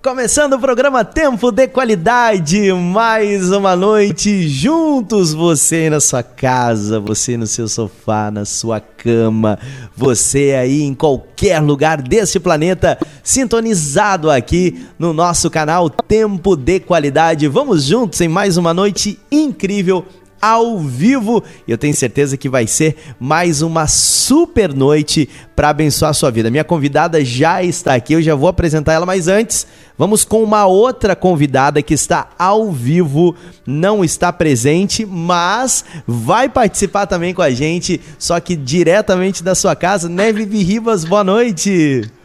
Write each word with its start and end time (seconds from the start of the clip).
Começando 0.00 0.52
o 0.52 0.60
programa 0.60 1.04
Tempo 1.04 1.50
de 1.50 1.66
Qualidade, 1.66 2.72
mais 2.72 3.50
uma 3.50 3.74
noite 3.74 4.46
juntos, 4.46 5.34
você 5.34 5.90
na 5.90 5.98
sua 5.98 6.22
casa, 6.22 7.00
você 7.00 7.36
no 7.36 7.48
seu 7.48 7.66
sofá, 7.66 8.30
na 8.30 8.44
sua 8.44 8.78
cama, 8.78 9.58
você 9.96 10.54
aí 10.54 10.84
em 10.84 10.94
qualquer 10.94 11.60
lugar 11.60 12.00
desse 12.00 12.38
planeta, 12.38 12.96
sintonizado 13.24 14.30
aqui 14.30 14.86
no 14.96 15.12
nosso 15.12 15.50
canal 15.50 15.90
Tempo 15.90 16.54
de 16.54 16.78
Qualidade. 16.78 17.48
Vamos 17.48 17.82
juntos 17.82 18.20
em 18.20 18.28
mais 18.28 18.56
uma 18.56 18.72
noite 18.72 19.18
incrível 19.32 20.06
ao 20.40 20.78
vivo. 20.78 21.42
E 21.66 21.70
eu 21.70 21.78
tenho 21.78 21.94
certeza 21.94 22.36
que 22.36 22.48
vai 22.48 22.66
ser 22.66 22.96
mais 23.18 23.62
uma 23.62 23.86
super 23.86 24.72
noite 24.72 25.28
para 25.54 25.70
abençoar 25.70 26.10
a 26.10 26.14
sua 26.14 26.30
vida. 26.30 26.50
Minha 26.50 26.64
convidada 26.64 27.24
já 27.24 27.62
está 27.62 27.94
aqui, 27.94 28.12
eu 28.12 28.22
já 28.22 28.34
vou 28.34 28.48
apresentar 28.48 28.92
ela, 28.92 29.06
mas 29.06 29.28
antes, 29.28 29.66
vamos 29.96 30.24
com 30.24 30.42
uma 30.42 30.66
outra 30.66 31.16
convidada 31.16 31.82
que 31.82 31.94
está 31.94 32.28
ao 32.38 32.70
vivo, 32.70 33.34
não 33.66 34.04
está 34.04 34.32
presente, 34.32 35.04
mas 35.04 35.84
vai 36.06 36.48
participar 36.48 37.06
também 37.06 37.34
com 37.34 37.42
a 37.42 37.50
gente, 37.50 38.00
só 38.18 38.38
que 38.38 38.54
diretamente 38.54 39.42
da 39.42 39.54
sua 39.54 39.74
casa, 39.74 40.08
Vivi 40.32 40.62
Ribas? 40.62 41.04
Boa 41.04 41.24
noite. 41.24 42.17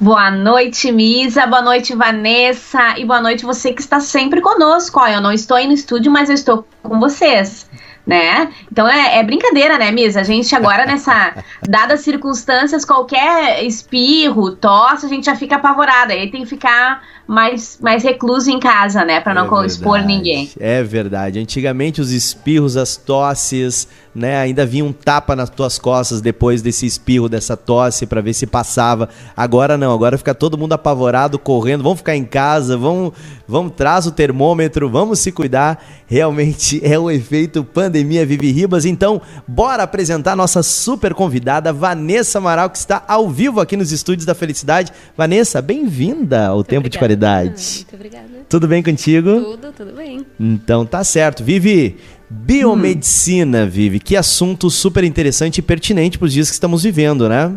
Boa 0.00 0.30
noite, 0.30 0.90
Misa. 0.90 1.46
Boa 1.46 1.60
noite, 1.60 1.94
Vanessa. 1.94 2.98
E 2.98 3.04
boa 3.04 3.20
noite 3.20 3.44
você 3.44 3.70
que 3.70 3.82
está 3.82 4.00
sempre 4.00 4.40
conosco. 4.40 4.98
Ó, 4.98 5.06
eu 5.06 5.20
não 5.20 5.30
estou 5.30 5.58
aí 5.58 5.66
no 5.66 5.74
estúdio, 5.74 6.10
mas 6.10 6.30
eu 6.30 6.34
estou 6.34 6.66
com 6.82 6.98
vocês. 6.98 7.68
Né? 8.06 8.50
Então 8.72 8.88
é, 8.88 9.18
é 9.18 9.22
brincadeira, 9.22 9.76
né, 9.76 9.90
Misa? 9.90 10.20
A 10.20 10.24
gente 10.24 10.56
agora, 10.56 10.86
nessa. 10.86 11.44
Dadas 11.68 12.00
circunstâncias, 12.00 12.82
qualquer 12.82 13.62
espirro, 13.62 14.56
tosse, 14.56 15.04
a 15.04 15.08
gente 15.08 15.26
já 15.26 15.36
fica 15.36 15.56
apavorada. 15.56 16.14
Aí 16.14 16.30
tem 16.30 16.44
que 16.44 16.48
ficar 16.48 17.02
mais, 17.30 17.78
mais 17.80 18.02
recluso 18.02 18.50
em 18.50 18.58
casa, 18.58 19.04
né? 19.04 19.20
Para 19.20 19.34
não 19.34 19.62
é 19.62 19.66
expor 19.66 20.00
ninguém. 20.00 20.50
É 20.58 20.82
verdade. 20.82 21.38
Antigamente 21.38 22.00
os 22.00 22.10
espirros, 22.10 22.76
as 22.76 22.96
tosses, 22.96 23.86
né? 24.12 24.38
Ainda 24.38 24.66
vinha 24.66 24.84
um 24.84 24.92
tapa 24.92 25.36
nas 25.36 25.48
tuas 25.48 25.78
costas 25.78 26.20
depois 26.20 26.60
desse 26.60 26.86
espirro, 26.86 27.28
dessa 27.28 27.56
tosse, 27.56 28.04
para 28.04 28.20
ver 28.20 28.34
se 28.34 28.48
passava. 28.48 29.08
Agora 29.36 29.78
não, 29.78 29.94
agora 29.94 30.18
fica 30.18 30.34
todo 30.34 30.58
mundo 30.58 30.72
apavorado, 30.72 31.38
correndo. 31.38 31.84
Vamos 31.84 31.98
ficar 31.98 32.16
em 32.16 32.24
casa, 32.24 32.76
vamos, 32.76 33.12
vamos 33.46 33.74
traz 33.76 34.06
o 34.06 34.10
termômetro, 34.10 34.90
vamos 34.90 35.20
se 35.20 35.30
cuidar. 35.30 35.80
Realmente 36.08 36.80
é 36.84 36.98
o 36.98 37.08
efeito 37.08 37.62
pandemia 37.62 38.26
Vivi 38.26 38.50
Ribas. 38.50 38.84
Então, 38.84 39.22
bora 39.46 39.84
apresentar 39.84 40.34
nossa 40.34 40.64
super 40.64 41.14
convidada, 41.14 41.72
Vanessa 41.72 42.38
Amaral, 42.38 42.70
que 42.70 42.78
está 42.78 43.04
ao 43.06 43.30
vivo 43.30 43.60
aqui 43.60 43.76
nos 43.76 43.92
estúdios 43.92 44.26
da 44.26 44.34
Felicidade. 44.34 44.92
Vanessa, 45.16 45.62
bem-vinda 45.62 46.48
ao 46.48 46.64
Tempo 46.64 46.80
obrigada. 46.80 46.90
de 46.90 46.98
Qualidade 46.98 47.19
qualidade. 47.20 47.76
Muito 47.76 47.94
obrigada. 47.94 48.28
Tudo 48.48 48.66
bem 48.66 48.82
contigo? 48.82 49.40
Tudo, 49.40 49.72
tudo 49.72 49.92
bem. 49.92 50.26
Então 50.38 50.86
tá 50.86 51.04
certo. 51.04 51.44
Vivi, 51.44 51.96
biomedicina, 52.28 53.64
hum. 53.64 53.68
Vivi, 53.68 54.00
que 54.00 54.16
assunto 54.16 54.70
super 54.70 55.04
interessante 55.04 55.58
e 55.58 55.62
pertinente 55.62 56.18
para 56.18 56.26
os 56.26 56.32
dias 56.32 56.48
que 56.48 56.54
estamos 56.54 56.82
vivendo, 56.82 57.28
né? 57.28 57.52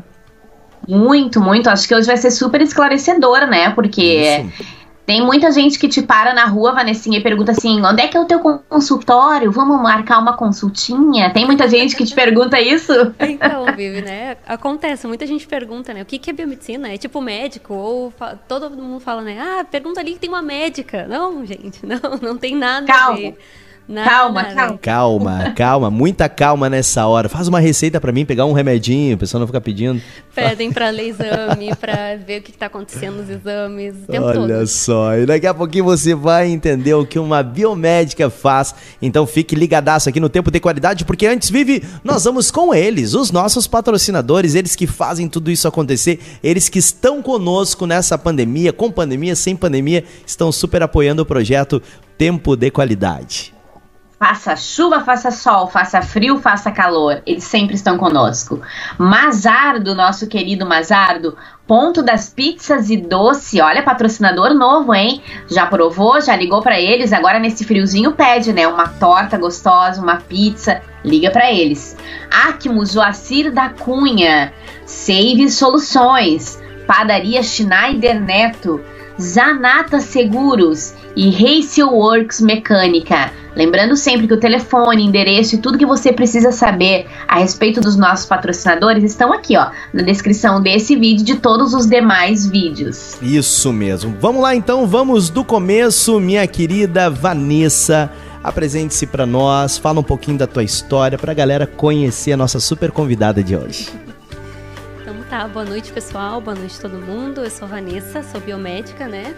Muito, 0.88 1.40
muito. 1.40 1.70
Acho 1.70 1.88
que 1.88 1.96
hoje 1.96 2.08
vai 2.08 2.18
ser 2.18 2.32
super 2.32 2.62
esclarecedor, 2.62 3.48
né? 3.48 3.70
Porque 3.72 4.42
Isso. 4.50 4.64
Tem 5.06 5.22
muita 5.22 5.52
gente 5.52 5.78
que 5.78 5.90
te 5.90 6.02
para 6.02 6.34
na 6.34 6.46
rua, 6.46 6.72
Vanessinha, 6.72 7.20
e 7.20 7.24
pergunta 7.24 7.52
assim: 7.52 7.82
onde 7.82 8.02
é 8.02 8.08
que 8.08 8.16
é 8.16 8.20
o 8.20 8.26
teu 8.26 8.40
consultório? 8.40 9.52
Vamos 9.52 9.82
marcar 9.82 10.20
uma 10.20 10.38
consultinha? 10.38 11.30
Tem 11.32 11.46
muita 11.46 11.68
gente 11.68 11.96
que 11.96 12.06
te 12.06 12.16
pergunta 12.16 12.60
isso? 12.62 12.94
Então, 13.20 13.66
Vivi, 13.76 14.02
né? 14.02 14.38
Acontece, 14.48 15.06
muita 15.06 15.28
gente 15.28 15.46
pergunta, 15.46 15.94
né? 15.94 16.02
O 16.02 16.06
que, 16.06 16.18
que 16.18 16.30
é 16.30 16.34
biomedicina? 16.34 16.94
É 16.94 16.98
tipo 16.98 17.20
médico? 17.20 17.74
Ou 17.74 18.14
todo 18.48 18.70
mundo 18.70 19.00
fala, 19.02 19.22
né? 19.22 19.38
Ah, 19.40 19.66
pergunta 19.66 20.00
ali 20.00 20.14
que 20.14 20.20
tem 20.20 20.30
uma 20.30 20.42
médica. 20.42 21.06
Não, 21.08 21.46
gente, 21.46 21.84
não, 21.86 22.18
não 22.22 22.38
tem 22.38 22.56
nada 22.56 22.88
Calma. 22.88 23.14
a 23.14 23.16
ver. 23.16 23.38
Nada, 23.88 24.10
calma, 24.10 24.44
calma. 24.46 24.78
Calma, 24.82 25.52
calma, 25.56 25.92
muita 25.92 26.30
calma 26.30 26.70
nessa 26.70 27.06
hora. 27.06 27.28
Faz 27.28 27.48
uma 27.50 27.60
receita 27.60 28.00
para 28.00 28.12
mim, 28.14 28.26
pegar 28.26 28.46
um 28.46 28.54
remedinho, 28.54 29.16
o 29.16 29.18
pessoal 29.18 29.40
não 29.40 29.48
fica 29.48 29.60
pedindo. 29.60 30.02
Pedem 30.34 30.72
para 30.72 30.90
ler 30.90 31.10
exame, 31.20 31.76
para 31.76 32.16
ver 32.16 32.40
o 32.40 32.44
que 32.44 32.52
está 32.52 32.68
acontecendo 32.68 33.18
nos 33.18 33.30
exames, 33.30 33.96
o 34.04 34.12
tempo 34.12 34.26
Olha 34.26 34.58
todo. 34.60 34.68
só, 34.68 35.18
e 35.18 35.26
daqui 35.26 35.46
a 35.46 35.54
pouquinho 35.54 35.84
você 35.84 36.16
vai 36.16 36.50
entender 36.50 36.94
o 36.94 37.06
que 37.06 37.20
uma 37.20 37.44
biomédica 37.44 38.30
faz. 38.30 38.74
Então 39.02 39.28
fique 39.28 39.54
ligadaço 39.54 40.08
aqui 40.08 40.20
no 40.20 40.30
Tempo 40.30 40.50
de 40.50 40.60
Qualidade, 40.60 41.04
porque 41.04 41.28
antes, 41.28 41.50
Vive, 41.50 41.84
nós 42.04 42.24
vamos 42.24 42.50
com 42.50 42.74
eles, 42.74 43.14
os 43.14 43.32
nossos 43.32 43.68
patrocinadores, 43.68 44.56
eles 44.56 44.76
que 44.76 44.88
fazem 44.88 45.28
tudo 45.28 45.52
isso 45.52 45.68
acontecer, 45.68 46.20
eles 46.42 46.70
que 46.70 46.80
estão 46.80 47.22
conosco 47.22 47.86
nessa 47.86 48.18
pandemia, 48.18 48.72
com 48.72 48.90
pandemia, 48.90 49.36
sem 49.36 49.56
pandemia, 49.56 50.06
estão 50.26 50.52
super 50.52 50.82
apoiando 50.82 51.22
o 51.22 51.26
projeto 51.26 51.82
Tempo 52.18 52.56
de 52.56 52.72
Qualidade. 52.72 53.53
Faça 54.24 54.56
chuva, 54.56 55.02
faça 55.02 55.32
sol, 55.32 55.68
faça 55.68 56.02
frio, 56.02 56.40
faça 56.40 56.72
calor, 56.72 57.22
eles 57.26 57.44
sempre 57.44 57.76
estão 57.76 57.98
conosco. 57.98 58.62
Mazardo, 58.98 59.94
nosso 59.94 60.28
querido 60.28 60.66
Mazardo, 60.66 61.36
ponto 61.68 62.02
das 62.02 62.30
pizzas 62.30 62.90
e 62.90 62.96
doce, 62.96 63.60
olha, 63.60 63.84
patrocinador 63.84 64.54
novo, 64.54 64.96
hein? 64.96 65.22
Já 65.50 65.66
provou, 65.66 66.22
já 66.22 66.38
ligou 66.38 66.62
para 66.62 66.80
eles, 66.80 67.12
agora 67.12 67.38
nesse 67.38 67.66
friozinho 67.66 68.14
pede, 68.14 68.54
né? 68.54 68.66
Uma 68.66 68.88
torta 68.88 69.38
gostosa, 69.38 70.02
uma 70.02 70.16
pizza, 70.16 70.82
liga 71.04 71.30
para 71.30 71.52
eles. 71.52 71.98
Acmo 72.32 72.86
Joacir 72.86 73.52
da 73.52 73.68
Cunha, 73.68 74.54
Save 74.86 75.52
Soluções, 75.52 76.58
Padaria 76.88 77.44
Schneider 77.44 78.22
Neto, 78.22 78.80
Zanata 79.22 80.00
Seguros 80.00 80.94
e 81.16 81.30
Racial 81.30 81.94
Works 81.94 82.42
Mecânica. 82.42 83.32
Lembrando 83.56 83.96
sempre 83.96 84.28
que 84.28 84.34
o 84.34 84.40
telefone, 84.40 85.04
endereço 85.04 85.56
e 85.56 85.58
tudo 85.60 85.78
que 85.78 85.86
você 85.86 86.12
precisa 86.12 86.52
saber 86.52 87.06
a 87.28 87.40
respeito 87.40 87.80
dos 87.80 87.96
nossos 87.96 88.26
patrocinadores 88.26 89.04
estão 89.04 89.32
aqui, 89.32 89.56
ó, 89.56 89.68
na 89.94 90.02
descrição 90.02 90.60
desse 90.60 90.96
vídeo 90.96 91.22
e 91.22 91.26
de 91.26 91.36
todos 91.36 91.74
os 91.74 91.86
demais 91.86 92.48
vídeos. 92.48 93.16
Isso 93.22 93.72
mesmo. 93.72 94.16
Vamos 94.20 94.42
lá 94.42 94.56
então, 94.56 94.88
vamos 94.88 95.30
do 95.30 95.44
começo, 95.44 96.20
minha 96.20 96.48
querida 96.48 97.10
Vanessa. 97.10 98.12
Apresente-se 98.44 99.06
para 99.06 99.26
nós, 99.26 99.78
fala 99.78 100.00
um 100.00 100.04
pouquinho 100.04 100.38
da 100.38 100.48
tua 100.48 100.64
história 100.64 101.18
para 101.18 101.32
a 101.32 101.36
galera 101.36 101.66
conhecer 101.66 102.34
a 102.34 102.38
nossa 102.38 102.60
super 102.60 102.92
convidada 102.92 103.42
de 103.42 103.56
hoje. 103.56 103.88
Tá, 105.34 105.48
boa 105.48 105.66
noite 105.66 105.92
pessoal, 105.92 106.40
boa 106.40 106.56
noite 106.56 106.80
todo 106.80 106.96
mundo. 106.96 107.42
Eu 107.42 107.50
sou 107.50 107.68
Vanessa, 107.68 108.22
sou 108.22 108.40
biomédica, 108.40 109.08
né? 109.08 109.34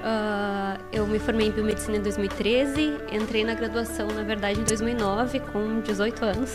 Uh, 0.00 0.82
eu 0.90 1.06
me 1.06 1.18
formei 1.18 1.48
em 1.48 1.50
biomedicina 1.50 1.98
em 1.98 2.00
2013, 2.00 2.96
entrei 3.12 3.44
na 3.44 3.52
graduação, 3.52 4.06
na 4.06 4.22
verdade, 4.22 4.58
em 4.58 4.64
2009, 4.64 5.40
com 5.40 5.82
18 5.82 6.24
anos. 6.24 6.50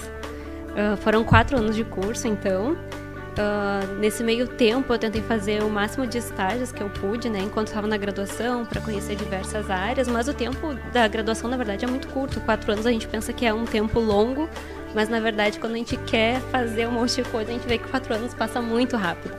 Uh, 0.71 0.97
foram 1.03 1.23
quatro 1.23 1.55
anos 1.55 1.75
de 1.75 1.83
curso, 1.83 2.27
então. 2.27 2.71
Uh, 2.71 3.99
nesse 3.99 4.23
meio 4.23 4.47
tempo, 4.47 4.91
eu 4.91 4.97
tentei 4.97 5.21
fazer 5.21 5.61
o 5.61 5.69
máximo 5.69 6.07
de 6.07 6.17
estágios 6.17 6.71
que 6.71 6.81
eu 6.81 6.89
pude, 6.89 7.29
né, 7.29 7.41
enquanto 7.41 7.67
estava 7.67 7.85
na 7.85 7.95
graduação, 7.95 8.65
para 8.65 8.81
conhecer 8.81 9.15
diversas 9.15 9.69
áreas. 9.69 10.07
Mas 10.07 10.27
o 10.27 10.33
tempo 10.33 10.73
da 10.91 11.07
graduação, 11.07 11.47
na 11.47 11.57
verdade, 11.57 11.85
é 11.85 11.87
muito 11.87 12.07
curto. 12.07 12.41
Quatro 12.41 12.71
anos 12.71 12.87
a 12.87 12.91
gente 12.91 13.07
pensa 13.07 13.31
que 13.31 13.45
é 13.45 13.53
um 13.53 13.65
tempo 13.65 13.99
longo, 13.99 14.49
mas 14.93 15.09
na 15.09 15.19
verdade, 15.19 15.59
quando 15.59 15.73
a 15.73 15.77
gente 15.77 15.97
quer 15.97 16.39
fazer 16.51 16.87
um 16.87 16.91
monte 16.91 17.21
de 17.21 17.29
coisa, 17.29 17.51
a 17.51 17.53
gente 17.53 17.67
vê 17.67 17.77
que 17.77 17.87
quatro 17.87 18.13
anos 18.13 18.33
passa 18.33 18.61
muito 18.61 18.97
rápido. 18.97 19.33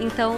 então 0.00 0.34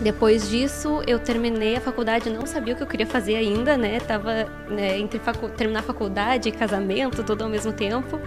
depois 0.00 0.48
disso, 0.48 1.02
eu 1.06 1.18
terminei 1.18 1.76
a 1.76 1.80
faculdade, 1.80 2.30
não 2.30 2.46
sabia 2.46 2.74
o 2.74 2.76
que 2.76 2.82
eu 2.82 2.86
queria 2.86 3.06
fazer 3.06 3.36
ainda, 3.36 3.76
né? 3.76 4.00
Tava 4.00 4.46
né, 4.68 4.98
entre 4.98 5.18
facu 5.18 5.48
terminar 5.50 5.80
a 5.80 5.82
faculdade 5.82 6.50
casamento, 6.50 7.22
tudo 7.22 7.44
ao 7.44 7.50
mesmo 7.50 7.72
tempo. 7.72 8.18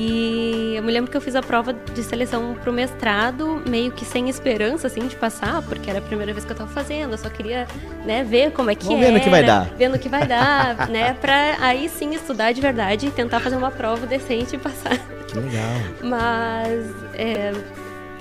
E 0.00 0.74
eu 0.76 0.82
me 0.84 0.92
lembro 0.92 1.10
que 1.10 1.16
eu 1.16 1.20
fiz 1.20 1.34
a 1.34 1.42
prova 1.42 1.72
de 1.72 2.04
seleção 2.04 2.54
pro 2.62 2.72
mestrado, 2.72 3.60
meio 3.68 3.90
que 3.90 4.04
sem 4.04 4.28
esperança, 4.28 4.86
assim, 4.86 5.08
de 5.08 5.16
passar, 5.16 5.60
porque 5.62 5.90
era 5.90 5.98
a 5.98 6.02
primeira 6.02 6.32
vez 6.32 6.44
que 6.44 6.52
eu 6.52 6.56
tava 6.56 6.70
fazendo, 6.70 7.14
eu 7.14 7.18
só 7.18 7.28
queria, 7.28 7.66
né, 8.06 8.22
ver 8.22 8.52
como 8.52 8.70
é 8.70 8.76
que 8.76 8.84
Vamos 8.84 9.02
era. 9.02 9.10
Vendo 9.10 9.20
o 9.20 9.24
que 9.24 9.28
vai 9.28 9.42
dar. 9.44 9.64
Vendo 9.76 9.96
o 9.96 9.98
que 9.98 10.08
vai 10.08 10.24
dar, 10.24 10.86
né, 10.88 11.14
pra 11.14 11.56
aí 11.58 11.88
sim 11.88 12.14
estudar 12.14 12.52
de 12.52 12.60
verdade 12.60 13.08
e 13.08 13.10
tentar 13.10 13.40
fazer 13.40 13.56
uma 13.56 13.72
prova 13.72 14.06
decente 14.06 14.54
e 14.54 14.58
passar. 14.58 14.96
Que 15.26 15.36
legal. 15.36 15.64
Mas, 16.00 16.86
é, 17.14 17.52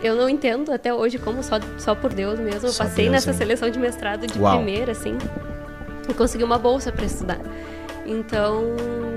eu 0.01 0.15
não 0.15 0.27
entendo 0.27 0.73
até 0.73 0.91
hoje 0.91 1.19
como 1.19 1.43
só, 1.43 1.59
só 1.77 1.93
por 1.93 2.11
Deus 2.11 2.39
mesmo. 2.39 2.67
Eu 2.67 2.73
só 2.73 2.85
passei 2.85 3.05
Deus, 3.05 3.13
nessa 3.13 3.29
hein? 3.29 3.37
seleção 3.37 3.69
de 3.69 3.77
mestrado 3.77 4.25
de 4.25 4.39
Uau. 4.39 4.55
primeira, 4.57 4.93
assim, 4.93 5.15
e 6.09 6.13
consegui 6.15 6.43
uma 6.43 6.57
bolsa 6.57 6.91
para 6.91 7.05
estudar. 7.05 7.39
Então, 8.07 8.75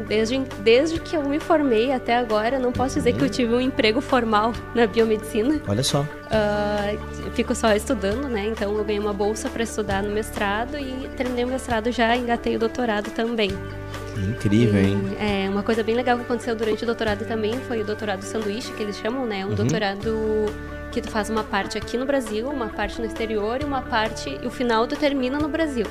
desde, 0.09 0.39
desde 0.63 0.99
que 0.99 1.17
eu 1.17 1.23
me 1.23 1.39
formei 1.39 1.93
até 1.93 2.17
agora, 2.17 2.59
não 2.59 2.73
posso 2.73 2.97
dizer 2.97 3.13
uhum. 3.13 3.19
que 3.19 3.25
eu 3.25 3.31
tive 3.31 3.55
um 3.55 3.61
emprego 3.61 4.01
formal 4.01 4.53
na 4.75 4.87
biomedicina. 4.87 5.61
Olha 5.69 5.83
só. 5.83 6.01
Uh, 6.03 7.31
fico 7.33 7.55
só 7.55 7.73
estudando, 7.75 8.29
né? 8.29 8.47
Então, 8.47 8.77
eu 8.77 8.85
ganhei 8.85 9.01
uma 9.01 9.13
bolsa 9.13 9.49
para 9.49 9.63
estudar 9.63 10.03
no 10.03 10.11
mestrado 10.11 10.77
e 10.77 11.09
terminei 11.17 11.45
o 11.45 11.49
mestrado 11.49 11.93
já, 11.93 12.17
engatei 12.17 12.57
o 12.57 12.59
doutorado 12.59 13.11
também. 13.11 13.51
Incrível, 14.17 14.81
hein? 14.81 14.99
é, 15.19 15.49
uma 15.49 15.63
coisa 15.63 15.83
bem 15.83 15.95
legal 15.95 16.17
que 16.19 16.25
aconteceu 16.25 16.55
durante 16.55 16.83
o 16.83 16.87
doutorado 16.87 17.25
também 17.27 17.55
foi 17.61 17.81
o 17.81 17.85
doutorado 17.85 18.23
sanduíche, 18.23 18.73
que 18.73 18.83
eles 18.83 18.99
chamam, 18.99 19.25
né? 19.25 19.47
Um 19.47 19.51
uhum. 19.51 19.55
doutorado 19.55 20.47
que 20.91 21.01
tu 21.01 21.11
faz 21.11 21.31
uma 21.31 21.45
parte 21.45 21.79
aqui 21.79 21.97
no 21.97 22.05
Brasil, 22.05 22.49
uma 22.49 22.69
parte 22.69 23.01
no 23.01 23.07
exterior 23.07 23.63
e 23.63 23.65
uma 23.65 23.83
parte 23.83 24.39
e 24.43 24.47
o 24.47 24.51
final 24.51 24.87
tu 24.87 24.97
termina 24.97 25.39
no 25.39 25.49
Brasil. 25.49 25.87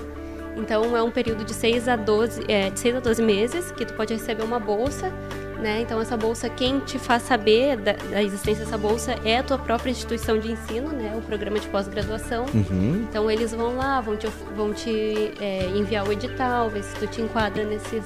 Então 0.56 0.96
é 0.96 1.02
um 1.02 1.12
período 1.12 1.44
de 1.44 1.54
6 1.54 1.88
a 1.88 1.96
12, 1.96 2.44
é, 2.48 2.70
de 2.70 2.80
6 2.80 2.96
a 2.98 3.00
12 3.00 3.22
meses 3.22 3.72
que 3.72 3.86
tu 3.86 3.94
pode 3.94 4.14
receber 4.14 4.44
uma 4.44 4.60
bolsa, 4.60 5.12
né? 5.60 5.82
Então 5.82 6.02
essa 6.02 6.18
bolsa 6.18 6.50
quem 6.50 6.80
te 6.80 6.98
faz 6.98 7.24
saber 7.24 7.78
da, 7.78 7.94
da 7.94 8.24
existência 8.24 8.64
dessa 8.64 8.78
bolsa 8.78 9.16
é 9.24 9.40
a 9.40 9.44
tua 9.44 9.58
própria 9.58 9.92
instituição 9.92 10.38
de 10.38 10.52
ensino, 10.52 10.90
né? 10.92 11.14
O 11.18 11.22
programa 11.22 11.60
de 11.60 11.68
pós-graduação. 11.68 12.46
Uhum. 12.54 13.06
Então 13.10 13.30
eles 13.30 13.54
vão 13.54 13.76
lá, 13.76 14.02
vão 14.02 14.16
te, 14.16 14.28
vão 14.56 14.74
te 14.74 15.34
é, 15.40 15.66
enviar 15.76 16.08
o 16.08 16.12
edital, 16.12 16.70
ver 16.70 16.84
se 16.84 16.96
tu 16.96 17.08
te 17.08 17.22
enquadra 17.22 17.64
nesses 17.64 18.04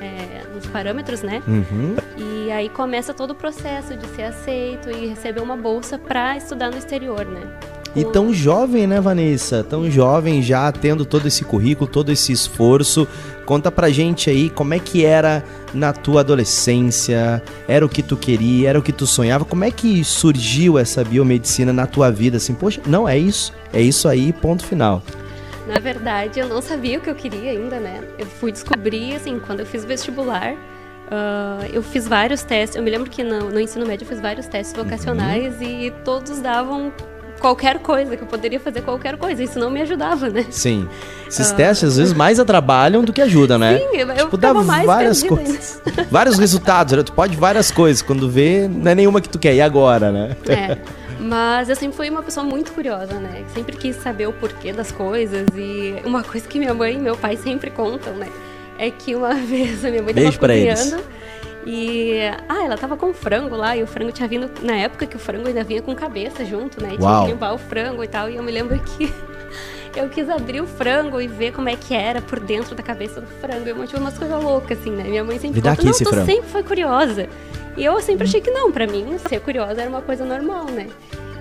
é, 0.00 0.42
nos 0.54 0.66
parâmetros, 0.66 1.22
né? 1.22 1.42
Uhum. 1.46 1.96
E 2.16 2.50
aí 2.50 2.68
começa 2.68 3.14
todo 3.14 3.30
o 3.30 3.34
processo 3.34 3.96
de 3.96 4.06
ser 4.08 4.24
aceito 4.24 4.90
e 4.90 5.06
receber 5.06 5.40
uma 5.40 5.56
bolsa 5.56 5.98
para 5.98 6.36
estudar 6.36 6.70
no 6.70 6.76
exterior, 6.76 7.24
né? 7.24 7.42
E 7.96 8.04
tão 8.04 8.32
jovem, 8.32 8.88
né, 8.88 9.00
Vanessa? 9.00 9.62
Tão 9.62 9.88
jovem 9.88 10.42
já 10.42 10.70
tendo 10.72 11.04
todo 11.04 11.28
esse 11.28 11.44
currículo, 11.44 11.88
todo 11.88 12.10
esse 12.10 12.32
esforço. 12.32 13.06
Conta 13.46 13.70
pra 13.70 13.88
gente 13.90 14.28
aí 14.28 14.50
como 14.50 14.74
é 14.74 14.80
que 14.80 15.04
era 15.04 15.44
na 15.72 15.92
tua 15.92 16.20
adolescência, 16.20 17.40
era 17.68 17.86
o 17.86 17.88
que 17.88 18.02
tu 18.02 18.16
queria, 18.16 18.70
era 18.70 18.78
o 18.78 18.82
que 18.82 18.92
tu 18.92 19.06
sonhava. 19.06 19.44
Como 19.44 19.62
é 19.62 19.70
que 19.70 20.02
surgiu 20.02 20.76
essa 20.76 21.04
biomedicina 21.04 21.72
na 21.72 21.86
tua 21.86 22.10
vida? 22.10 22.38
Assim, 22.38 22.54
poxa, 22.54 22.80
não, 22.84 23.08
é 23.08 23.16
isso, 23.16 23.52
é 23.72 23.80
isso 23.80 24.08
aí, 24.08 24.32
ponto 24.32 24.64
final. 24.64 25.00
Na 25.68 25.78
verdade, 25.78 26.40
eu 26.40 26.48
não 26.48 26.60
sabia 26.60 26.98
o 26.98 27.00
que 27.00 27.08
eu 27.08 27.14
queria 27.14 27.52
ainda, 27.52 27.78
né? 27.78 28.02
Eu 28.18 28.26
fui 28.26 28.50
descobrir, 28.50 29.14
assim, 29.14 29.38
quando 29.38 29.60
eu 29.60 29.66
fiz 29.66 29.84
vestibular, 29.84 30.52
uh, 30.52 31.64
eu 31.72 31.82
fiz 31.82 32.08
vários 32.08 32.42
testes. 32.42 32.76
Eu 32.76 32.82
me 32.82 32.90
lembro 32.90 33.08
que 33.08 33.22
no, 33.22 33.50
no, 33.50 33.60
ensino 33.60 33.86
médio 33.86 34.04
eu 34.04 34.08
fiz 34.08 34.20
vários 34.20 34.46
testes 34.46 34.74
vocacionais 34.76 35.54
uhum. 35.56 35.62
e 35.62 35.90
todos 36.04 36.40
davam 36.40 36.92
qualquer 37.44 37.78
coisa, 37.78 38.16
que 38.16 38.22
eu 38.22 38.26
poderia 38.26 38.58
fazer 38.58 38.80
qualquer 38.80 39.18
coisa. 39.18 39.42
Isso 39.42 39.58
não 39.58 39.68
me 39.68 39.82
ajudava, 39.82 40.30
né? 40.30 40.46
Sim. 40.48 40.88
Esses 41.28 41.50
uh... 41.50 41.54
testes 41.54 41.90
às 41.90 41.96
vezes 41.98 42.14
mais 42.14 42.40
atrapalham 42.40 43.04
do 43.04 43.12
que 43.12 43.20
ajudam, 43.20 43.58
né? 43.58 43.78
Sim, 43.78 43.98
eu 43.98 44.14
tipo, 44.16 44.36
dá 44.38 44.54
várias 44.54 45.22
coisas. 45.22 45.82
vários 46.10 46.38
resultados, 46.38 46.94
né? 46.94 47.02
Tu 47.02 47.12
pode 47.12 47.36
várias 47.36 47.70
coisas. 47.70 48.00
Quando 48.00 48.30
vê, 48.30 48.66
não 48.66 48.90
é 48.90 48.94
nenhuma 48.94 49.20
que 49.20 49.28
tu 49.28 49.38
quer. 49.38 49.54
E 49.54 49.60
agora, 49.60 50.10
né? 50.10 50.34
É. 50.48 50.78
Mas 51.20 51.68
eu 51.68 51.76
sempre 51.76 51.94
fui 51.94 52.08
uma 52.08 52.22
pessoa 52.22 52.46
muito 52.46 52.72
curiosa, 52.72 53.14
né? 53.20 53.44
Sempre 53.52 53.76
quis 53.76 53.96
saber 53.96 54.26
o 54.26 54.32
porquê 54.32 54.72
das 54.72 54.90
coisas. 54.90 55.46
E 55.54 55.96
uma 56.06 56.24
coisa 56.24 56.48
que 56.48 56.58
minha 56.58 56.72
mãe 56.72 56.94
e 56.94 56.98
meu 56.98 57.14
pai 57.14 57.36
sempre 57.36 57.70
contam, 57.70 58.14
né? 58.14 58.28
É 58.78 58.90
que 58.90 59.14
uma 59.14 59.34
vez 59.44 59.84
a 59.84 59.90
minha 59.90 60.02
mãe 60.02 60.14
Beijo 60.14 60.38
tava 60.38 60.54
cozinhando. 60.54 61.04
E. 61.66 62.18
Ah, 62.48 62.64
ela 62.64 62.76
tava 62.76 62.96
com 62.96 63.12
frango 63.12 63.56
lá, 63.56 63.76
e 63.76 63.82
o 63.82 63.86
frango 63.86 64.12
tinha 64.12 64.28
vindo. 64.28 64.50
Na 64.62 64.76
época 64.76 65.06
que 65.06 65.16
o 65.16 65.18
frango 65.18 65.48
ainda 65.48 65.64
vinha 65.64 65.82
com 65.82 65.94
cabeça 65.94 66.44
junto, 66.44 66.82
né? 66.82 66.94
E 66.98 67.02
Uau. 67.02 67.12
tinha 67.12 67.26
que 67.26 67.32
limpar 67.32 67.54
o 67.54 67.58
frango 67.58 68.04
e 68.04 68.08
tal. 68.08 68.28
E 68.28 68.36
eu 68.36 68.42
me 68.42 68.52
lembro 68.52 68.78
que. 68.80 69.12
eu 69.96 70.08
quis 70.08 70.28
abrir 70.28 70.60
o 70.60 70.66
frango 70.66 71.20
e 71.20 71.28
ver 71.28 71.52
como 71.52 71.68
é 71.68 71.76
que 71.76 71.94
era 71.94 72.20
por 72.20 72.40
dentro 72.40 72.74
da 72.74 72.82
cabeça 72.82 73.20
do 73.20 73.26
frango. 73.26 73.68
Eu 73.68 73.86
tive 73.86 74.00
umas 74.00 74.18
coisas 74.18 74.42
loucas, 74.42 74.78
assim, 74.78 74.90
né? 74.90 75.04
Minha 75.04 75.24
mãe 75.24 75.38
sempre 75.38 75.60
conta, 75.62 75.82
não, 75.82 75.92
tu 75.92 76.04
frango. 76.04 76.26
sempre 76.26 76.50
foi 76.50 76.62
curiosa. 76.62 77.28
E 77.76 77.84
eu 77.84 78.00
sempre 78.00 78.24
achei 78.24 78.40
que 78.40 78.50
não, 78.50 78.70
para 78.70 78.86
mim, 78.86 79.18
ser 79.18 79.40
curiosa 79.40 79.80
era 79.80 79.90
uma 79.90 80.02
coisa 80.02 80.24
normal, 80.24 80.66
né? 80.66 80.88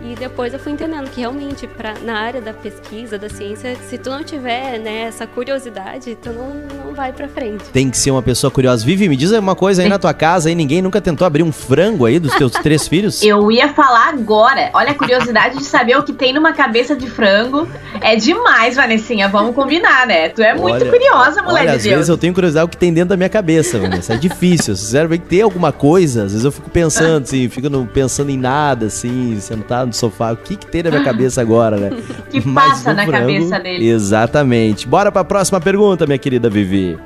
E 0.03 0.15
depois 0.15 0.53
eu 0.53 0.59
fui 0.59 0.73
entendendo 0.73 1.09
que 1.09 1.21
realmente 1.21 1.65
pra, 1.65 1.93
na 2.03 2.19
área 2.19 2.41
da 2.41 2.51
pesquisa, 2.51 3.17
da 3.17 3.29
ciência, 3.29 3.73
se 3.89 3.97
tu 3.97 4.09
não 4.09 4.21
tiver 4.21 4.77
né, 4.77 5.03
essa 5.03 5.25
curiosidade, 5.25 6.17
tu 6.21 6.29
não, 6.29 6.49
não 6.85 6.93
vai 6.93 7.13
pra 7.13 7.29
frente. 7.29 7.63
Tem 7.71 7.89
que 7.89 7.97
ser 7.97 8.11
uma 8.11 8.21
pessoa 8.21 8.51
curiosa. 8.51 8.85
Vivi, 8.85 9.07
me 9.07 9.15
diz 9.15 9.31
uma 9.31 9.55
coisa 9.55 9.81
aí 9.81 9.87
na 9.87 9.97
tua 9.97 10.13
casa, 10.13 10.49
aí 10.49 10.55
ninguém 10.55 10.81
nunca 10.81 10.99
tentou 10.99 11.25
abrir 11.25 11.41
um 11.41 11.53
frango 11.53 12.05
aí 12.05 12.19
dos 12.19 12.35
teus 12.35 12.51
três 12.51 12.85
filhos? 12.85 13.23
Eu 13.23 13.49
ia 13.49 13.73
falar 13.73 14.09
agora. 14.09 14.71
Olha 14.73 14.91
a 14.91 14.93
curiosidade 14.93 15.57
de 15.57 15.63
saber 15.63 15.97
o 15.97 16.03
que 16.03 16.11
tem 16.11 16.33
numa 16.33 16.51
cabeça 16.51 16.97
de 16.97 17.09
frango. 17.09 17.65
É 18.01 18.17
demais, 18.17 18.75
Vanessinha. 18.75 19.29
Vamos 19.29 19.55
combinar, 19.55 20.05
né? 20.05 20.27
Tu 20.29 20.41
é 20.41 20.53
muito 20.53 20.85
curiosa, 20.85 21.41
mulher 21.41 21.61
olha, 21.61 21.69
de 21.71 21.77
às 21.77 21.83
Deus. 21.83 21.95
vezes 21.95 22.09
eu 22.09 22.17
tenho 22.17 22.33
curiosidade 22.33 22.65
o 22.65 22.69
que 22.69 22.77
tem 22.77 22.93
dentro 22.93 23.09
da 23.09 23.17
minha 23.17 23.29
cabeça, 23.29 23.79
Vanessa. 23.79 24.15
É 24.15 24.17
difícil. 24.17 24.75
Sinceramente, 24.75 25.23
ter 25.29 25.41
alguma 25.41 25.71
coisa, 25.71 26.25
às 26.25 26.31
vezes 26.33 26.43
eu 26.43 26.51
fico 26.51 26.69
pensando, 26.69 27.23
assim, 27.23 27.47
fico 27.47 27.69
no, 27.69 27.85
pensando 27.85 28.29
em 28.29 28.37
nada, 28.37 28.87
assim, 28.87 29.39
sentado 29.39 29.92
no 29.93 29.99
sofá, 29.99 30.33
o 30.33 30.37
que 30.37 30.55
que 30.55 30.65
tem 30.65 30.83
na 30.83 30.89
minha 30.89 31.03
cabeça 31.03 31.39
agora, 31.39 31.77
né? 31.77 31.91
que 32.29 32.41
passa 32.41 32.93
na 32.93 33.05
frango, 33.05 33.27
cabeça 33.27 33.59
dele. 33.59 33.87
Exatamente. 33.87 34.87
Bora 34.87 35.11
para 35.11 35.21
a 35.21 35.25
próxima 35.25 35.61
pergunta, 35.61 36.05
minha 36.05 36.17
querida 36.17 36.49
Vivi. 36.49 36.97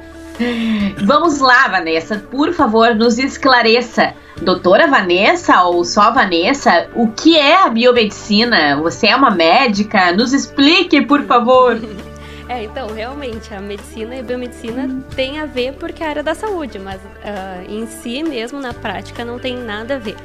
Vamos 1.03 1.39
lá, 1.39 1.67
Vanessa, 1.67 2.23
por 2.31 2.53
favor, 2.53 2.95
nos 2.95 3.17
esclareça. 3.17 4.13
Doutora 4.41 4.87
Vanessa 4.87 5.63
ou 5.63 5.83
só 5.83 6.11
Vanessa, 6.11 6.87
o 6.93 7.07
que 7.07 7.35
é 7.35 7.63
a 7.63 7.69
biomedicina? 7.69 8.79
Você 8.81 9.07
é 9.07 9.15
uma 9.15 9.31
médica? 9.31 10.11
Nos 10.11 10.33
explique, 10.33 11.01
por 11.01 11.23
favor. 11.23 11.77
É, 12.49 12.63
então, 12.63 12.87
realmente, 12.87 13.53
a 13.53 13.59
medicina 13.59 14.15
e 14.15 14.19
a 14.21 14.23
biomedicina 14.23 15.03
tem 15.17 15.37
a 15.37 15.45
ver 15.45 15.73
porque 15.73 16.01
é 16.01 16.07
a 16.07 16.09
área 16.11 16.23
da 16.23 16.33
saúde, 16.33 16.79
mas 16.79 16.95
uh, 16.95 17.69
em 17.69 17.85
si 17.87 18.23
mesmo, 18.23 18.61
na 18.61 18.73
prática, 18.73 19.25
não 19.25 19.37
tem 19.37 19.57
nada 19.57 19.97
a 19.97 19.99
ver. 19.99 20.15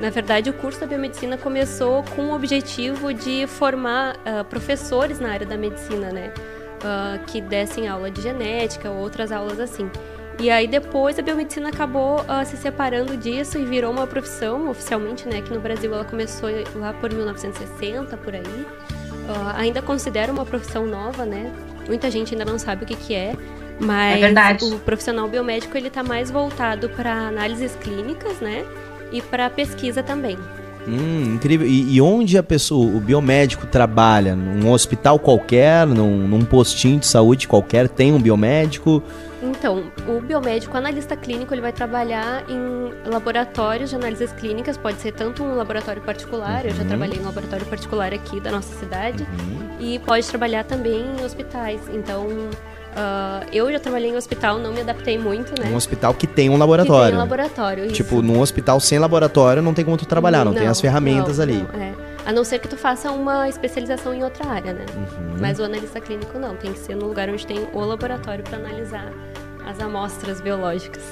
Na 0.00 0.08
verdade, 0.08 0.48
o 0.48 0.52
curso 0.54 0.80
da 0.80 0.86
biomedicina 0.86 1.36
começou 1.36 2.02
com 2.16 2.30
o 2.30 2.34
objetivo 2.34 3.12
de 3.12 3.46
formar 3.46 4.16
uh, 4.16 4.44
professores 4.46 5.20
na 5.20 5.30
área 5.30 5.46
da 5.46 5.58
medicina, 5.58 6.10
né? 6.10 6.32
Uh, 6.78 7.22
que 7.26 7.40
dessem 7.42 7.86
aula 7.86 8.10
de 8.10 8.22
genética 8.22 8.90
ou 8.90 8.96
outras 8.96 9.30
aulas 9.30 9.60
assim. 9.60 9.90
E 10.38 10.50
aí 10.50 10.66
depois 10.66 11.18
a 11.18 11.22
biomedicina 11.22 11.68
acabou 11.68 12.20
uh, 12.22 12.46
se 12.46 12.56
separando 12.56 13.14
disso 13.14 13.58
e 13.58 13.64
virou 13.66 13.92
uma 13.92 14.06
profissão 14.06 14.70
oficialmente, 14.70 15.28
né? 15.28 15.40
Aqui 15.40 15.52
no 15.52 15.60
Brasil 15.60 15.92
ela 15.92 16.04
começou 16.04 16.48
lá 16.76 16.94
por 16.94 17.12
1960, 17.12 18.16
por 18.16 18.34
aí. 18.34 18.40
Uh, 18.40 19.54
ainda 19.54 19.82
considera 19.82 20.32
uma 20.32 20.46
profissão 20.46 20.86
nova, 20.86 21.26
né? 21.26 21.52
Muita 21.86 22.10
gente 22.10 22.32
ainda 22.32 22.50
não 22.50 22.58
sabe 22.58 22.84
o 22.84 22.86
que, 22.86 22.96
que 22.96 23.14
é, 23.14 23.34
mas 23.78 24.22
é 24.22 24.64
o 24.64 24.78
profissional 24.78 25.28
biomédico 25.28 25.76
ele 25.76 25.88
está 25.88 26.02
mais 26.02 26.30
voltado 26.30 26.88
para 26.90 27.12
análises 27.28 27.74
clínicas, 27.76 28.40
né? 28.40 28.64
E 29.12 29.20
para 29.20 29.48
pesquisa 29.50 30.02
também. 30.02 30.36
Hum, 30.86 31.34
incrível. 31.34 31.66
E, 31.66 31.94
e, 31.94 32.00
onde 32.00 32.38
a 32.38 32.42
pessoa, 32.42 32.86
o 32.86 33.00
biomédico 33.00 33.66
trabalha? 33.66 34.34
Num 34.34 34.70
hospital 34.70 35.18
qualquer, 35.18 35.86
num, 35.86 36.26
num 36.26 36.44
postinho 36.44 36.98
de 36.98 37.06
saúde 37.06 37.46
qualquer, 37.46 37.88
tem 37.88 38.12
um 38.12 38.20
biomédico? 38.20 39.02
Então, 39.42 39.90
o 40.06 40.20
biomédico 40.20 40.76
analista 40.76 41.16
clínico 41.16 41.54
ele 41.54 41.62
vai 41.62 41.72
trabalhar 41.72 42.44
em 42.48 43.08
laboratórios 43.08 43.90
de 43.90 43.96
análises 43.96 44.32
clínicas, 44.32 44.76
pode 44.76 45.00
ser 45.00 45.12
tanto 45.12 45.42
um 45.42 45.54
laboratório 45.54 46.02
particular, 46.02 46.62
uhum. 46.62 46.70
eu 46.70 46.74
já 46.74 46.82
uhum. 46.82 46.88
trabalhei 46.88 47.18
em 47.18 47.22
um 47.22 47.24
laboratório 47.24 47.66
particular 47.66 48.12
aqui 48.12 48.38
da 48.38 48.50
nossa 48.50 48.74
cidade, 48.74 49.22
uhum. 49.22 49.76
e 49.80 49.98
pode 50.00 50.26
trabalhar 50.26 50.64
também 50.64 51.06
em 51.18 51.24
hospitais. 51.24 51.80
Então, 51.92 52.26
Uh, 52.90 53.46
eu 53.52 53.70
já 53.70 53.78
trabalhei 53.78 54.10
em 54.10 54.16
hospital, 54.16 54.58
não 54.58 54.72
me 54.72 54.80
adaptei 54.80 55.16
muito, 55.16 55.60
né? 55.60 55.70
Um 55.70 55.76
hospital 55.76 56.12
que 56.12 56.26
tem 56.26 56.50
um 56.50 56.56
laboratório. 56.56 57.04
Que 57.04 57.10
tem 57.10 57.16
um 57.16 57.22
laboratório, 57.22 57.84
isso. 57.84 57.94
Tipo, 57.94 58.20
num 58.20 58.40
hospital 58.40 58.80
sem 58.80 58.98
laboratório 58.98 59.62
não 59.62 59.72
tem 59.72 59.84
como 59.84 59.96
tu 59.96 60.06
trabalhar, 60.06 60.44
não, 60.44 60.52
não 60.52 60.58
tem 60.58 60.66
as 60.66 60.80
ferramentas 60.80 61.38
não, 61.38 61.44
ali. 61.44 61.66
Não, 61.72 61.80
é. 61.80 61.94
A 62.26 62.32
não 62.32 62.44
ser 62.44 62.58
que 62.58 62.68
tu 62.68 62.76
faça 62.76 63.10
uma 63.10 63.48
especialização 63.48 64.12
em 64.12 64.22
outra 64.22 64.46
área, 64.46 64.72
né? 64.72 64.84
Uhum. 64.94 65.36
Mas 65.40 65.58
o 65.58 65.64
analista 65.64 66.00
clínico 66.00 66.38
não, 66.38 66.56
tem 66.56 66.72
que 66.72 66.78
ser 66.78 66.94
no 66.94 67.06
lugar 67.06 67.28
onde 67.30 67.46
tem 67.46 67.66
o 67.72 67.80
laboratório 67.80 68.44
para 68.44 68.58
analisar 68.58 69.10
as 69.66 69.80
amostras 69.80 70.40
biológicas. 70.40 71.02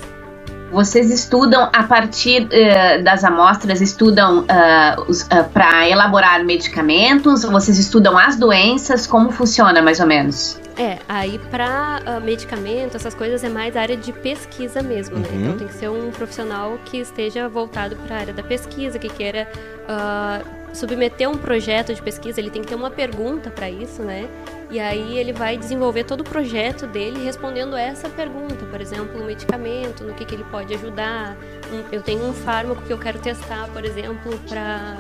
Vocês 0.70 1.10
estudam 1.10 1.70
a 1.72 1.82
partir 1.84 2.42
uh, 2.42 3.02
das 3.02 3.24
amostras, 3.24 3.80
estudam 3.80 4.40
uh, 4.40 5.00
uh, 5.00 5.48
para 5.52 5.88
elaborar 5.88 6.44
medicamentos? 6.44 7.42
Vocês 7.44 7.78
estudam 7.78 8.18
as 8.18 8.36
doenças? 8.36 9.06
Como 9.06 9.30
funciona 9.30 9.80
mais 9.80 9.98
ou 9.98 10.06
menos? 10.06 10.60
É, 10.78 10.98
aí 11.08 11.40
para 11.50 12.00
uh, 12.06 12.24
medicamento, 12.24 12.96
essas 12.96 13.12
coisas 13.12 13.42
é 13.42 13.48
mais 13.48 13.76
área 13.76 13.96
de 13.96 14.12
pesquisa 14.12 14.80
mesmo, 14.80 15.18
né? 15.18 15.28
Uhum. 15.28 15.40
Então 15.40 15.58
tem 15.58 15.66
que 15.66 15.74
ser 15.74 15.90
um 15.90 16.12
profissional 16.12 16.78
que 16.84 16.98
esteja 16.98 17.48
voltado 17.48 17.96
para 17.96 18.14
a 18.14 18.18
área 18.20 18.32
da 18.32 18.44
pesquisa, 18.44 18.96
que 18.96 19.08
queira 19.08 19.48
uh, 19.82 20.58
submeter 20.72 21.28
um 21.28 21.36
projeto 21.36 21.92
de 21.92 22.00
pesquisa, 22.00 22.40
ele 22.40 22.50
tem 22.50 22.62
que 22.62 22.68
ter 22.68 22.76
uma 22.76 22.90
pergunta 22.90 23.50
para 23.50 23.68
isso, 23.68 24.02
né? 24.02 24.28
E 24.70 24.78
aí 24.78 25.18
ele 25.18 25.32
vai 25.32 25.56
desenvolver 25.56 26.04
todo 26.04 26.20
o 26.20 26.24
projeto 26.24 26.86
dele 26.86 27.24
respondendo 27.24 27.74
essa 27.74 28.08
pergunta, 28.08 28.66
por 28.66 28.80
exemplo, 28.80 29.20
um 29.20 29.24
medicamento, 29.24 30.04
no 30.04 30.14
que, 30.14 30.24
que 30.24 30.34
ele 30.34 30.44
pode 30.44 30.74
ajudar. 30.74 31.36
Um, 31.72 31.84
eu 31.90 32.02
tenho 32.02 32.22
um 32.24 32.32
fármaco 32.32 32.82
que 32.82 32.92
eu 32.92 32.98
quero 32.98 33.18
testar, 33.18 33.66
por 33.68 33.84
exemplo, 33.84 34.38
para 34.46 34.98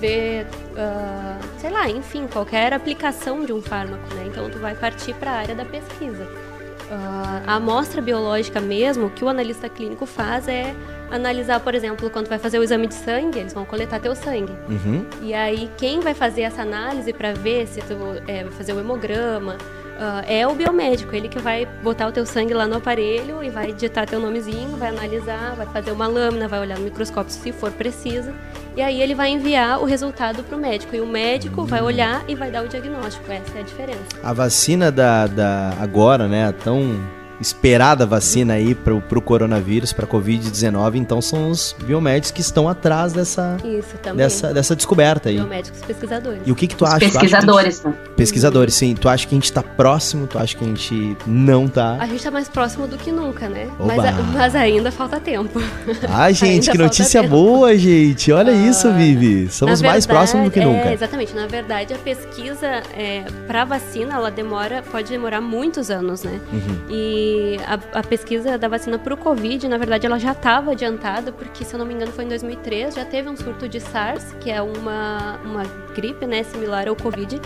ver, 0.00 0.46
uh, 0.72 1.60
sei 1.60 1.70
lá, 1.70 1.88
enfim, 1.88 2.26
qualquer 2.26 2.72
aplicação 2.72 3.44
de 3.44 3.52
um 3.52 3.60
fármaco, 3.60 4.14
né? 4.14 4.24
Então 4.26 4.48
tu 4.50 4.58
vai 4.58 4.74
partir 4.74 5.14
para 5.14 5.30
a 5.30 5.34
área 5.34 5.54
da 5.54 5.64
pesquisa. 5.64 6.24
Uh, 6.24 7.42
a 7.46 7.54
amostra 7.54 8.02
biológica 8.02 8.60
mesmo, 8.60 9.06
o 9.06 9.10
que 9.10 9.24
o 9.24 9.28
analista 9.28 9.68
clínico 9.68 10.06
faz 10.06 10.48
é 10.48 10.74
analisar, 11.10 11.60
por 11.60 11.74
exemplo, 11.74 12.10
quando 12.10 12.28
vai 12.28 12.38
fazer 12.38 12.58
o 12.58 12.62
exame 12.62 12.86
de 12.86 12.94
sangue, 12.94 13.38
eles 13.38 13.52
vão 13.52 13.64
coletar 13.64 14.00
teu 14.00 14.16
sangue. 14.16 14.52
Uhum. 14.68 15.04
E 15.22 15.34
aí, 15.34 15.70
quem 15.76 16.00
vai 16.00 16.14
fazer 16.14 16.42
essa 16.42 16.62
análise 16.62 17.12
para 17.12 17.32
ver 17.32 17.66
se 17.66 17.80
tu 17.82 17.94
é, 18.26 18.44
vai 18.44 18.52
fazer 18.52 18.72
o 18.72 18.80
hemograma, 18.80 19.56
Uh, 20.00 20.24
é 20.26 20.48
o 20.48 20.54
biomédico, 20.54 21.14
ele 21.14 21.28
que 21.28 21.38
vai 21.38 21.66
botar 21.82 22.08
o 22.08 22.12
teu 22.12 22.24
sangue 22.24 22.54
lá 22.54 22.66
no 22.66 22.76
aparelho 22.76 23.44
e 23.44 23.50
vai 23.50 23.70
digitar 23.70 24.08
teu 24.08 24.18
nomezinho, 24.18 24.74
vai 24.78 24.88
analisar, 24.88 25.54
vai 25.54 25.66
fazer 25.66 25.92
uma 25.92 26.06
lâmina, 26.06 26.48
vai 26.48 26.58
olhar 26.58 26.78
no 26.78 26.84
microscópio 26.84 27.30
se 27.30 27.52
for 27.52 27.70
preciso, 27.70 28.32
e 28.74 28.80
aí 28.80 29.02
ele 29.02 29.14
vai 29.14 29.28
enviar 29.28 29.78
o 29.78 29.84
resultado 29.84 30.42
para 30.42 30.56
o 30.56 30.58
médico, 30.58 30.96
e 30.96 31.02
o 31.02 31.06
médico 31.06 31.66
vai 31.66 31.82
olhar 31.82 32.24
e 32.26 32.34
vai 32.34 32.50
dar 32.50 32.64
o 32.64 32.68
diagnóstico, 32.68 33.30
essa 33.30 33.58
é 33.58 33.60
a 33.60 33.62
diferença. 33.62 34.00
A 34.22 34.32
vacina 34.32 34.90
da, 34.90 35.26
da 35.26 35.74
agora, 35.78 36.26
né, 36.26 36.50
tão 36.64 36.98
esperada 37.40 38.04
vacina 38.06 38.54
aí 38.54 38.74
pro, 38.74 39.00
pro 39.00 39.20
coronavírus, 39.20 39.92
pra 39.92 40.06
Covid-19, 40.06 40.96
então 40.96 41.20
são 41.22 41.50
os 41.50 41.74
biomédicos 41.84 42.30
que 42.30 42.40
estão 42.40 42.68
atrás 42.68 43.12
dessa, 43.12 43.56
Isso, 43.64 43.94
dessa, 44.14 44.52
dessa 44.52 44.76
descoberta 44.76 45.28
aí. 45.28 45.36
Biomédicos 45.36 45.80
pesquisadores. 45.82 46.42
E 46.44 46.52
o 46.52 46.54
que 46.54 46.66
que 46.66 46.76
tu 46.76 46.84
Os 46.84 46.90
acha? 46.90 47.00
Tu 47.00 47.04
acha 47.06 47.16
a 47.18 47.20
pesquisadores. 47.20 47.82
gente- 47.84 47.96
pesquisadores, 48.16 48.74
sim. 48.74 48.94
Tu 48.94 49.08
acha 49.08 49.26
que 49.26 49.34
a 49.34 49.36
gente 49.38 49.52
tá 49.52 49.62
próximo? 49.62 50.26
Tu 50.26 50.38
acha 50.38 50.56
que 50.56 50.64
a 50.64 50.68
gente 50.68 51.16
não 51.26 51.66
tá? 51.68 51.96
A 51.98 52.06
gente 52.06 52.22
tá 52.22 52.30
mais 52.30 52.48
próximo 52.48 52.86
do 52.86 52.96
que 52.98 53.10
nunca, 53.10 53.48
né? 53.48 53.68
Mas, 53.78 53.98
a- 54.04 54.12
mas 54.12 54.54
ainda 54.54 54.90
falta 54.92 55.18
tempo. 55.18 55.60
Ai, 56.08 56.34
gente, 56.34 56.70
que 56.70 56.76
notícia 56.78 57.22
tempo. 57.22 57.34
boa, 57.34 57.76
gente. 57.76 58.30
Olha 58.32 58.52
Ah, 58.52 58.68
isso, 58.68 58.92
Vivi. 58.92 59.48
Somos 59.50 59.80
Na 59.80 59.88
mais 59.88 60.04
verdade, 60.04 60.18
próximos 60.18 60.44
do 60.46 60.50
que 60.50 60.60
é, 60.60 60.64
nunca. 60.64 60.92
exatamente. 60.92 61.34
Na 61.34 61.46
verdade, 61.46 61.94
a 61.94 61.98
pesquisa 61.98 62.66
é, 62.94 63.24
para 63.46 63.64
vacina, 63.64 64.14
ela 64.14 64.30
demora, 64.30 64.82
pode 64.90 65.08
demorar 65.08 65.40
muitos 65.40 65.90
anos, 65.90 66.22
né? 66.22 66.38
Uhum. 66.52 66.76
E 66.90 67.29
a, 67.66 67.98
a 68.00 68.02
pesquisa 68.02 68.56
da 68.58 68.68
vacina 68.68 68.98
para 68.98 69.14
o 69.14 69.16
Covid, 69.16 69.68
na 69.68 69.78
verdade, 69.78 70.06
ela 70.06 70.18
já 70.18 70.32
estava 70.32 70.72
adiantada, 70.72 71.32
porque, 71.32 71.64
se 71.64 71.74
eu 71.74 71.78
não 71.78 71.86
me 71.86 71.94
engano, 71.94 72.12
foi 72.12 72.24
em 72.24 72.28
2003, 72.28 72.94
já 72.94 73.04
teve 73.04 73.28
um 73.28 73.36
surto 73.36 73.68
de 73.68 73.80
SARS, 73.80 74.34
que 74.40 74.50
é 74.50 74.60
uma, 74.62 75.38
uma 75.44 75.62
gripe, 75.94 76.26
né, 76.26 76.42
similar 76.42 76.88
ao 76.88 76.96
Covid, 76.96 77.40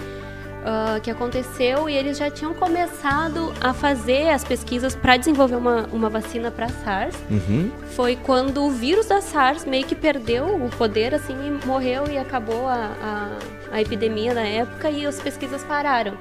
ah, 0.67 0.99
que 1.03 1.11
aconteceu 1.11 1.91
e 1.91 1.95
eles 1.95 2.17
já 2.17 2.31
tinham 2.31 2.55
começado 2.55 3.53
a 3.61 3.75
fazer 3.75 4.31
as 4.31 4.43
pesquisas 4.43 4.95
para 4.97 5.19
desenvolver 5.19 5.57
uma, 5.57 5.87
uma 5.93 6.09
vacina 6.09 6.51
para 6.51 6.69
SARS 6.71 7.15
Uhum. 7.31 7.71
foi 7.91 8.17
quando 8.17 8.65
o 8.65 8.71
vírus 8.71 9.07
da 9.07 9.21
SARS 9.21 9.67
meio 9.67 9.85
que 9.85 9.95
perdeu 9.95 10.47
o 10.47 10.71
poder, 10.71 11.15
assim, 11.15 11.35
e 11.35 11.67
morreu 11.67 12.05
e 12.11 12.17
acabou 12.17 12.67
a, 12.67 12.91
a, 13.03 13.39
a 13.73 13.81
epidemia 13.83 14.33
na 14.33 14.41
época 14.41 14.89
e 14.89 15.05
as 15.05 15.21
pesquisas 15.21 15.63
pararam. 15.65 16.15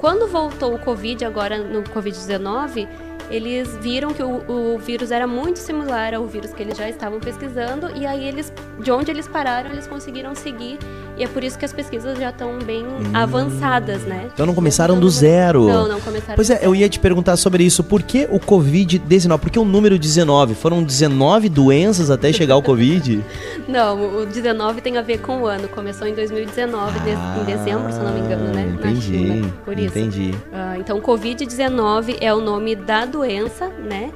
Quando 0.00 0.26
voltou 0.26 0.74
o 0.74 0.78
Covid, 0.78 1.26
agora 1.26 1.58
no 1.58 1.82
Covid-19, 1.82 2.88
eles 3.30 3.76
viram 3.76 4.14
que 4.14 4.22
o, 4.22 4.74
o 4.74 4.78
vírus 4.78 5.10
era 5.10 5.26
muito 5.26 5.58
similar 5.58 6.14
ao 6.14 6.26
vírus 6.26 6.54
que 6.54 6.62
eles 6.62 6.78
já 6.78 6.88
estavam 6.88 7.20
pesquisando 7.20 7.94
e 7.94 8.06
aí 8.06 8.26
eles, 8.26 8.50
de 8.82 8.90
onde 8.90 9.10
eles 9.10 9.28
pararam, 9.28 9.70
eles 9.70 9.86
conseguiram 9.86 10.34
seguir 10.34 10.78
e 11.20 11.24
é 11.24 11.28
por 11.28 11.44
isso 11.44 11.58
que 11.58 11.64
as 11.64 11.72
pesquisas 11.72 12.18
já 12.18 12.30
estão 12.30 12.58
bem 12.58 12.84
avançadas, 13.12 14.02
né? 14.02 14.28
Então 14.32 14.46
não 14.46 14.54
começaram 14.54 14.98
do 14.98 15.08
zero. 15.08 15.66
Não, 15.68 15.86
não 15.86 16.00
começaram 16.00 16.34
Pois 16.34 16.48
é, 16.50 16.58
eu 16.62 16.74
ia 16.74 16.88
te 16.88 16.98
perguntar 16.98 17.36
sobre 17.36 17.62
isso. 17.62 17.84
Por 17.84 18.02
que 18.02 18.26
o 18.30 18.40
Covid-19? 18.40 19.38
Por 19.38 19.50
que 19.50 19.58
o 19.58 19.64
número 19.64 19.98
19? 19.98 20.54
Foram 20.54 20.82
19 20.82 21.48
doenças 21.48 22.10
até 22.10 22.32
chegar 22.32 22.56
o 22.56 22.62
Covid? 22.62 23.22
Não, 23.68 24.22
o 24.22 24.26
19 24.26 24.80
tem 24.80 24.96
a 24.98 25.02
ver 25.02 25.18
com 25.18 25.42
o 25.42 25.46
ano. 25.46 25.68
Começou 25.68 26.06
em 26.08 26.14
2019, 26.14 26.98
de- 27.00 27.10
em 27.10 27.44
dezembro, 27.44 27.92
se 27.92 27.98
eu 27.98 28.04
não 28.04 28.12
me 28.14 28.20
engano, 28.20 28.44
né? 28.52 28.64
Na 28.64 28.88
Ah, 28.88 28.90
Entendi. 28.90 29.00
China, 29.02 29.52
por 29.64 29.78
isso. 29.78 29.98
Entendi. 29.98 30.34
Ah, 30.52 30.76
então, 30.78 31.00
Covid-19 31.00 32.16
é 32.20 32.32
o 32.34 32.40
nome 32.40 32.74
da 32.74 33.04
doença, 33.04 33.68
né? 33.68 34.10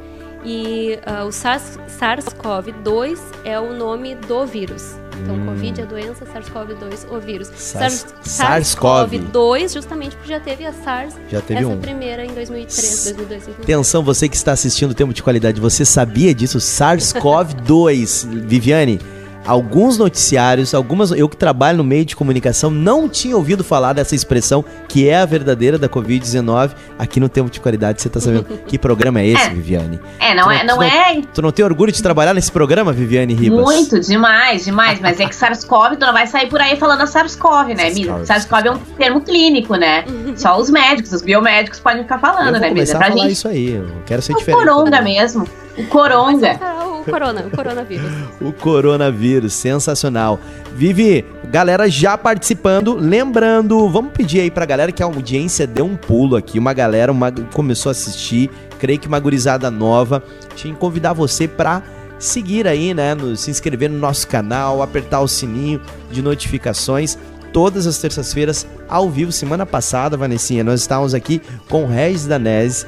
E 0.45 0.99
ah, 1.07 1.25
o 1.25 1.31
SARS- 1.33 1.79
SARS-CoV-2 2.01 3.19
é 3.45 3.59
o 3.61 3.73
nome 3.73 4.15
do 4.15 4.45
vírus. 4.47 4.97
Então, 5.23 5.39
Covid 5.47 5.81
é 5.81 5.85
a 5.85 5.87
doença, 5.87 6.25
SARS-CoV-2 6.27 7.07
o 7.11 7.21
vírus. 7.21 7.49
Hum. 7.49 7.53
SARS- 7.57 8.07
SARS- 8.23 8.75
SARS-CoV-2, 8.75 9.73
justamente 9.75 10.17
porque 10.17 10.29
já 10.29 10.41
teve 10.41 10.65
a 10.67 10.73
SARS, 10.73 11.15
Já 11.31 11.41
teve 11.41 11.61
essa 11.61 11.69
um. 11.69 11.81
primeira 11.81 12.25
em 12.25 12.33
2003, 12.35 13.05
2002, 13.05 13.29
2003. 13.29 13.61
Atenção, 13.63 14.03
você 14.03 14.29
que 14.29 14.37
está 14.37 14.53
assistindo 14.53 14.91
o 14.91 14.95
Tempo 14.95 15.13
de 15.15 15.23
Qualidade, 15.23 15.61
você 15.61 15.85
sabia 15.85 16.35
disso? 16.35 16.59
SARS-CoV-2. 16.61 18.27
Viviane, 18.47 19.01
alguns 19.47 19.99
noticiários, 19.99 20.75
algumas. 20.75 21.11
Eu 21.11 21.29
que 21.29 21.37
trabalho 21.37 21.79
no 21.79 21.85
meio 21.85 22.05
de 22.05 22.15
comunicação, 22.17 22.71
não 22.71 23.09
tinha 23.09 23.37
ouvido 23.37 23.63
falar 23.65 23.93
dessa 23.93 24.15
expressão, 24.15 24.65
que 24.89 25.09
é 25.09 25.17
a 25.19 25.27
verdadeira 25.27 25.79
da 25.79 25.89
Covid-19. 25.89 26.71
Aqui 26.99 27.19
no 27.21 27.29
Tempo 27.29 27.51
de 27.51 27.61
Qualidade, 27.61 28.01
você 28.01 28.09
está 28.09 28.21
sabendo 28.21 28.45
que 28.67 28.79
programa 28.79 29.21
é 29.21 29.27
esse, 29.29 29.47
É. 29.47 29.51
Viviane? 29.51 30.01
É, 30.21 30.35
não 30.35 30.51
é, 30.51 30.59
não- 30.65 30.75
não 30.75 30.77
tu 30.79 30.83
é 30.83 31.21
Tu 31.35 31.43
não 31.43 31.51
tem 31.53 31.65
orgulho 31.65 31.93
de 31.93 32.03
trabalhar 32.03 32.33
nesse 32.35 32.51
programa, 32.51 32.93
Viviane 32.93 33.35
Ribas? 33.35 33.61
muito, 33.65 34.01
demais, 34.01 34.65
demais. 34.65 35.01
Mas 35.01 35.19
é 35.21 35.27
que 35.27 35.35
SARS-CoV, 35.35 35.97
tu 35.97 36.07
não 36.07 36.13
vai 36.13 36.27
sair 36.27 36.49
por 36.49 36.61
aí 36.61 36.77
falando 36.77 37.01
a 37.03 37.07
SARS-CoV, 37.07 37.75
né, 37.75 37.91
Misa? 37.91 38.25
SARS-CoV. 38.25 38.67
É 38.67 38.71
um 38.71 38.79
termo 38.97 39.21
clínico, 39.21 39.75
né? 39.77 40.05
Só 40.37 40.57
os 40.59 40.71
médicos, 40.71 41.13
os 41.13 41.23
biomédicos 41.23 41.81
podem 41.81 42.03
ficar 42.03 42.19
falando, 42.19 42.59
né, 42.59 42.71
Misa? 42.71 42.95
a 42.95 42.99
Pra 42.99 43.09
falar 43.09 43.23
gente, 43.23 43.33
isso 43.33 43.49
aí. 43.49 43.73
Eu 43.75 43.87
quero 44.07 44.23
ser 44.23 44.33
o 44.33 44.37
diferente. 44.37 44.59
coronga 44.65 45.01
mesmo. 45.03 45.47
O 45.77 45.85
coronga. 45.87 46.59
Ah, 46.61 46.87
o 47.01 47.05
corona, 47.05 47.45
o 47.47 47.51
coronavírus. 47.51 48.11
O 48.41 48.53
coronavírus, 48.53 49.53
sensacional. 49.53 50.39
Vivi, 50.75 51.25
galera 51.51 51.89
já 51.89 52.17
participando, 52.17 52.95
lembrando, 52.95 53.89
vamos 53.89 54.13
pedir 54.13 54.41
aí 54.41 54.51
pra 54.51 54.65
galera 54.65 54.91
que 54.93 55.03
a 55.03 55.07
audiência 55.07 55.67
deu 55.67 55.85
um 55.85 55.97
pulo 55.97 56.37
aqui, 56.37 56.59
uma 56.59 56.73
galera 56.73 57.11
uma, 57.13 57.31
começou 57.53 57.91
a 57.91 57.93
assistir, 57.93 58.51
creio 58.79 58.99
que 58.99 59.09
uma 59.09 59.19
gurizada 59.21 59.71
nova. 59.71 60.23
Tinha 60.55 60.73
que 60.73 60.81
convidar 60.81 61.13
você 61.13 61.47
pra 61.49 61.83
seguir 62.19 62.67
aí, 62.67 62.95
né, 62.95 63.15
no- 63.15 63.37
se 63.37 63.51
inscrever 63.51 63.91
no 63.91 63.99
nosso 63.99 64.27
canal, 64.29 64.81
apertar 64.83 65.21
o 65.21 65.29
sininho 65.29 65.81
de 66.11 66.23
notificações. 66.23 67.19
Todas 67.53 67.87
as 67.87 67.99
terças-feiras, 67.99 68.67
ao 68.89 69.09
vivo. 69.09 69.31
Semana 69.31 69.65
passada, 69.67 70.17
Vanessinha, 70.17 70.65
nós 70.65 70.81
estávamos 70.81 71.15
aqui 71.15 71.41
com 71.69 71.85
o 71.85 71.87
Regis 71.87 72.27
Danese. 72.27 72.85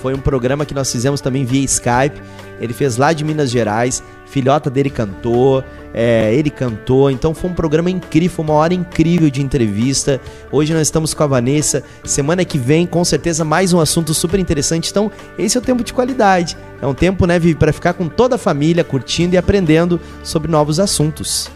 Foi 0.00 0.14
um 0.14 0.18
programa 0.18 0.64
que 0.64 0.74
nós 0.74 0.90
fizemos 0.90 1.20
também 1.20 1.44
via 1.44 1.64
Skype. 1.64 2.20
Ele 2.60 2.72
fez 2.72 2.96
lá 2.96 3.12
de 3.12 3.24
Minas 3.24 3.50
Gerais. 3.50 4.02
Filhota 4.26 4.70
dele 4.70 4.90
cantou, 4.90 5.64
é, 5.92 6.32
ele 6.34 6.50
cantou. 6.50 7.10
Então 7.10 7.34
foi 7.34 7.50
um 7.50 7.54
programa 7.54 7.90
incrível, 7.90 8.44
uma 8.44 8.54
hora 8.54 8.72
incrível 8.72 9.28
de 9.28 9.42
entrevista. 9.42 10.20
Hoje 10.50 10.72
nós 10.72 10.82
estamos 10.82 11.12
com 11.12 11.22
a 11.22 11.26
Vanessa. 11.26 11.82
Semana 12.04 12.44
que 12.44 12.56
vem, 12.56 12.86
com 12.86 13.04
certeza, 13.04 13.44
mais 13.44 13.72
um 13.72 13.80
assunto 13.80 14.14
super 14.14 14.38
interessante. 14.38 14.90
Então, 14.90 15.10
esse 15.38 15.56
é 15.56 15.60
o 15.60 15.64
tempo 15.64 15.82
de 15.82 15.92
qualidade. 15.92 16.56
É 16.80 16.86
um 16.86 16.94
tempo, 16.94 17.26
né, 17.26 17.38
para 17.58 17.72
ficar 17.72 17.92
com 17.94 18.08
toda 18.08 18.36
a 18.36 18.38
família, 18.38 18.84
curtindo 18.84 19.34
e 19.34 19.38
aprendendo 19.38 20.00
sobre 20.22 20.50
novos 20.50 20.80
assuntos. 20.80 21.50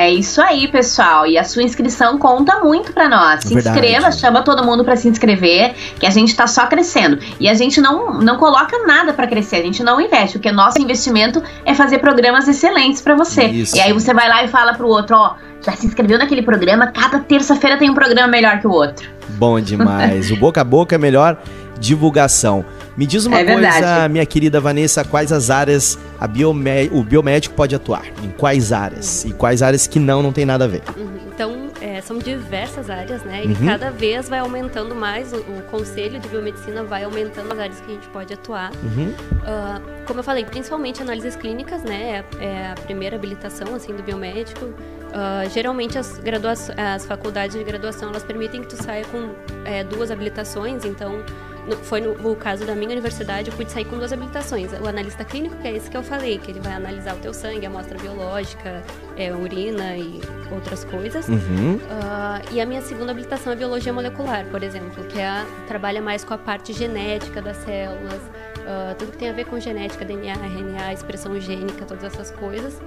É 0.00 0.10
isso 0.10 0.40
aí, 0.40 0.66
pessoal. 0.66 1.26
E 1.26 1.36
a 1.36 1.44
sua 1.44 1.62
inscrição 1.62 2.16
conta 2.16 2.60
muito 2.60 2.90
pra 2.90 3.06
nós. 3.06 3.42
Se 3.44 3.52
Verdade. 3.52 3.78
inscreva, 3.78 4.10
chama 4.10 4.40
todo 4.40 4.64
mundo 4.64 4.82
pra 4.82 4.96
se 4.96 5.06
inscrever, 5.06 5.74
que 5.98 6.06
a 6.06 6.10
gente 6.10 6.34
tá 6.34 6.46
só 6.46 6.64
crescendo. 6.64 7.18
E 7.38 7.46
a 7.46 7.52
gente 7.52 7.82
não, 7.82 8.14
não 8.14 8.38
coloca 8.38 8.78
nada 8.86 9.12
pra 9.12 9.26
crescer, 9.26 9.56
a 9.56 9.62
gente 9.62 9.82
não 9.82 10.00
investe, 10.00 10.38
porque 10.38 10.50
nosso 10.50 10.80
investimento 10.80 11.42
é 11.66 11.74
fazer 11.74 11.98
programas 11.98 12.48
excelentes 12.48 13.02
pra 13.02 13.14
você. 13.14 13.44
Isso. 13.44 13.76
E 13.76 13.80
aí 13.80 13.92
você 13.92 14.14
vai 14.14 14.26
lá 14.26 14.42
e 14.42 14.48
fala 14.48 14.72
pro 14.72 14.88
outro, 14.88 15.14
ó, 15.14 15.34
já 15.62 15.72
se 15.72 15.86
inscreveu 15.86 16.16
naquele 16.16 16.40
programa, 16.40 16.86
cada 16.86 17.18
terça-feira 17.18 17.76
tem 17.76 17.90
um 17.90 17.94
programa 17.94 18.28
melhor 18.28 18.58
que 18.58 18.66
o 18.66 18.70
outro. 18.70 19.06
Bom 19.36 19.60
demais. 19.60 20.30
o 20.30 20.36
boca 20.36 20.62
a 20.62 20.64
boca 20.64 20.94
é 20.94 20.98
melhor 20.98 21.36
divulgação. 21.78 22.64
Me 22.96 23.06
diz 23.06 23.26
uma 23.26 23.38
É 23.38 23.44
coisa, 23.44 24.08
minha 24.08 24.24
querida 24.24 24.60
Vanessa, 24.60 25.04
quais 25.04 25.30
as 25.30 25.50
áreas 25.50 25.98
a 26.20 26.26
biomé- 26.26 26.88
o 26.92 27.02
biomédico 27.02 27.54
pode 27.54 27.74
atuar? 27.74 28.04
Em 28.22 28.30
quais 28.30 28.72
áreas? 28.72 29.24
E 29.24 29.32
quais 29.32 29.62
áreas 29.62 29.86
que 29.86 29.98
não, 29.98 30.22
não 30.22 30.32
tem 30.32 30.44
nada 30.44 30.66
a 30.66 30.68
ver? 30.68 30.82
Uhum. 30.96 31.18
Então, 31.32 31.70
é, 31.80 32.00
são 32.02 32.18
diversas 32.18 32.90
áreas, 32.90 33.22
né? 33.24 33.42
E 33.44 33.48
Uhum. 33.48 33.66
cada 33.66 33.90
vez 33.90 34.28
vai 34.28 34.38
aumentando 34.40 34.94
mais, 34.94 35.32
o, 35.32 35.36
o 35.38 35.62
conselho 35.70 36.20
de 36.20 36.28
biomedicina 36.28 36.84
vai 36.84 37.04
aumentando 37.04 37.50
as 37.52 37.58
áreas 37.58 37.80
que 37.80 37.90
a 37.90 37.94
gente 37.94 38.08
pode 38.08 38.34
atuar. 38.34 38.70
Uhum. 38.82 39.14
Ah, 39.46 39.80
como 40.06 40.20
eu 40.20 40.24
falei, 40.24 40.44
principalmente 40.44 41.00
análises 41.00 41.34
clínicas, 41.36 41.82
né? 41.82 42.22
É, 42.38 42.44
é 42.44 42.66
a 42.72 42.74
primeira 42.74 43.16
habilitação, 43.16 43.74
assim, 43.74 43.94
do 43.94 44.02
biomédico. 44.02 44.68
Ah, 45.14 45.44
geralmente, 45.50 45.96
as, 45.98 46.18
gradua 46.18 46.52
as 46.52 47.06
faculdades 47.06 47.56
de 47.56 47.64
graduação, 47.64 48.10
elas 48.10 48.22
permitem 48.22 48.60
que 48.60 48.68
tu 48.68 48.82
saia 48.82 49.04
com 49.06 49.30
é, 49.64 49.82
duas 49.82 50.10
habilitações, 50.10 50.84
então... 50.84 51.24
no- 51.66 51.76
foi 51.76 52.00
no, 52.00 52.12
o 52.30 52.36
caso 52.36 52.64
da 52.64 52.74
minha 52.74 52.90
universidade, 52.90 53.50
eu 53.50 53.56
pude 53.56 53.70
sair 53.70 53.84
com 53.84 53.96
duas 53.96 54.12
habilitações. 54.12 54.70
O 54.72 54.86
analista 54.88 55.24
clínico, 55.24 55.56
que 55.56 55.68
é 55.68 55.76
esse 55.76 55.90
que 55.90 55.96
eu 55.96 56.02
falei, 56.02 56.38
que 56.38 56.50
ele 56.50 56.60
vai 56.60 56.72
analisar 56.72 57.14
o 57.14 57.18
teu 57.18 57.32
sangue, 57.34 57.64
amostra 57.66 57.98
biológica, 57.98 58.82
é, 59.16 59.32
urina 59.32 59.96
e 59.96 60.20
outras 60.52 60.84
coisas. 60.84 61.28
Uhum. 61.28 61.80
Ah, 61.90 62.40
e 62.50 62.60
a 62.60 62.66
minha 62.66 62.82
segunda 62.82 63.12
habilitação 63.12 63.52
é 63.52 63.56
biologia 63.56 63.92
molecular, 63.92 64.44
por 64.46 64.62
exemplo, 64.62 65.04
que 65.04 65.18
é 65.18 65.26
a- 65.26 65.46
trabalha 65.68 66.00
mais 66.02 66.24
com 66.24 66.34
a 66.34 66.38
parte 66.38 66.72
genética 66.72 67.40
das 67.42 67.56
células, 67.58 68.20
ah, 68.66 68.94
tudo 68.98 69.12
que 69.12 69.18
tem 69.18 69.28
a 69.30 69.32
ver 69.32 69.44
com 69.46 69.58
genética, 69.60 70.04
DNA, 70.04 70.32
RNA, 70.34 70.92
expressão 70.92 71.38
gênica, 71.40 71.84
todas 71.84 72.04
essas 72.04 72.30
coisas. 72.30 72.80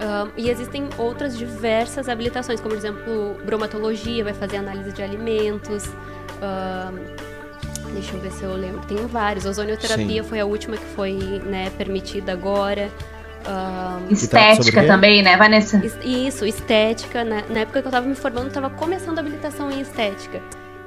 Ah, 0.00 0.28
e 0.36 0.50
existem 0.50 0.88
outras 0.98 1.36
diversas 1.38 2.08
habilitações, 2.08 2.60
como 2.60 2.74
por 2.74 2.78
exemplo, 2.78 3.36
bromatologia, 3.44 4.24
vai 4.24 4.34
fazer 4.34 4.56
análise 4.56 4.92
de 4.92 5.02
alimentos. 5.02 5.84
Deixa 7.92 8.14
eu 8.14 8.20
ver 8.20 8.30
se 8.32 8.42
eu 8.42 8.54
lembro, 8.54 8.80
tem 8.86 8.96
vários. 9.06 9.44
Ozonioterapia 9.44 10.22
foi 10.24 10.40
a 10.40 10.46
última 10.46 10.76
que 10.76 10.86
foi 10.94 11.12
né, 11.44 11.70
permitida 11.76 12.32
agora. 12.32 12.90
Uh, 13.46 14.12
estética 14.12 14.84
também, 14.86 15.22
né, 15.22 15.36
Vanessa? 15.36 15.82
Isso, 16.02 16.46
estética. 16.46 17.22
Na, 17.24 17.42
na 17.48 17.60
época 17.60 17.80
que 17.80 17.86
eu 17.86 17.90
estava 17.90 18.06
me 18.06 18.14
formando, 18.14 18.48
estava 18.48 18.70
começando 18.70 19.18
a 19.18 19.20
habilitação 19.20 19.70
em 19.70 19.80
estética. 19.80 20.40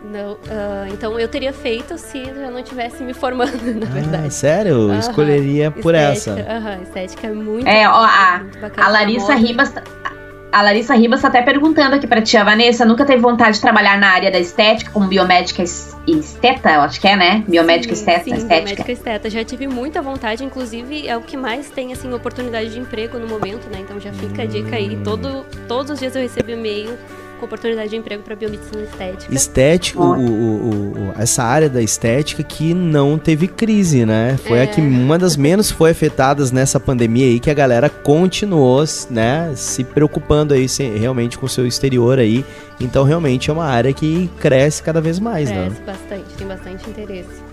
Não, 0.04 0.34
uh, 0.34 0.94
então 0.94 1.20
eu 1.20 1.28
teria 1.28 1.52
feito 1.52 1.98
se 1.98 2.20
eu 2.20 2.52
não 2.52 2.64
tivesse 2.64 3.04
me 3.04 3.14
formando, 3.14 3.52
na 3.80 3.88
ah, 3.88 3.90
verdade. 3.90 4.34
Sério? 4.34 4.90
Uh 4.90 5.00
Escolheria 5.00 5.72
por 5.72 5.94
estética, 5.94 6.40
essa. 6.40 6.52
Aham, 6.52 6.82
estética 6.84 7.28
é 7.28 7.32
muito. 7.32 7.68
É, 7.68 7.90
ó, 7.90 8.04
a, 8.04 8.40
muito 8.40 8.80
a 8.82 8.88
Larissa 8.90 9.36
Ribas. 9.36 9.74
A 9.78 10.17
Larissa 10.62 10.96
Ribas 10.96 11.20
está 11.20 11.28
até 11.28 11.42
perguntando 11.42 11.96
aqui 11.96 12.08
para 12.08 12.22
tia 12.22 12.44
Vanessa, 12.44 12.86
nunca 12.86 13.06
teve 13.06 13.22
vontade 13.22 13.56
de 13.56 13.62
trabalhar 13.62 13.98
na 13.98 14.10
área 14.10 14.32
da 14.32 14.40
estética, 14.40 14.92
como 14.92 15.08
biomédica 15.08 15.64
esteta, 15.64 16.72
eu 16.72 16.82
acho 16.82 17.00
que 17.00 17.08
é, 17.08 17.16
né? 17.16 17.44
Biomédica 17.48 17.94
sim, 17.96 18.02
esteta, 18.02 18.24
sim, 18.24 18.34
estética. 18.34 18.56
biomédica 18.56 18.92
esteta. 18.92 19.30
Já 19.30 19.44
tive 19.44 19.68
muita 19.68 20.02
vontade, 20.02 20.44
inclusive 20.44 21.08
é 21.08 21.16
o 21.18 21.22
que 21.22 21.36
mais 21.36 21.70
tem, 21.70 21.94
assim, 21.94 22.14
oportunidade 22.14 22.70
de 22.70 22.80
emprego 22.80 23.18
no 23.18 23.28
momento, 23.28 23.70
né? 23.70 23.80
Então 23.82 24.00
já 24.00 24.12
fica 24.14 24.44
a 24.44 24.46
dica 24.46 24.76
aí, 24.76 24.98
todo, 25.04 25.46
todos 25.68 25.92
os 25.92 26.00
dias 26.00 26.16
eu 26.16 26.22
recebo 26.22 26.52
e-mail 26.52 26.98
com 27.38 27.46
oportunidade 27.46 27.90
de 27.90 27.96
emprego 27.96 28.24
para 28.24 28.36
biomedicina 28.36 28.84
estética. 28.84 29.34
Estética, 29.34 30.00
o, 30.00 30.14
o, 30.14 31.10
o, 31.10 31.14
essa 31.18 31.44
área 31.44 31.70
da 31.70 31.82
estética 31.82 32.44
que 32.44 32.74
não 32.74 33.18
teve 33.18 33.48
crise, 33.48 34.06
né? 34.06 34.38
Foi 34.46 34.60
é. 34.60 34.64
a 34.64 34.68
que 34.68 34.82
uma 34.82 35.18
das 35.18 35.38
menos 35.38 35.72
foi 35.72 35.92
afetadas 35.92 36.52
nessa 36.52 36.80
pandemia 36.80 37.26
aí, 37.26 37.40
que 37.40 37.50
a 37.50 37.54
galera 37.54 37.90
continuou, 37.90 38.84
né, 39.10 39.52
se 39.56 39.84
preocupando 39.84 40.54
aí 40.54 40.68
se, 40.68 40.84
realmente 40.84 41.38
com 41.38 41.46
o 41.46 41.50
seu 41.50 41.66
exterior 41.66 42.20
aí. 42.20 42.46
Então, 42.80 43.04
realmente 43.04 43.50
é 43.50 43.54
uma 43.54 43.66
área 43.66 43.92
que 43.94 44.30
cresce 44.40 44.84
cada 44.84 45.02
vez 45.02 45.20
mais, 45.20 45.50
cresce 45.50 45.70
né? 45.70 45.76
Cresce 45.76 45.82
bastante, 45.84 46.36
tem 46.38 46.48
bastante 46.48 46.90
interesse. 46.90 47.47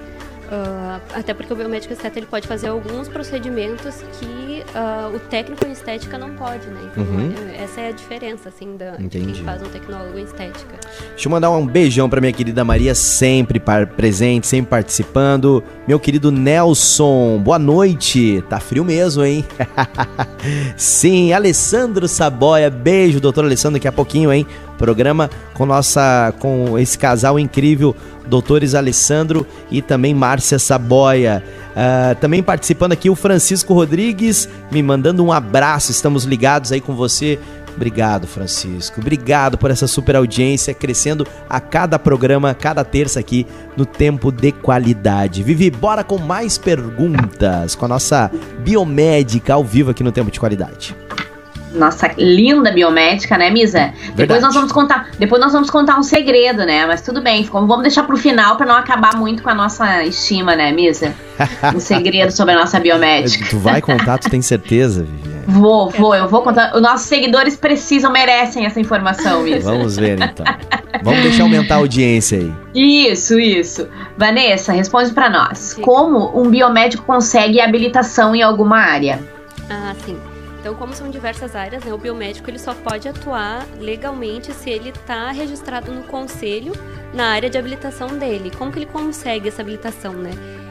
Uh, 0.54 1.00
até 1.12 1.34
porque 1.34 1.52
o 1.52 1.56
biomédico 1.56 1.92
estético 1.92 2.20
ele 2.20 2.26
pode 2.26 2.46
fazer 2.46 2.68
alguns 2.68 3.08
procedimentos 3.08 3.96
que 4.20 4.62
uh, 4.74 5.16
o 5.16 5.18
técnico 5.18 5.66
em 5.66 5.72
estética 5.72 6.16
não 6.16 6.34
pode, 6.34 6.66
né? 6.68 6.80
Então, 6.92 7.02
uhum. 7.02 7.32
Essa 7.58 7.80
é 7.80 7.88
a 7.88 7.90
diferença, 7.90 8.48
assim, 8.50 8.76
da, 8.76 8.92
de 8.92 9.08
quem 9.08 9.34
faz 9.34 9.62
um 9.62 9.66
tecnólogo 9.66 10.16
em 10.16 10.22
estética. 10.22 10.76
Deixa 11.10 11.26
eu 11.26 11.30
mandar 11.30 11.50
um 11.50 11.66
beijão 11.66 12.08
pra 12.08 12.20
minha 12.20 12.32
querida 12.32 12.64
Maria, 12.64 12.94
sempre 12.94 13.60
presente, 13.96 14.46
sempre 14.46 14.70
participando. 14.70 15.62
Meu 15.88 15.98
querido 15.98 16.30
Nelson, 16.30 17.38
boa 17.38 17.58
noite. 17.58 18.44
Tá 18.48 18.60
frio 18.60 18.84
mesmo, 18.84 19.24
hein? 19.24 19.44
Sim, 20.76 21.32
Alessandro 21.32 22.06
Saboia, 22.06 22.70
beijo, 22.70 23.18
doutor 23.18 23.44
Alessandro, 23.44 23.78
daqui 23.78 23.88
a 23.88 23.92
pouquinho, 23.92 24.32
hein? 24.32 24.46
Programa 24.78 25.30
com 25.54 25.66
nossa 25.66 26.32
com 26.38 26.78
esse 26.78 26.98
casal 26.98 27.38
incrível, 27.38 27.94
doutores 28.26 28.74
Alessandro 28.74 29.46
e 29.70 29.80
também 29.80 30.14
Márcia 30.14 30.58
Saboia. 30.58 31.42
Uh, 31.70 32.14
também 32.20 32.42
participando 32.42 32.92
aqui 32.92 33.10
o 33.10 33.14
Francisco 33.14 33.74
Rodrigues, 33.74 34.48
me 34.70 34.82
mandando 34.82 35.24
um 35.24 35.32
abraço. 35.32 35.90
Estamos 35.90 36.24
ligados 36.24 36.72
aí 36.72 36.80
com 36.80 36.94
você. 36.94 37.38
Obrigado, 37.74 38.26
Francisco. 38.26 39.00
Obrigado 39.00 39.58
por 39.58 39.70
essa 39.70 39.86
super 39.86 40.14
audiência, 40.16 40.72
crescendo 40.72 41.26
a 41.50 41.60
cada 41.60 41.98
programa, 41.98 42.54
cada 42.54 42.84
terça 42.84 43.18
aqui 43.18 43.46
no 43.76 43.84
Tempo 43.84 44.30
de 44.30 44.52
Qualidade. 44.52 45.42
Vivi, 45.42 45.70
bora 45.70 46.04
com 46.04 46.18
mais 46.18 46.56
perguntas 46.56 47.74
com 47.74 47.84
a 47.84 47.88
nossa 47.88 48.30
biomédica 48.60 49.54
ao 49.54 49.64
vivo 49.64 49.90
aqui 49.90 50.04
no 50.04 50.12
Tempo 50.12 50.30
de 50.30 50.38
Qualidade 50.38 50.94
nossa 51.74 52.10
linda 52.16 52.70
biomédica, 52.70 53.36
né, 53.36 53.50
Misa? 53.50 53.78
Verdade. 53.78 54.14
Depois 54.14 54.42
nós 54.42 54.54
vamos 54.54 54.72
contar, 54.72 55.08
depois 55.18 55.40
nós 55.40 55.52
vamos 55.52 55.70
contar 55.70 55.98
um 55.98 56.02
segredo, 56.02 56.64
né? 56.64 56.86
Mas 56.86 57.02
tudo 57.02 57.20
bem, 57.20 57.42
vamos 57.42 57.82
deixar 57.82 58.04
pro 58.04 58.16
final 58.16 58.56
para 58.56 58.66
não 58.66 58.76
acabar 58.76 59.16
muito 59.16 59.42
com 59.42 59.50
a 59.50 59.54
nossa 59.54 60.04
estima, 60.04 60.54
né, 60.56 60.72
Misa? 60.72 61.14
um 61.74 61.80
segredo 61.80 62.30
sobre 62.30 62.54
a 62.54 62.58
nossa 62.58 62.78
biomédica. 62.78 63.46
Tu 63.50 63.58
vai 63.58 63.80
contar, 63.80 64.18
tu 64.18 64.30
tem 64.30 64.40
certeza, 64.40 65.02
Viviane? 65.02 65.44
Vou, 65.46 65.90
vou, 65.90 66.14
eu 66.14 66.28
vou 66.28 66.42
contar. 66.42 66.74
Os 66.74 66.80
nossos 66.80 67.06
seguidores 67.06 67.56
precisam, 67.56 68.10
merecem 68.10 68.64
essa 68.64 68.80
informação, 68.80 69.42
Misa. 69.42 69.70
Vamos 69.70 69.96
ver 69.96 70.18
então. 70.20 70.46
Vamos 71.02 71.22
deixar 71.22 71.42
aumentar 71.42 71.74
a 71.74 71.78
audiência 71.78 72.38
aí. 72.38 72.52
Isso, 72.74 73.38
isso. 73.38 73.88
Vanessa, 74.16 74.72
responde 74.72 75.12
para 75.12 75.28
nós. 75.28 75.58
Sim. 75.58 75.82
Como 75.82 76.40
um 76.40 76.48
biomédico 76.48 77.04
consegue 77.04 77.60
habilitação 77.60 78.34
em 78.34 78.42
alguma 78.42 78.78
área? 78.78 79.20
Ah, 79.68 79.94
sim. 80.04 80.16
Então, 80.64 80.74
como 80.74 80.94
são 80.94 81.10
diversas 81.10 81.54
áreas, 81.54 81.84
né, 81.84 81.92
o 81.92 81.98
biomédico 81.98 82.48
ele 82.48 82.58
só 82.58 82.72
pode 82.72 83.06
atuar 83.06 83.66
legalmente 83.78 84.50
se 84.54 84.70
ele 84.70 84.88
está 84.88 85.30
registrado 85.30 85.92
no 85.92 86.04
conselho 86.04 86.72
na 87.12 87.26
área 87.26 87.50
de 87.50 87.58
habilitação 87.58 88.16
dele. 88.16 88.50
Como 88.50 88.72
que 88.72 88.78
ele 88.78 88.86
consegue 88.86 89.46
essa 89.46 89.60
habilitação, 89.60 90.14
né? 90.14 90.30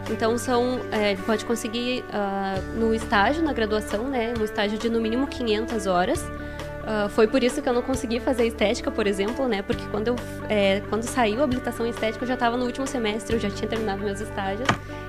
Então, 0.10 0.36
são, 0.36 0.80
é, 0.92 1.12
ele 1.12 1.22
pode 1.22 1.46
conseguir 1.46 2.04
uh, 2.10 2.80
no 2.80 2.96
estágio, 2.96 3.44
na 3.44 3.54
graduação, 3.54 4.08
né, 4.08 4.34
um 4.40 4.44
estágio 4.44 4.80
de 4.80 4.90
no 4.90 5.00
mínimo 5.00 5.28
500 5.28 5.86
horas, 5.86 6.26
Uh, 6.84 7.08
foi 7.10 7.28
por 7.28 7.42
isso 7.42 7.62
que 7.62 7.70
eu 7.70 7.74
não 7.74 7.82
consegui 7.82 8.20
fazer 8.20 8.46
estética, 8.46 8.92
por 8.92 9.08
exemplo, 9.08 9.48
né? 9.48 9.62
Porque 9.62 9.84
quando, 9.90 10.10
eu, 10.10 10.16
é, 10.50 10.82
quando 10.90 11.04
saiu 11.04 11.40
a 11.40 11.46
habilitação 11.46 11.88
estética, 11.88 12.26
eu 12.26 12.28
já 12.28 12.34
estava 12.34 12.58
no 12.58 12.66
último 12.66 12.86
semestre, 12.86 13.36
eu 13.36 13.40
já 13.40 13.50
tinha 13.50 13.70
terminado 13.70 14.04
meus 14.04 14.20
estágios. 14.20 14.68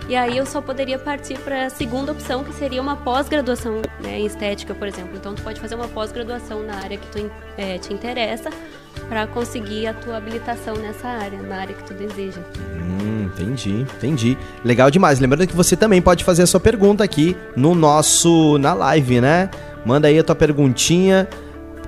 E 0.08 0.14
aí 0.14 0.36
eu 0.36 0.46
só 0.46 0.60
poderia 0.60 0.98
partir 1.00 1.36
para 1.40 1.66
a 1.66 1.70
segunda 1.70 2.12
opção, 2.12 2.44
que 2.44 2.52
seria 2.52 2.80
uma 2.80 2.94
pós-graduação 2.94 3.82
né, 4.00 4.20
em 4.20 4.26
estética, 4.26 4.72
por 4.72 4.86
exemplo. 4.86 5.16
Então, 5.16 5.34
tu 5.34 5.42
pode 5.42 5.60
fazer 5.60 5.74
uma 5.74 5.88
pós-graduação 5.88 6.62
na 6.62 6.76
área 6.76 6.96
que 6.96 7.06
tu 7.08 7.30
é, 7.58 7.76
te 7.78 7.92
interessa 7.92 8.50
para 9.08 9.26
conseguir 9.26 9.88
a 9.88 9.94
tua 9.94 10.16
habilitação 10.16 10.76
nessa 10.76 11.08
área, 11.08 11.42
na 11.42 11.56
área 11.56 11.74
que 11.74 11.82
tu 11.82 11.94
deseja. 11.94 12.40
Hum, 12.76 13.24
entendi, 13.24 13.80
entendi. 13.96 14.38
Legal 14.64 14.90
demais. 14.90 15.18
Lembrando 15.18 15.46
que 15.48 15.56
você 15.56 15.76
também 15.76 16.00
pode 16.00 16.22
fazer 16.22 16.42
a 16.42 16.46
sua 16.46 16.60
pergunta 16.60 17.02
aqui 17.02 17.36
no 17.56 17.74
nosso, 17.74 18.58
na 18.58 18.74
live, 18.74 19.20
né? 19.20 19.50
Manda 19.84 20.08
aí 20.08 20.18
a 20.18 20.24
tua 20.24 20.34
perguntinha 20.34 21.28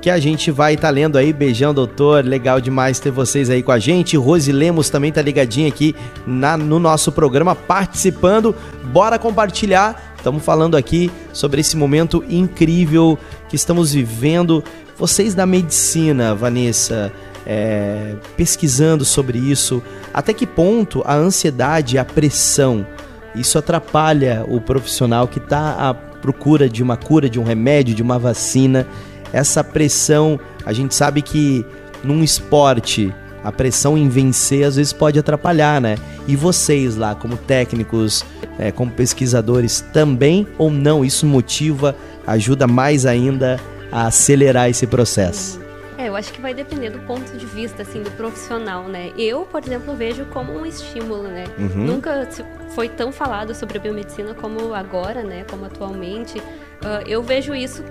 que 0.07 0.11
a 0.11 0.21
gente 0.21 0.53
vai 0.53 0.75
estar 0.75 0.87
tá 0.87 0.93
lendo 0.93 1.19
aí. 1.19 1.33
Beijão, 1.33 1.75
doutor. 1.75 2.25
Legal 2.25 2.61
demais 2.61 3.01
ter 3.01 3.11
vocês 3.11 3.51
aí 3.51 3.61
com 3.61 3.73
a 3.73 3.79
gente. 3.81 4.17
Rose 4.17 4.53
Lemos 4.53 4.89
também 4.89 5.11
tá 5.11 5.21
ligadinha 5.21 5.67
aqui 5.67 5.97
na, 6.25 6.57
no 6.57 6.79
nosso 6.79 7.11
programa, 7.11 7.57
participando. 7.57 8.55
Bora 8.85 9.19
compartilhar. 9.19 10.15
Estamos 10.17 10.45
falando 10.45 10.77
aqui 10.77 11.11
sobre 11.33 11.61
esse 11.61 11.77
momento 11.77 12.25
incrível 12.31 13.19
que 13.49 13.57
estamos 13.57 13.93
vivendo. 13.93 14.63
Vocês 14.97 15.35
da 15.35 15.45
medicina, 15.45 16.37
Vanessa, 16.37 17.13
é, 17.45 18.15
pesquisando 18.37 19.05
sobre 19.05 19.41
isso, 19.41 19.83
até 20.15 20.33
que 20.33 20.47
ponto 20.47 21.03
a 21.05 21.17
ansiedade, 21.17 21.99
a 21.99 22.05
pressão, 22.05 22.87
isso 23.35 23.59
atrapalha 23.59 24.45
o 24.47 24.61
profissional 24.61 25.27
que 25.27 25.39
está 25.39 25.73
à 25.73 25.93
procura 25.93 26.69
de 26.69 26.81
uma 26.81 26.97
cura, 26.97 27.29
de 27.29 27.41
um 27.41 27.45
remédio, 27.45 27.93
de 27.93 28.03
uma 28.03 28.21
vacina 28.21 28.87
essa 29.33 29.63
pressão, 29.63 30.39
a 30.65 30.73
gente 30.73 30.95
sabe 30.95 31.23
que 31.23 31.65
num 32.03 32.23
esporte 32.23 33.13
a 33.43 33.53
pressão 33.53 33.97
em 33.97 34.09
vencer 34.09 34.67
às 34.67 34.77
vezes 34.77 34.93
pode 34.93 35.19
atrapalhar, 35.19 35.81
né? 35.81 35.97
E 36.27 36.35
vocês 36.35 36.97
lá, 36.97 37.15
como 37.15 37.37
técnicos, 37.37 38.25
é, 38.59 38.73
como 38.73 38.91
pesquisadores, 38.91 39.81
também 39.93 40.47
ou 40.59 40.69
não? 40.71 41.05
Isso 41.05 41.25
motiva, 41.25 41.95
ajuda 42.27 42.67
mais 42.67 43.07
ainda 43.07 43.61
a 43.93 44.09
acelerar 44.09 44.69
esse 44.69 44.87
processo? 44.87 45.61
É, 45.97 46.09
eu 46.09 46.17
acho 46.17 46.33
que 46.33 46.41
vai 46.41 46.53
depender 46.53 46.91
do 46.91 46.99
ponto 47.01 47.37
de 47.37 47.47
vista, 47.47 47.83
assim, 47.83 48.03
do 48.03 48.11
profissional, 48.11 48.83
né? 48.85 49.13
Eu, 49.17 49.43
por 49.43 49.63
exemplo, 49.65 49.95
vejo 49.95 50.27
como 50.27 50.53
um 50.53 50.67
estímulo, 50.67 51.23
né? 51.23 51.45
Uhum. 51.57 51.87
Nunca 51.87 52.29
foi 52.75 52.89
tão 52.89 53.13
falado 53.13 53.55
sobre 53.55 53.79
a 53.79 53.81
biomedicina 53.81 54.35
como 54.35 54.75
agora, 54.75 55.23
né? 55.23 55.45
Como 55.49 55.65
atualmente. 55.65 56.39
Uh, 56.39 57.07
eu 57.07 57.23
vejo 57.23 57.55
isso 57.55 57.83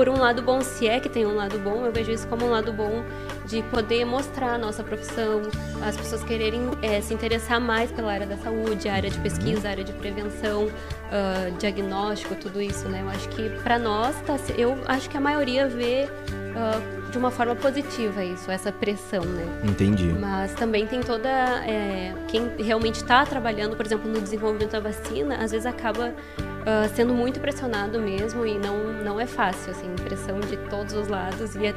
por 0.00 0.08
um 0.08 0.16
lado 0.16 0.40
bom, 0.40 0.62
se 0.62 0.88
é 0.88 0.98
que 0.98 1.10
tem 1.10 1.26
um 1.26 1.36
lado 1.36 1.58
bom, 1.58 1.84
eu 1.84 1.92
vejo 1.92 2.10
isso 2.10 2.26
como 2.26 2.46
um 2.46 2.48
lado 2.48 2.72
bom 2.72 3.04
de 3.44 3.62
poder 3.64 4.06
mostrar 4.06 4.54
a 4.54 4.56
nossa 4.56 4.82
profissão, 4.82 5.42
as 5.86 5.94
pessoas 5.94 6.24
quererem 6.24 6.70
é, 6.80 7.02
se 7.02 7.12
interessar 7.12 7.60
mais 7.60 7.92
pela 7.92 8.10
área 8.10 8.26
da 8.26 8.38
saúde, 8.38 8.88
área 8.88 9.10
de 9.10 9.18
pesquisa, 9.18 9.68
área 9.68 9.84
de 9.84 9.92
prevenção, 9.92 10.68
uh, 10.68 11.58
diagnóstico, 11.58 12.34
tudo 12.34 12.62
isso, 12.62 12.88
né? 12.88 13.02
Eu 13.02 13.10
acho 13.10 13.28
que 13.28 13.50
para 13.62 13.78
nós, 13.78 14.18
tá, 14.22 14.36
eu 14.56 14.74
acho 14.86 15.10
que 15.10 15.18
a 15.18 15.20
maioria 15.20 15.68
vê 15.68 16.08
uh, 16.08 17.10
de 17.10 17.18
uma 17.18 17.30
forma 17.30 17.54
positiva 17.54 18.24
isso, 18.24 18.50
essa 18.50 18.72
pressão, 18.72 19.22
né? 19.22 19.44
Entendi. 19.64 20.06
Mas 20.18 20.54
também 20.54 20.86
tem 20.86 21.00
toda 21.00 21.28
é, 21.28 22.14
quem 22.26 22.50
realmente 22.58 23.02
está 23.02 23.26
trabalhando, 23.26 23.76
por 23.76 23.84
exemplo, 23.84 24.10
no 24.10 24.18
desenvolvimento 24.18 24.70
da 24.70 24.80
vacina, 24.80 25.36
às 25.36 25.50
vezes 25.50 25.66
acaba 25.66 26.14
uh, 26.60 26.94
sendo 26.94 27.14
muito 27.14 27.40
pressionado 27.40 28.00
mesmo 28.00 28.46
e 28.46 28.58
não, 28.58 28.92
não 29.04 29.20
é 29.20 29.26
fácil, 29.26 29.72
assim, 29.72 29.88
pressão 30.04 30.40
de 30.40 30.56
todos 30.68 30.94
os 30.94 31.08
lados 31.08 31.54
e 31.56 31.66
é, 31.66 31.74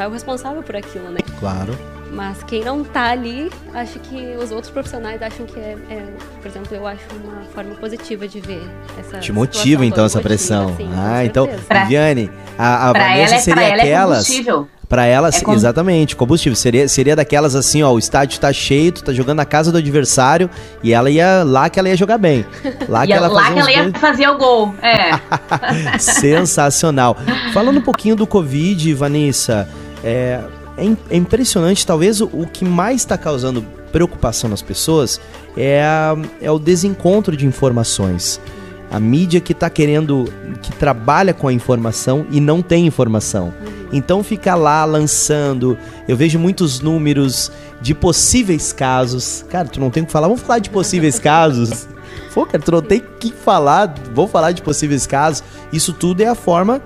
é 0.00 0.08
o 0.08 0.10
responsável 0.10 0.62
por 0.62 0.76
aquilo, 0.76 1.10
né? 1.10 1.20
Claro. 1.38 1.76
Mas 2.10 2.42
quem 2.42 2.62
não 2.62 2.84
tá 2.84 3.10
ali, 3.10 3.50
acho 3.72 3.98
que 4.00 4.36
os 4.36 4.50
outros 4.50 4.70
profissionais 4.70 5.22
acham 5.22 5.46
que 5.46 5.58
é, 5.58 5.78
é 5.88 6.06
por 6.42 6.46
exemplo, 6.46 6.76
eu 6.76 6.86
acho 6.86 7.04
uma 7.24 7.42
forma 7.54 7.74
positiva 7.76 8.28
de 8.28 8.38
ver 8.38 8.62
essa 8.98 9.18
Te 9.18 9.32
motiva 9.32 9.86
então 9.86 10.04
essa 10.04 10.20
pressão. 10.20 10.68
Assim, 10.68 10.90
ah, 10.94 11.24
então, 11.24 11.48
Viviane, 11.70 12.30
a, 12.58 12.90
a 12.90 12.92
Vanessa 12.92 13.34
ela, 13.34 13.42
seria 13.42 13.62
ela 13.62 13.82
aquelas. 13.82 14.28
É 14.92 14.94
Pra 14.94 15.06
ela, 15.06 15.30
É 15.32 15.40
como- 15.40 15.56
exatamente, 15.56 16.14
combustível. 16.14 16.54
Seria, 16.54 16.86
seria 16.86 17.16
daquelas 17.16 17.54
assim, 17.56 17.82
ó, 17.82 17.90
o 17.92 17.98
estádio 17.98 18.38
tá 18.38 18.52
cheio, 18.52 18.92
tu 18.92 19.02
tá 19.02 19.10
jogando 19.12 19.38
na 19.38 19.46
casa 19.46 19.72
do 19.72 19.78
adversário 19.78 20.50
e 20.82 20.92
ela 20.92 21.08
ia 21.10 21.42
lá 21.44 21.70
que 21.70 21.78
ela 21.78 21.88
ia 21.88 21.96
jogar 21.96 22.18
bem. 22.18 22.44
Lá 22.90 23.04
que 23.06 23.12
ela 23.14 23.28
lá 23.28 23.40
fazia 23.46 23.54
que 23.54 23.58
ela 23.60 23.72
ia 23.86 23.92
fazer 23.98 24.28
o 24.28 24.36
gol. 24.36 24.74
É. 24.82 25.12
Sensacional. 25.98 27.16
Falando 27.52 27.78
um 27.78 27.82
pouquinho 27.82 28.14
do 28.16 28.26
Covid, 28.26 28.92
Vanessa, 28.94 29.68
é, 30.04 30.40
é 30.76 30.92
é 31.10 31.16
impressionante, 31.16 31.86
talvez 31.86 32.20
o, 32.20 32.26
o 32.32 32.46
que 32.46 32.64
mais 32.64 32.96
está 33.02 33.16
causando 33.18 33.64
preocupação 33.92 34.48
nas 34.48 34.62
pessoas 34.62 35.20
é, 35.56 35.82
a- 35.82 36.16
é 36.40 36.50
o 36.50 36.58
desencontro 36.58 37.36
de 37.36 37.46
informações. 37.46 38.40
A 38.90 39.00
mídia 39.00 39.40
que 39.40 39.52
está 39.52 39.70
querendo, 39.70 40.30
que 40.60 40.70
trabalha 40.72 41.32
com 41.32 41.48
a 41.48 41.52
informação 41.52 42.26
e 42.30 42.40
não 42.40 42.60
tem 42.60 42.86
informação. 42.86 43.52
Então 43.92 44.24
fica 44.24 44.54
lá 44.54 44.84
lançando. 44.84 45.76
Eu 46.08 46.16
vejo 46.16 46.38
muitos 46.38 46.80
números 46.80 47.52
de 47.80 47.94
possíveis 47.94 48.72
casos. 48.72 49.44
Cara, 49.50 49.68
tu 49.68 49.78
não 49.78 49.90
tem 49.90 50.02
o 50.02 50.06
que 50.06 50.12
falar, 50.12 50.28
vamos 50.28 50.42
falar 50.42 50.58
de 50.58 50.70
possíveis 50.70 51.18
casos. 51.20 51.86
Pô, 52.32 52.46
cara, 52.46 52.62
tu 52.62 52.72
não 52.72 52.82
tem 52.82 52.98
o 52.98 53.18
que 53.18 53.32
falar, 53.32 53.94
vou 54.14 54.26
falar 54.26 54.52
de 54.52 54.62
possíveis 54.62 55.06
casos. 55.06 55.44
Isso 55.72 55.92
tudo 55.92 56.22
é 56.22 56.26
a 56.26 56.34
forma 56.34 56.80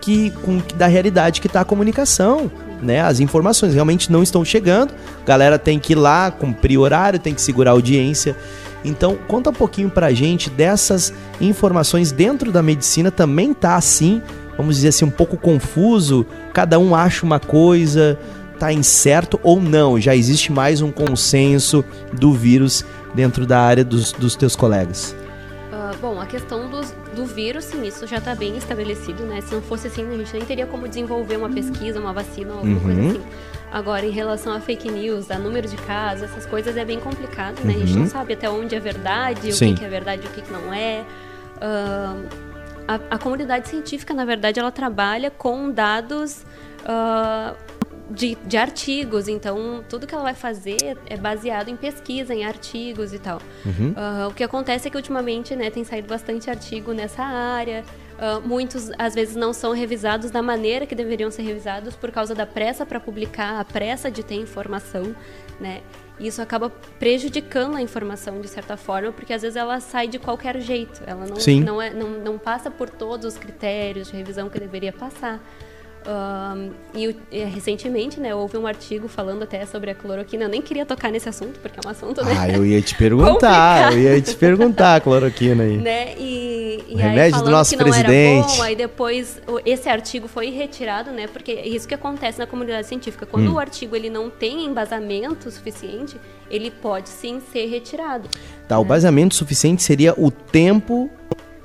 que, 0.00 0.30
com, 0.42 0.60
da 0.76 0.86
realidade 0.86 1.40
que 1.40 1.48
tá 1.48 1.62
a 1.62 1.64
comunicação, 1.64 2.50
né? 2.82 3.00
As 3.00 3.20
informações 3.20 3.72
realmente 3.72 4.12
não 4.12 4.22
estão 4.22 4.44
chegando. 4.44 4.92
A 5.22 5.24
galera 5.24 5.58
tem 5.58 5.78
que 5.78 5.92
ir 5.92 5.96
lá, 5.96 6.30
cumprir 6.30 6.76
horário, 6.76 7.18
tem 7.18 7.32
que 7.32 7.40
segurar 7.40 7.70
a 7.70 7.74
audiência. 7.74 8.36
Então, 8.84 9.16
conta 9.28 9.50
um 9.50 9.54
pouquinho 9.54 9.88
pra 9.88 10.12
gente 10.12 10.50
dessas 10.50 11.12
informações 11.40 12.10
dentro 12.10 12.50
da 12.50 12.62
medicina 12.62 13.10
também 13.10 13.54
tá 13.54 13.76
assim, 13.76 14.20
vamos 14.56 14.76
dizer 14.76 14.88
assim, 14.88 15.04
um 15.04 15.10
pouco 15.10 15.36
confuso, 15.36 16.26
cada 16.52 16.78
um 16.78 16.94
acha 16.94 17.24
uma 17.24 17.40
coisa, 17.40 18.18
tá 18.58 18.72
incerto 18.72 19.38
ou 19.42 19.60
não, 19.60 19.98
já 20.00 20.14
existe 20.14 20.52
mais 20.52 20.80
um 20.80 20.90
consenso 20.92 21.84
do 22.12 22.32
vírus 22.32 22.84
dentro 23.14 23.44
da 23.46 23.60
área 23.60 23.84
dos, 23.84 24.12
dos 24.12 24.36
teus 24.36 24.54
colegas. 24.56 25.14
Ah, 25.72 25.92
bom, 26.00 26.20
a 26.20 26.26
questão 26.26 26.68
dos- 26.70 26.94
do 27.16 27.24
vírus, 27.26 27.64
sim, 27.64 27.82
isso 27.86 28.06
já 28.06 28.18
está 28.18 28.34
bem 28.34 28.56
estabelecido, 28.56 29.24
né? 29.24 29.40
Se 29.40 29.54
não 29.54 29.60
fosse 29.62 29.86
assim, 29.88 30.06
a 30.06 30.16
gente 30.16 30.32
nem 30.34 30.42
teria 30.44 30.66
como 30.66 30.86
desenvolver 30.88 31.36
uma 31.36 31.48
pesquisa, 31.50 31.98
uma 31.98 32.12
vacina, 32.12 32.52
alguma 32.54 32.80
coisa 32.80 33.00
Uhum. 33.00 33.10
assim. 33.10 33.20
Agora, 33.72 34.04
em 34.06 34.10
relação 34.10 34.52
a 34.54 34.60
fake 34.60 34.90
news, 34.90 35.30
a 35.30 35.38
número 35.38 35.66
de 35.66 35.76
casos, 35.78 36.24
essas 36.24 36.44
coisas 36.46 36.76
é 36.76 36.84
bem 36.84 37.00
complicado, 37.00 37.60
né? 37.64 37.74
A 37.74 37.78
gente 37.78 37.94
Uhum. 37.94 38.00
não 38.00 38.06
sabe 38.06 38.34
até 38.34 38.48
onde 38.50 38.74
é 38.74 38.80
verdade, 38.80 39.50
o 39.50 39.56
que, 39.56 39.74
que 39.74 39.84
é 39.84 39.88
verdade 39.88 40.22
e 40.24 40.26
o 40.28 40.30
que, 40.30 40.42
que 40.42 40.52
não 40.52 40.72
é. 40.72 41.02
Ah, 41.60 42.14
a, 42.86 42.94
a 43.14 43.18
comunidade 43.18 43.68
científica, 43.68 44.12
na 44.14 44.24
verdade, 44.24 44.58
ela 44.58 44.70
trabalha 44.70 45.30
com 45.30 45.70
dados 45.70 46.44
ah, 46.84 47.54
de, 48.10 48.36
de 48.44 48.56
artigos, 48.56 49.28
então 49.28 49.82
tudo 49.88 50.06
que 50.06 50.14
ela 50.14 50.24
vai 50.24 50.34
fazer 50.34 50.98
é 51.06 51.16
baseado 51.16 51.68
em 51.68 51.76
pesquisa, 51.76 52.34
em 52.34 52.44
artigos 52.44 53.12
e 53.12 53.18
tal. 53.18 53.40
Uhum. 53.64 53.94
Ah, 53.96 54.28
o 54.30 54.34
que 54.34 54.44
acontece 54.44 54.88
é 54.88 54.90
que 54.90 54.96
ultimamente 54.96 55.56
né, 55.56 55.70
tem 55.70 55.84
saído 55.84 56.08
bastante 56.08 56.50
artigo 56.50 56.92
nessa 56.92 57.22
área. 57.22 57.84
Ah, 58.18 58.40
muitos, 58.44 58.90
às 58.98 59.14
vezes, 59.14 59.34
não 59.34 59.52
são 59.52 59.72
revisados 59.72 60.30
da 60.30 60.42
maneira 60.42 60.86
que 60.86 60.94
deveriam 60.94 61.30
ser 61.30 61.42
revisados 61.42 61.96
por 61.96 62.10
causa 62.10 62.34
da 62.34 62.46
pressa 62.46 62.84
para 62.84 63.00
publicar, 63.00 63.58
a 63.58 63.64
pressa 63.64 64.10
de 64.10 64.22
ter 64.22 64.36
informação, 64.36 65.14
né? 65.60 65.80
E 66.22 66.28
isso 66.28 66.40
acaba 66.40 66.70
prejudicando 67.00 67.74
a 67.74 67.82
informação 67.82 68.40
de 68.40 68.46
certa 68.46 68.76
forma, 68.76 69.10
porque 69.10 69.32
às 69.32 69.42
vezes 69.42 69.56
ela 69.56 69.80
sai 69.80 70.06
de 70.06 70.20
qualquer 70.20 70.60
jeito. 70.60 71.02
Ela 71.04 71.26
não, 71.26 71.36
não, 71.64 71.82
é, 71.82 71.92
não, 71.92 72.10
não 72.10 72.38
passa 72.38 72.70
por 72.70 72.88
todos 72.88 73.26
os 73.26 73.36
critérios 73.36 74.08
de 74.08 74.16
revisão 74.16 74.48
que 74.48 74.60
deveria 74.60 74.92
passar. 74.92 75.40
E, 76.94 77.16
e 77.30 77.44
recentemente, 77.44 78.20
né, 78.20 78.34
houve 78.34 78.56
um 78.58 78.66
artigo 78.66 79.08
falando 79.08 79.42
até 79.42 79.64
sobre 79.66 79.90
a 79.90 79.94
cloroquina. 79.94 80.44
Eu 80.44 80.48
nem 80.48 80.60
queria 80.60 80.84
tocar 80.84 81.10
nesse 81.10 81.28
assunto, 81.28 81.58
porque 81.60 81.78
é 81.82 81.88
um 81.88 81.90
assunto, 81.90 82.24
né? 82.24 82.34
Ah, 82.38 82.48
eu 82.48 82.64
ia 82.66 82.80
te 82.82 82.94
perguntar, 82.94 83.92
eu 83.92 83.98
ia 84.00 84.20
te 84.20 84.34
perguntar, 84.36 85.00
cloroquina 85.00 85.64
aí. 85.64 85.76
né? 85.78 86.14
E, 86.18 86.84
e 86.88 86.94
O 86.94 86.98
aí 86.98 87.02
remédio 87.02 87.42
do 87.42 87.50
nosso 87.50 87.76
presidente. 87.76 88.56
bom, 88.56 88.62
aí 88.62 88.76
depois 88.76 89.40
esse 89.64 89.88
artigo 89.88 90.28
foi 90.28 90.50
retirado, 90.50 91.10
né? 91.10 91.26
Porque 91.26 91.52
é 91.52 91.66
isso 91.68 91.86
que 91.88 91.94
acontece 91.94 92.38
na 92.38 92.46
comunidade 92.46 92.86
científica. 92.86 93.24
Quando 93.26 93.50
Hum. 93.50 93.54
o 93.54 93.58
artigo 93.58 93.96
ele 93.96 94.10
não 94.10 94.28
tem 94.30 94.64
embasamento 94.64 95.50
suficiente, 95.50 96.16
ele 96.50 96.70
pode 96.70 97.08
sim 97.08 97.40
ser 97.52 97.66
retirado. 97.66 98.28
Tá, 98.68 98.78
o 98.78 98.84
baseamento 98.84 99.34
suficiente 99.34 99.82
seria 99.82 100.14
o 100.16 100.30
tempo. 100.30 101.10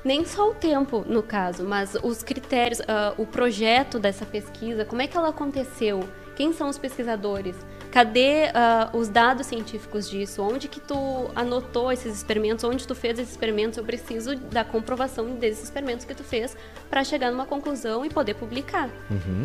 Nem 0.04 0.24
só 0.24 0.50
o 0.50 0.54
tempo, 0.54 1.04
no 1.06 1.22
caso, 1.22 1.64
mas 1.64 1.96
os 2.02 2.22
critérios, 2.22 2.80
ah, 2.86 3.14
o 3.18 3.26
projeto 3.26 3.98
dessa 3.98 4.24
pesquisa, 4.24 4.84
como 4.84 5.02
é 5.02 5.06
que 5.06 5.16
ela 5.16 5.28
aconteceu? 5.28 6.08
Quem 6.36 6.52
são 6.52 6.68
os 6.68 6.78
pesquisadores? 6.78 7.56
Cadê 7.90 8.50
ah, 8.54 8.90
os 8.92 9.08
dados 9.08 9.46
científicos 9.46 10.08
disso? 10.08 10.42
Onde 10.42 10.68
que 10.68 10.78
tu 10.78 10.94
anotou 11.34 11.90
esses 11.90 12.16
experimentos? 12.16 12.62
Onde 12.64 12.86
tu 12.86 12.94
fez 12.94 13.18
esses 13.18 13.32
experimentos? 13.32 13.76
Eu 13.76 13.84
preciso 13.84 14.36
da 14.36 14.64
comprovação 14.64 15.30
desses 15.34 15.64
experimentos 15.64 16.04
que 16.04 16.14
tu 16.14 16.22
fez 16.22 16.56
para 16.88 17.02
chegar 17.02 17.30
numa 17.30 17.46
conclusão 17.46 18.04
e 18.04 18.10
poder 18.10 18.34
publicar. 18.34 18.88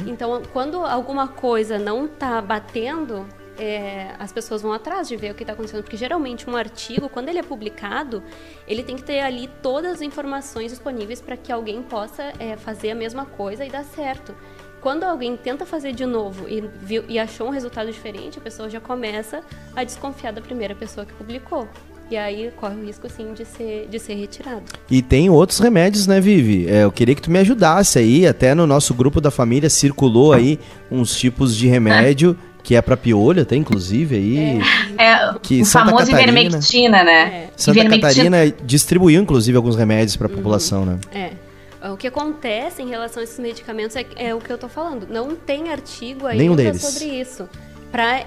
Então, 0.08 0.44
quando 0.52 0.78
alguma 0.86 1.28
coisa 1.28 1.80
não 1.80 2.06
está 2.06 2.42
batendo, 2.42 3.26
é, 3.58 4.16
as 4.20 4.32
pessoas 4.32 4.62
vão 4.62 4.74
atrás 4.74 5.08
de 5.08 5.16
ver 5.16 5.32
o 5.32 5.36
que 5.36 5.44
está 5.44 5.54
acontecendo, 5.54 5.84
porque 5.84 5.98
geralmente 5.98 6.50
um 6.50 6.56
artigo, 6.56 7.10
quando 7.10 7.30
ele 7.30 7.40
é 7.40 7.44
publicado, 7.44 8.24
ele 8.68 8.84
tem 8.84 8.96
que 8.96 9.04
ter 9.04 9.20
ali 9.20 9.50
todas 9.62 9.94
as 9.94 10.02
informações 10.02 10.72
disponíveis 10.72 11.22
para 11.22 11.38
que 11.38 11.52
alguém 11.52 11.82
possa 11.82 12.34
é, 12.40 12.56
fazer 12.58 12.92
a 12.92 12.96
mesma 12.96 13.26
coisa 13.26 13.66
e 13.66 13.70
dar 13.70 13.84
certo. 13.84 14.36
Quando 14.82 15.04
alguém 15.04 15.38
tenta 15.38 15.66
fazer 15.66 15.94
de 15.94 16.06
novo 16.06 16.46
e, 16.50 16.62
viu, 16.82 17.06
e 17.08 17.18
achou 17.18 17.48
um 17.48 17.52
resultado 17.52 17.90
diferente, 17.90 18.38
a 18.38 18.42
pessoa 18.42 18.70
já 18.70 18.82
começa 18.82 19.42
a 19.76 19.84
desconfiar 19.84 20.34
da 20.34 20.42
primeira 20.42 20.76
pessoa 20.76 21.06
que 21.06 21.14
publicou. 21.14 21.70
E 22.12 22.18
aí 22.18 22.52
corre 22.58 22.76
o 22.76 22.86
risco, 22.86 23.10
sim, 23.10 23.34
de 23.34 23.46
ser, 23.46 23.88
de 23.90 23.98
ser 23.98 24.16
retirado. 24.16 24.64
E 24.92 25.02
tem 25.02 25.30
outros 25.30 25.60
remédios, 25.60 26.06
né, 26.06 26.20
Vivi? 26.20 26.68
É, 26.70 26.84
eu 26.84 26.92
queria 26.92 27.16
que 27.16 27.22
tu 27.22 27.32
me 27.32 27.40
ajudasse 27.40 27.98
aí. 27.98 28.28
Até 28.28 28.54
no 28.54 28.68
nosso 28.68 28.94
grupo 28.94 29.22
da 29.22 29.32
família 29.32 29.70
circulou 29.70 30.34
aí 30.34 30.60
uns 30.92 31.16
tipos 31.16 31.56
de 31.56 31.68
remédio 31.68 32.38
que 32.64 32.76
é 32.76 32.82
pra 32.82 32.96
piolho, 32.98 33.42
até 33.42 33.56
inclusive 33.56 34.16
aí. 34.16 34.62
É, 34.98 35.34
Que 35.42 35.62
o 35.62 35.66
Santa 35.66 35.86
famoso 35.88 36.12
Catarina- 36.12 36.40
ivermectina, 36.40 37.04
né? 37.04 37.12
É. 37.22 37.50
Santa 37.58 37.80
Ivermectina- 37.80 38.38
Catarina 38.38 38.56
distribuiu, 38.64 39.22
inclusive, 39.22 39.56
alguns 39.58 39.76
remédios 39.76 40.16
pra 40.16 40.30
população, 40.30 40.86
né? 40.86 40.98
É. 41.14 41.32
O 41.90 41.98
que 41.98 42.08
acontece 42.08 42.82
em 42.82 42.88
relação 42.90 43.20
a 43.20 43.24
esses 43.26 43.38
medicamentos 43.38 43.96
é, 43.98 44.06
é 44.16 44.34
o 44.34 44.40
que 44.40 44.50
eu 44.50 44.58
tô 44.58 44.70
falando. 44.70 45.06
Não 45.10 45.36
tem 45.36 45.70
artigo 45.70 46.26
ainda 46.26 46.42
Nenhum 46.42 46.56
deles. 46.56 46.82
sobre 46.82 47.06
isso. 47.20 47.50
Para 47.92 48.22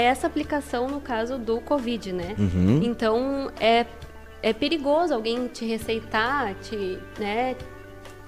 essa 0.00 0.26
aplicação, 0.28 0.86
no 0.88 1.00
caso 1.00 1.36
do 1.36 1.60
Covid, 1.60 2.12
né? 2.12 2.34
Uhum. 2.38 2.80
Então, 2.84 3.50
é, 3.60 3.84
é 4.42 4.52
perigoso 4.52 5.12
alguém 5.12 5.48
te 5.48 5.64
receitar, 5.66 6.54
te, 6.62 6.96
né, 7.18 7.56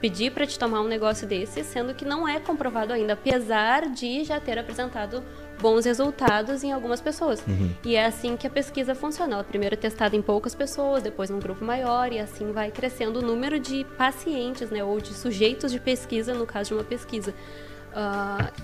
pedir 0.06 0.30
para 0.30 0.46
te 0.46 0.56
tomar 0.56 0.82
um 0.82 0.86
negócio 0.86 1.26
desse, 1.26 1.64
sendo 1.64 1.92
que 1.92 2.04
não 2.04 2.28
é 2.28 2.38
comprovado 2.38 2.92
ainda, 2.92 3.14
apesar 3.14 3.88
de 3.90 4.22
já 4.22 4.38
ter 4.38 4.56
apresentado 4.56 5.20
bons 5.60 5.84
resultados 5.84 6.62
em 6.62 6.70
algumas 6.70 7.00
pessoas. 7.00 7.42
E 7.84 7.96
é 7.96 8.06
assim 8.06 8.36
que 8.36 8.46
a 8.46 8.50
pesquisa 8.50 8.94
funciona. 8.94 9.34
Ela 9.34 9.42
primeiro 9.42 9.74
é 9.74 9.76
testada 9.76 10.14
em 10.14 10.22
poucas 10.22 10.54
pessoas, 10.54 11.02
depois 11.02 11.28
num 11.28 11.40
grupo 11.40 11.64
maior, 11.64 12.12
e 12.12 12.20
assim 12.20 12.52
vai 12.52 12.70
crescendo 12.70 13.18
o 13.18 13.22
número 13.22 13.58
de 13.58 13.84
pacientes, 13.98 14.70
né, 14.70 14.84
ou 14.84 15.00
de 15.00 15.12
sujeitos 15.12 15.72
de 15.72 15.80
pesquisa, 15.80 16.32
no 16.32 16.46
caso 16.46 16.68
de 16.68 16.74
uma 16.74 16.84
pesquisa. 16.84 17.34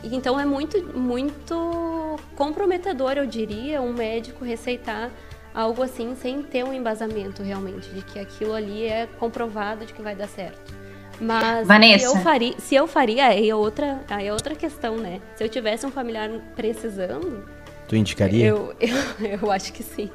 E 0.04 0.14
então 0.14 0.38
é 0.38 0.44
muito, 0.44 0.80
muito 0.96 2.20
comprometedor, 2.36 3.14
eu 3.16 3.26
diria, 3.26 3.82
um 3.82 3.92
médico 3.92 4.44
receitar 4.44 5.10
algo 5.52 5.82
assim 5.82 6.14
sem 6.14 6.40
ter 6.40 6.64
um 6.64 6.72
embasamento 6.72 7.42
realmente 7.42 7.90
de 7.90 8.02
que 8.02 8.20
aquilo 8.20 8.54
ali 8.54 8.84
é 8.84 9.08
comprovado 9.18 9.84
de 9.84 9.92
que 9.92 10.00
vai 10.00 10.14
dar 10.14 10.28
certo. 10.28 10.81
Mas 11.22 11.66
Vanessa. 11.66 12.08
se 12.08 12.16
eu 12.16 12.22
faria, 12.22 12.54
se 12.58 12.74
eu 12.74 12.86
faria 12.86 13.26
aí 13.26 13.48
é 13.48 13.54
outra, 13.54 14.00
aí 14.10 14.26
é 14.26 14.32
outra 14.32 14.54
questão, 14.54 14.96
né? 14.96 15.20
Se 15.36 15.44
eu 15.44 15.48
tivesse 15.48 15.86
um 15.86 15.90
familiar 15.90 16.28
precisando, 16.56 17.44
Tu 17.88 17.96
indicaria? 17.96 18.46
eu, 18.46 18.74
eu, 18.80 19.38
eu 19.42 19.50
acho 19.52 19.72
que 19.72 19.82
sim. 19.82 20.10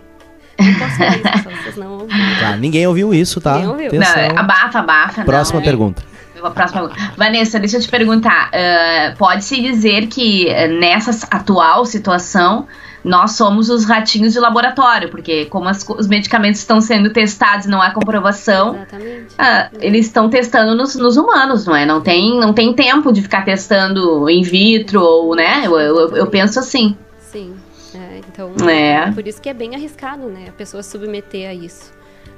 Não 0.59 0.73
posso 0.73 0.97
falar 0.97 1.35
isso, 1.37 1.61
vocês 1.61 1.75
não 1.77 1.91
ouviram. 1.99 2.39
Tá, 2.39 2.57
ninguém 2.57 2.87
ouviu 2.87 3.13
isso, 3.13 3.39
tá? 3.39 3.53
Ninguém 3.55 3.69
ouviu. 3.69 3.93
Não, 3.99 4.07
Atenção. 4.07 4.37
abafa, 4.39 4.79
abafa. 4.79 5.23
Próxima 5.23 5.59
não, 5.59 5.65
é. 5.65 5.69
pergunta. 5.69 6.03
A 6.43 6.49
próxima. 6.51 6.91
Vanessa, 7.15 7.59
deixa 7.59 7.77
eu 7.77 7.81
te 7.81 7.89
perguntar. 7.89 8.49
ah, 8.53 9.13
Pode-se 9.17 9.61
dizer 9.61 10.07
que 10.07 10.47
eh, 10.49 10.67
nessa 10.67 11.27
atual 11.31 11.85
situação 11.85 12.67
nós 13.07 13.31
somos 13.31 13.69
os 13.69 13.85
ratinhos 13.85 14.33
de 14.33 14.39
laboratório, 14.39 15.09
porque 15.09 15.45
como 15.45 15.67
as 15.67 15.87
os 15.87 16.07
medicamentos 16.07 16.59
estão 16.59 16.81
sendo 16.81 17.11
testados 17.11 17.65
e 17.65 17.69
não 17.69 17.81
há 17.81 17.91
comprovação, 17.91 18.77
ah, 19.37 19.69
eles 19.79 20.07
estão 20.07 20.29
testando 20.29 20.75
nos, 20.75 20.95
nos 20.95 21.17
humanos, 21.17 21.65
não 21.65 21.75
é? 21.75 21.85
Não 21.85 22.01
tem, 22.01 22.39
não 22.39 22.53
tem 22.53 22.73
tempo 22.73 23.11
de 23.11 23.21
ficar 23.21 23.43
testando 23.43 24.29
in 24.29 24.41
vitro 24.41 25.01
ou, 25.01 25.35
né? 25.35 25.63
Eu, 25.65 25.79
eu, 25.79 26.15
eu 26.17 26.27
penso 26.27 26.59
assim. 26.59 26.95
Sim. 27.19 27.55
É, 27.95 28.19
então, 28.27 28.51
É. 28.69 29.11
por 29.11 29.25
isso 29.25 29.41
que 29.41 29.49
é 29.49 29.53
bem 29.53 29.73
arriscado, 29.73 30.27
né? 30.27 30.45
A 30.49 30.51
pessoa 30.51 30.83
se 30.83 30.91
submeter 30.91 31.49
a 31.49 31.53
isso. 31.53 31.91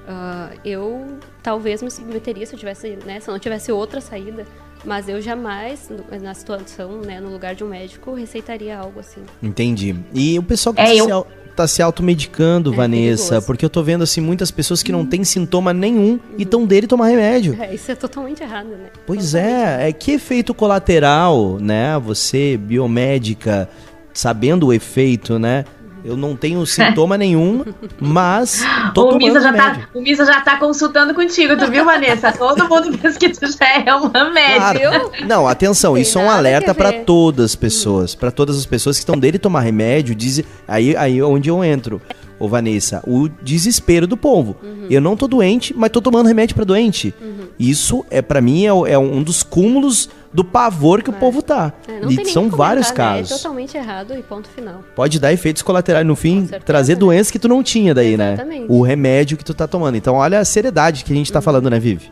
Ah, 0.08 0.50
eu 0.64 1.20
talvez 1.44 1.82
me 1.82 1.92
submeteria 1.92 2.46
se 2.46 2.54
eu 2.54 2.60
tivesse, 2.60 2.98
né? 3.06 3.20
Se 3.20 3.30
eu 3.30 3.32
não 3.32 3.40
tivesse 3.40 3.72
outra 3.72 4.00
saída. 4.00 4.46
Mas 4.86 5.10
eu 5.10 5.22
jamais, 5.22 5.90
na 6.22 6.34
situação, 6.34 7.02
né, 7.02 7.20
no 7.20 7.30
lugar 7.30 7.54
de 7.54 7.64
um 7.64 7.68
médico, 7.68 8.14
receitaria 8.14 8.78
algo 8.78 9.00
assim. 9.00 9.22
Entendi. 9.42 9.96
E 10.14 10.40
o 10.40 10.44
pessoal 10.44 10.74
que 10.74 10.82
é, 10.82 10.94
se, 10.94 11.00
eu... 11.00 11.28
tá 11.56 11.68
se 11.68 11.82
automedicando, 11.82 12.72
é, 12.72 12.76
Vanessa, 12.76 13.24
perigoso. 13.24 13.48
porque 13.48 13.66
eu 13.66 13.70
tô 13.70 13.84
vendo 13.84 14.04
assim 14.04 14.22
muitas 14.22 14.52
pessoas 14.52 14.82
que 14.82 14.92
não 14.92 15.06
têm 15.06 15.24
sintoma 15.24 15.74
nenhum 15.74 16.12
uhum. 16.12 16.20
e 16.38 16.46
tão 16.46 16.66
dele 16.66 16.88
tomar 16.88 17.08
remédio. 17.08 17.58
É, 17.60 17.74
isso 17.74 17.92
é 17.92 17.96
totalmente 17.96 18.42
errado, 18.42 18.70
né? 18.70 18.90
Pois 19.06 19.32
totalmente 19.32 19.54
é, 19.54 19.62
errado. 19.62 19.82
é 19.82 19.94
que 19.94 20.12
efeito 20.12 20.54
colateral, 20.54 21.58
né? 21.60 22.00
Você, 22.00 22.58
biomédica, 22.58 23.70
sabendo 24.14 24.68
o 24.68 24.74
efeito, 24.74 25.38
né? 25.38 25.66
Eu 26.04 26.16
não 26.16 26.36
tenho 26.36 26.66
sintoma 26.66 27.18
nenhum, 27.18 27.66
mas 28.00 28.64
tô 28.94 29.12
o 29.12 29.18
Misa 29.18 29.42
já 29.42 29.54
tá, 29.54 29.90
O 29.94 30.02
Misa 30.02 30.26
já 30.26 30.42
tá 30.42 30.58
consultando 30.58 31.14
contigo, 31.14 31.58
tu 31.58 31.70
viu, 31.70 31.84
Vanessa? 31.84 32.32
Todo 32.38 32.68
mundo 32.70 32.98
pensa 32.98 33.20
que 33.20 33.30
tu 33.30 33.46
já 33.46 33.84
é 33.86 33.94
um 33.96 34.08
remédio. 34.08 34.90
Claro. 34.90 35.12
Não, 35.28 35.48
atenção, 35.48 35.98
isso 35.98 36.18
é 36.18 36.22
um 36.22 36.30
alerta 36.30 36.74
para 36.74 36.92
todas 37.04 37.46
as 37.46 37.56
pessoas, 37.56 38.16
para 38.16 38.32
todas 38.32 38.58
as 38.58 38.66
pessoas 38.66 38.98
que 38.98 39.02
estão 39.02 39.18
dele 39.18 39.38
tomar 39.38 39.62
remédio, 39.62 40.16
diz, 40.16 40.44
aí 40.68 40.96
aí 40.96 41.22
onde 41.22 41.50
eu 41.50 41.64
entro 41.64 42.02
ô 42.40 42.48
Vanessa, 42.48 43.04
o 43.06 43.28
desespero 43.28 44.08
do 44.08 44.16
povo. 44.16 44.56
Uhum. 44.64 44.88
Eu 44.90 45.02
não 45.02 45.18
tô 45.18 45.28
doente, 45.28 45.74
mas 45.76 45.92
tô 45.92 46.02
tomando 46.02 46.28
remédio 46.28 46.56
para 46.56 46.64
doente. 46.64 47.14
Uhum. 47.22 47.48
Isso 47.60 48.06
é 48.10 48.22
para 48.22 48.40
mim 48.40 48.64
é, 48.64 48.70
é, 48.70 48.98
um 48.98 49.22
dos 49.22 49.44
cúmulos 49.44 50.10
do 50.32 50.44
pavor 50.44 51.02
que 51.02 51.10
é. 51.10 51.14
o 51.14 51.16
povo 51.16 51.42
tá. 51.42 51.74
É, 51.88 52.06
e 52.06 52.26
são 52.26 52.50
vários 52.50 52.92
casos. 52.92 53.30
Né? 53.30 53.36
É 53.36 53.40
totalmente 53.40 53.78
errado 53.78 54.14
e 54.16 54.22
ponto 54.22 54.48
final. 54.50 54.84
Pode 54.96 55.20
dar 55.20 55.34
efeitos 55.34 55.62
colaterais 55.62 56.06
no 56.06 56.16
fim, 56.16 56.46
trazer 56.66 56.96
doenças 56.96 57.32
que 57.32 57.40
tu 57.40 57.48
não 57.48 57.64
tinha 57.64 57.94
daí, 57.94 58.16
né? 58.16 58.34
Exatamente. 58.34 58.62
né? 58.62 58.68
O 58.70 58.82
remédio 58.82 59.38
que 59.38 59.44
tu 59.44 59.54
tá 59.54 59.68
tomando. 59.68 59.96
Então 59.96 60.16
olha 60.16 60.40
a 60.40 60.46
seriedade 60.46 61.04
que 61.04 61.12
a 61.12 61.16
gente 61.16 61.32
tá 61.32 61.40
uhum. 61.40 61.44
falando, 61.44 61.70
né, 61.70 61.80
Vivi? 61.80 62.12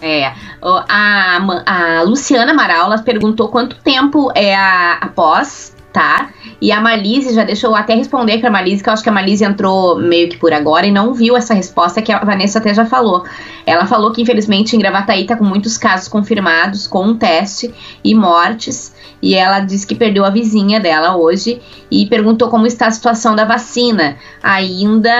É, 0.00 0.32
a, 0.60 1.38
a 1.64 2.02
Luciana 2.02 2.50
Amaral, 2.50 2.86
ela 2.86 2.98
perguntou 3.02 3.48
quanto 3.48 3.76
tempo 3.76 4.32
é 4.34 4.52
a, 4.52 4.94
após 4.94 5.72
tá? 5.92 6.30
E 6.60 6.72
a 6.72 6.80
Malise 6.80 7.34
já 7.34 7.44
deixou 7.44 7.74
até 7.74 7.94
responder 7.94 8.38
para 8.38 8.48
a 8.48 8.52
Malise, 8.52 8.82
que 8.82 8.88
eu 8.88 8.92
acho 8.92 9.02
que 9.02 9.08
a 9.08 9.12
Malise 9.12 9.44
entrou 9.44 9.98
meio 9.98 10.28
que 10.28 10.38
por 10.38 10.52
agora 10.52 10.86
e 10.86 10.90
não 10.90 11.12
viu 11.12 11.36
essa 11.36 11.54
resposta 11.54 12.00
que 12.00 12.10
a 12.10 12.24
Vanessa 12.24 12.58
até 12.58 12.72
já 12.72 12.86
falou. 12.86 13.24
Ela 13.66 13.86
falou 13.86 14.12
que 14.12 14.22
infelizmente 14.22 14.74
em 14.74 14.78
Gravataí 14.78 15.26
tá 15.26 15.36
com 15.36 15.44
muitos 15.44 15.76
casos 15.76 16.08
confirmados 16.08 16.86
com 16.86 17.04
um 17.04 17.16
teste 17.16 17.72
e 18.02 18.14
mortes. 18.14 18.94
E 19.20 19.34
ela 19.34 19.60
disse 19.60 19.86
que 19.86 19.94
perdeu 19.94 20.24
a 20.24 20.30
vizinha 20.30 20.80
dela 20.80 21.16
hoje 21.16 21.60
e 21.88 22.06
perguntou 22.06 22.48
como 22.48 22.66
está 22.66 22.88
a 22.88 22.90
situação 22.90 23.36
da 23.36 23.44
vacina. 23.44 24.16
Ainda, 24.42 25.10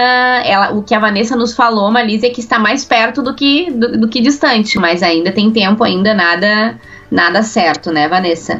ela, 0.45 0.71
o 0.73 0.83
que 0.83 0.93
a 0.93 0.99
Vanessa 0.99 1.37
nos 1.37 1.53
falou, 1.53 1.89
Malise, 1.89 2.25
é 2.25 2.29
que 2.29 2.41
está 2.41 2.59
mais 2.59 2.83
perto 2.83 3.21
do 3.21 3.33
que, 3.33 3.71
do, 3.71 3.99
do 3.99 4.07
que 4.09 4.19
distante, 4.19 4.77
mas 4.77 5.01
ainda 5.01 5.31
tem 5.31 5.51
tempo, 5.51 5.83
ainda 5.85 6.13
nada, 6.13 6.77
nada 7.09 7.43
certo, 7.43 7.91
né, 7.91 8.09
Vanessa? 8.09 8.59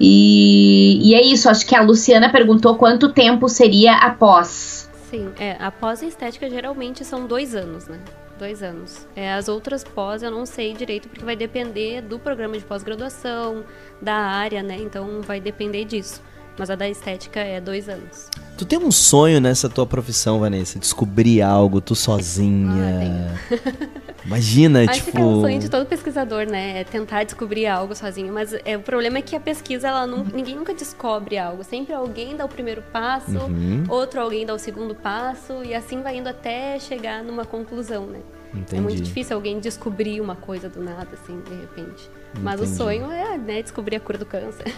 E, 0.00 0.98
e 1.02 1.14
é 1.14 1.22
isso, 1.22 1.50
acho 1.50 1.66
que 1.66 1.76
a 1.76 1.82
Luciana 1.82 2.32
perguntou 2.32 2.74
quanto 2.76 3.12
tempo 3.12 3.48
seria 3.48 3.96
após. 3.96 4.88
Sim, 5.10 5.28
é, 5.38 5.56
após 5.60 6.02
a 6.02 6.06
estética 6.06 6.48
geralmente 6.48 7.04
são 7.04 7.26
dois 7.26 7.54
anos, 7.54 7.86
né? 7.86 7.98
Dois 8.38 8.62
anos. 8.62 9.06
É, 9.14 9.34
as 9.34 9.48
outras 9.48 9.84
pós 9.84 10.22
eu 10.22 10.30
não 10.30 10.46
sei 10.46 10.72
direito, 10.72 11.08
porque 11.08 11.22
vai 11.22 11.36
depender 11.36 12.00
do 12.00 12.18
programa 12.18 12.56
de 12.56 12.64
pós-graduação, 12.64 13.64
da 14.00 14.14
área, 14.14 14.62
né? 14.62 14.78
Então 14.80 15.20
vai 15.20 15.38
depender 15.38 15.84
disso. 15.84 16.22
Mas 16.58 16.70
a 16.70 16.74
da 16.74 16.88
estética 16.88 17.40
é 17.40 17.60
dois 17.60 17.88
anos. 17.88 18.28
Tu 18.56 18.64
tem 18.64 18.78
um 18.78 18.90
sonho 18.90 19.40
nessa 19.40 19.68
tua 19.68 19.86
profissão, 19.86 20.40
Vanessa? 20.40 20.78
Descobrir 20.78 21.42
algo, 21.42 21.80
tu 21.80 21.94
sozinha. 21.94 23.34
Ah, 23.50 24.09
Imagina, 24.24 24.82
Acho 24.82 25.04
tipo. 25.04 25.12
Que 25.12 25.18
é 25.18 25.24
o 25.24 25.40
sonho 25.40 25.58
de 25.58 25.68
todo 25.68 25.86
pesquisador, 25.86 26.46
né? 26.46 26.80
É 26.80 26.84
tentar 26.84 27.24
descobrir 27.24 27.66
algo 27.66 27.94
sozinho. 27.94 28.32
Mas 28.32 28.52
é, 28.64 28.76
o 28.76 28.80
problema 28.80 29.18
é 29.18 29.22
que 29.22 29.34
a 29.34 29.40
pesquisa, 29.40 29.88
ela 29.88 30.06
não, 30.06 30.24
ninguém 30.24 30.54
nunca 30.54 30.74
descobre 30.74 31.38
algo. 31.38 31.64
Sempre 31.64 31.94
alguém 31.94 32.36
dá 32.36 32.44
o 32.44 32.48
primeiro 32.48 32.82
passo, 32.92 33.38
uhum. 33.38 33.84
outro 33.88 34.20
alguém 34.20 34.44
dá 34.44 34.54
o 34.54 34.58
segundo 34.58 34.94
passo, 34.94 35.64
e 35.64 35.74
assim 35.74 36.02
vai 36.02 36.16
indo 36.16 36.28
até 36.28 36.78
chegar 36.78 37.22
numa 37.22 37.44
conclusão, 37.44 38.06
né? 38.06 38.20
Entendi. 38.54 38.76
É 38.76 38.80
muito 38.80 39.02
difícil 39.02 39.36
alguém 39.36 39.60
descobrir 39.60 40.20
uma 40.20 40.36
coisa 40.36 40.68
do 40.68 40.82
nada, 40.82 41.08
assim, 41.12 41.40
de 41.40 41.54
repente. 41.54 42.10
Mas 42.38 42.60
Entendi. 42.60 42.72
o 42.72 42.76
sonho 42.76 43.10
é 43.10 43.36
né, 43.36 43.62
descobrir 43.62 43.96
a 43.96 44.00
cura 44.00 44.16
do 44.16 44.24
câncer. 44.24 44.72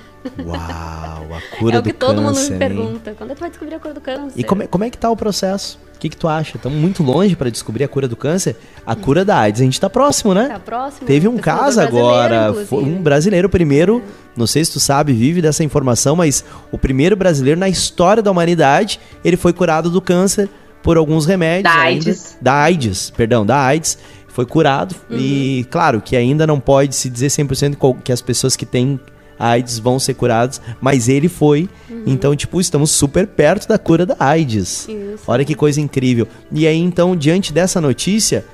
Uau, 0.44 0.56
a 0.56 1.40
cura 1.58 1.60
do 1.60 1.60
câncer. 1.60 1.74
É 1.74 1.78
o 1.78 1.82
que 1.82 1.92
todo 1.92 2.22
mundo 2.22 2.40
me 2.40 2.58
pergunta. 2.58 3.14
Quando 3.16 3.30
é 3.30 3.34
que 3.34 3.38
tu 3.38 3.40
vai 3.40 3.50
descobrir 3.50 3.74
a 3.74 3.78
cura 3.78 3.94
do 3.94 4.00
câncer? 4.00 4.40
E 4.40 4.44
como 4.44 4.62
é, 4.62 4.66
como 4.66 4.84
é 4.84 4.90
que 4.90 4.96
tá 4.96 5.10
o 5.10 5.16
processo? 5.16 5.78
O 5.94 5.98
que, 5.98 6.08
que 6.08 6.16
tu 6.16 6.26
acha? 6.26 6.56
Estamos 6.56 6.78
muito 6.78 7.02
longe 7.02 7.36
para 7.36 7.50
descobrir 7.50 7.84
a 7.84 7.88
cura 7.88 8.08
do 8.08 8.16
câncer. 8.16 8.56
A 8.84 8.96
cura 8.96 9.24
da 9.24 9.38
AIDS, 9.38 9.60
a 9.60 9.64
gente 9.64 9.74
está 9.74 9.88
próximo, 9.88 10.34
né? 10.34 10.48
Tá 10.48 10.58
próximo. 10.58 11.06
Teve 11.06 11.28
um 11.28 11.36
caso 11.36 11.80
agora, 11.80 12.52
foi 12.66 12.82
um 12.82 13.00
brasileiro 13.00 13.48
primeiro, 13.48 14.02
não 14.36 14.46
sei 14.46 14.64
se 14.64 14.72
tu 14.72 14.80
sabe, 14.80 15.12
vive 15.12 15.40
dessa 15.40 15.62
informação, 15.62 16.16
mas 16.16 16.44
o 16.72 16.78
primeiro 16.78 17.14
brasileiro 17.14 17.60
na 17.60 17.68
história 17.68 18.22
da 18.22 18.30
humanidade, 18.30 18.98
ele 19.24 19.36
foi 19.36 19.52
curado 19.52 19.90
do 19.90 20.00
câncer 20.00 20.48
por 20.82 20.96
alguns 20.96 21.26
remédios. 21.26 21.72
Da 21.72 21.80
AIDS. 21.80 22.38
da 22.40 22.54
AIDS, 22.54 23.10
perdão, 23.10 23.46
da 23.46 23.60
AIDS. 23.60 23.96
Foi 24.32 24.46
curado. 24.46 24.94
Uhum. 25.10 25.18
E, 25.18 25.66
claro, 25.70 26.00
que 26.00 26.16
ainda 26.16 26.46
não 26.46 26.58
pode 26.58 26.96
se 26.96 27.10
dizer 27.10 27.28
100% 27.28 28.02
que 28.02 28.12
as 28.12 28.22
pessoas 28.22 28.56
que 28.56 28.64
têm 28.64 28.98
AIDS 29.38 29.78
vão 29.78 29.98
ser 29.98 30.14
curadas, 30.14 30.60
mas 30.80 31.08
ele 31.08 31.28
foi. 31.28 31.68
Uhum. 31.90 32.04
Então, 32.06 32.34
tipo, 32.34 32.60
estamos 32.60 32.90
super 32.90 33.26
perto 33.26 33.68
da 33.68 33.78
cura 33.78 34.06
da 34.06 34.16
AIDS. 34.18 34.88
Isso. 34.88 35.24
Olha 35.26 35.44
que 35.44 35.54
coisa 35.54 35.80
incrível. 35.80 36.26
E 36.50 36.66
aí, 36.66 36.78
então, 36.78 37.14
diante 37.14 37.52
dessa 37.52 37.80
notícia, 37.80 38.44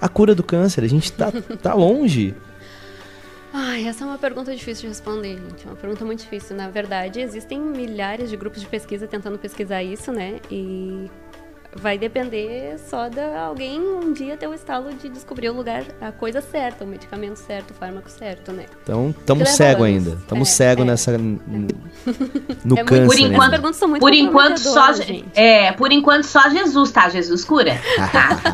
a 0.00 0.08
cura 0.08 0.34
do 0.34 0.42
câncer, 0.42 0.82
a 0.82 0.88
gente 0.88 1.12
tá, 1.12 1.30
tá 1.62 1.72
longe. 1.72 2.34
Ai, 3.52 3.86
essa 3.86 4.04
é 4.04 4.06
uma 4.06 4.18
pergunta 4.18 4.54
difícil 4.54 4.82
de 4.82 4.88
responder, 4.88 5.36
gente. 5.36 5.64
É 5.64 5.70
uma 5.70 5.76
pergunta 5.76 6.04
muito 6.04 6.20
difícil. 6.20 6.56
Na 6.56 6.68
verdade, 6.68 7.20
existem 7.20 7.60
milhares 7.60 8.28
de 8.28 8.36
grupos 8.36 8.60
de 8.60 8.66
pesquisa 8.66 9.06
tentando 9.06 9.38
pesquisar 9.38 9.82
isso, 9.82 10.12
né? 10.12 10.40
E 10.50 11.08
vai 11.74 11.98
depender 11.98 12.78
só 12.78 13.08
de 13.08 13.20
alguém 13.20 13.80
um 13.80 14.12
dia 14.12 14.36
ter 14.36 14.46
o 14.46 14.54
estalo 14.54 14.92
de 14.94 15.08
descobrir 15.08 15.50
o 15.50 15.52
lugar, 15.54 15.84
a 16.00 16.10
coisa 16.10 16.40
certa, 16.40 16.84
o 16.84 16.86
medicamento 16.86 17.36
certo, 17.36 17.70
o 17.72 17.74
fármaco 17.74 18.10
certo, 18.10 18.52
né? 18.52 18.64
Então, 18.82 19.14
estamos 19.18 19.48
cego 19.50 19.84
ainda. 19.84 20.10
Estamos 20.10 20.48
é, 20.48 20.52
cego 20.52 20.82
é. 20.82 20.84
nessa 20.86 21.18
no 21.18 21.38
é 22.78 22.84
câncer. 22.84 23.06
Por 23.06 23.18
enquanto, 23.18 23.74
são 23.74 23.88
muito 23.88 24.00
por 24.00 24.12
enquanto 24.12 24.58
só 24.58 24.92
gente. 24.92 25.26
é, 25.34 25.72
por 25.72 25.92
enquanto 25.92 26.24
só 26.24 26.48
Jesus, 26.48 26.90
tá? 26.90 27.08
Jesus 27.08 27.44
cura. 27.44 27.78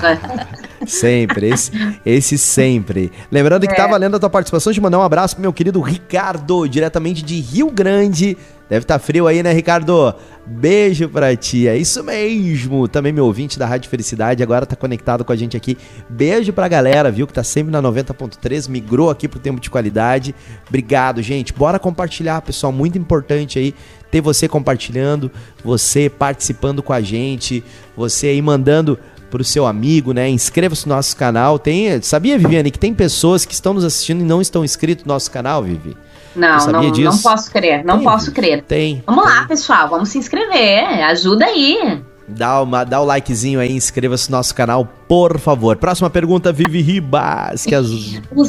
sempre, 0.86 1.50
esse, 1.50 1.70
esse 2.04 2.36
sempre. 2.36 3.12
Lembrando 3.30 3.64
é. 3.64 3.66
que 3.66 3.74
tá 3.74 3.86
valendo 3.86 4.16
a 4.16 4.18
tua 4.18 4.30
participação, 4.30 4.72
de 4.72 4.80
mandar 4.80 4.98
um 4.98 5.02
abraço 5.02 5.36
pro 5.36 5.42
meu 5.42 5.52
querido 5.52 5.80
Ricardo, 5.80 6.66
diretamente 6.68 7.22
de 7.22 7.40
Rio 7.40 7.70
Grande. 7.70 8.36
Deve 8.68 8.84
estar 8.84 8.98
tá 8.98 9.04
frio 9.04 9.26
aí, 9.26 9.42
né, 9.42 9.52
Ricardo? 9.52 10.14
Beijo 10.46 11.08
pra 11.08 11.34
ti, 11.36 11.68
é 11.68 11.76
isso 11.76 12.02
mesmo. 12.02 12.88
Também 12.88 13.12
meu 13.12 13.26
ouvinte 13.26 13.58
da 13.58 13.66
Rádio 13.66 13.90
Felicidade 13.90 14.42
agora 14.42 14.66
tá 14.66 14.74
conectado 14.74 15.24
com 15.24 15.32
a 15.32 15.36
gente 15.36 15.56
aqui. 15.56 15.76
Beijo 16.08 16.52
pra 16.52 16.68
galera, 16.68 17.10
viu, 17.10 17.26
que 17.26 17.32
tá 17.32 17.42
sempre 17.44 17.70
na 17.70 17.82
90.3, 17.82 18.68
migrou 18.68 19.10
aqui 19.10 19.28
pro 19.28 19.38
tempo 19.38 19.60
de 19.60 19.70
qualidade. 19.70 20.34
Obrigado, 20.68 21.22
gente. 21.22 21.52
Bora 21.52 21.78
compartilhar, 21.78 22.40
pessoal, 22.42 22.72
muito 22.72 22.98
importante 22.98 23.58
aí 23.58 23.74
ter 24.10 24.20
você 24.20 24.46
compartilhando, 24.46 25.30
você 25.64 26.08
participando 26.08 26.82
com 26.82 26.92
a 26.92 27.00
gente, 27.00 27.64
você 27.96 28.28
aí 28.28 28.40
mandando 28.40 28.98
pro 29.30 29.42
seu 29.42 29.66
amigo, 29.66 30.12
né? 30.12 30.28
Inscreva-se 30.28 30.88
no 30.88 30.94
nosso 30.94 31.16
canal. 31.16 31.58
Tem, 31.58 32.00
sabia, 32.00 32.38
Viviane, 32.38 32.70
que 32.70 32.78
tem 32.78 32.94
pessoas 32.94 33.44
que 33.44 33.52
estão 33.52 33.74
nos 33.74 33.82
assistindo 33.82 34.20
e 34.20 34.24
não 34.24 34.40
estão 34.40 34.64
inscritos 34.64 35.04
no 35.04 35.12
nosso 35.12 35.30
canal, 35.30 35.64
Vivi? 35.64 35.96
Não, 36.34 36.66
não, 36.66 36.90
disso? 36.90 37.10
não 37.10 37.18
posso 37.18 37.50
crer, 37.50 37.84
não 37.84 37.96
tem, 37.98 38.04
posso 38.04 38.32
crer. 38.32 38.62
Tem. 38.62 39.02
Vamos 39.06 39.24
tem. 39.24 39.32
lá, 39.32 39.44
pessoal, 39.46 39.88
vamos 39.88 40.08
se 40.08 40.18
inscrever, 40.18 41.02
ajuda 41.04 41.46
aí. 41.46 42.02
Dá, 42.26 42.62
uma, 42.62 42.84
dá 42.84 43.00
o 43.00 43.04
likezinho 43.04 43.60
aí, 43.60 43.72
inscreva-se 43.72 44.30
no 44.30 44.36
nosso 44.38 44.54
canal, 44.54 44.88
por 45.06 45.38
favor. 45.38 45.76
Próxima 45.76 46.08
pergunta, 46.08 46.52
Vivi 46.52 46.80
Ribas, 46.80 47.64
que 47.64 47.74
as 47.74 47.86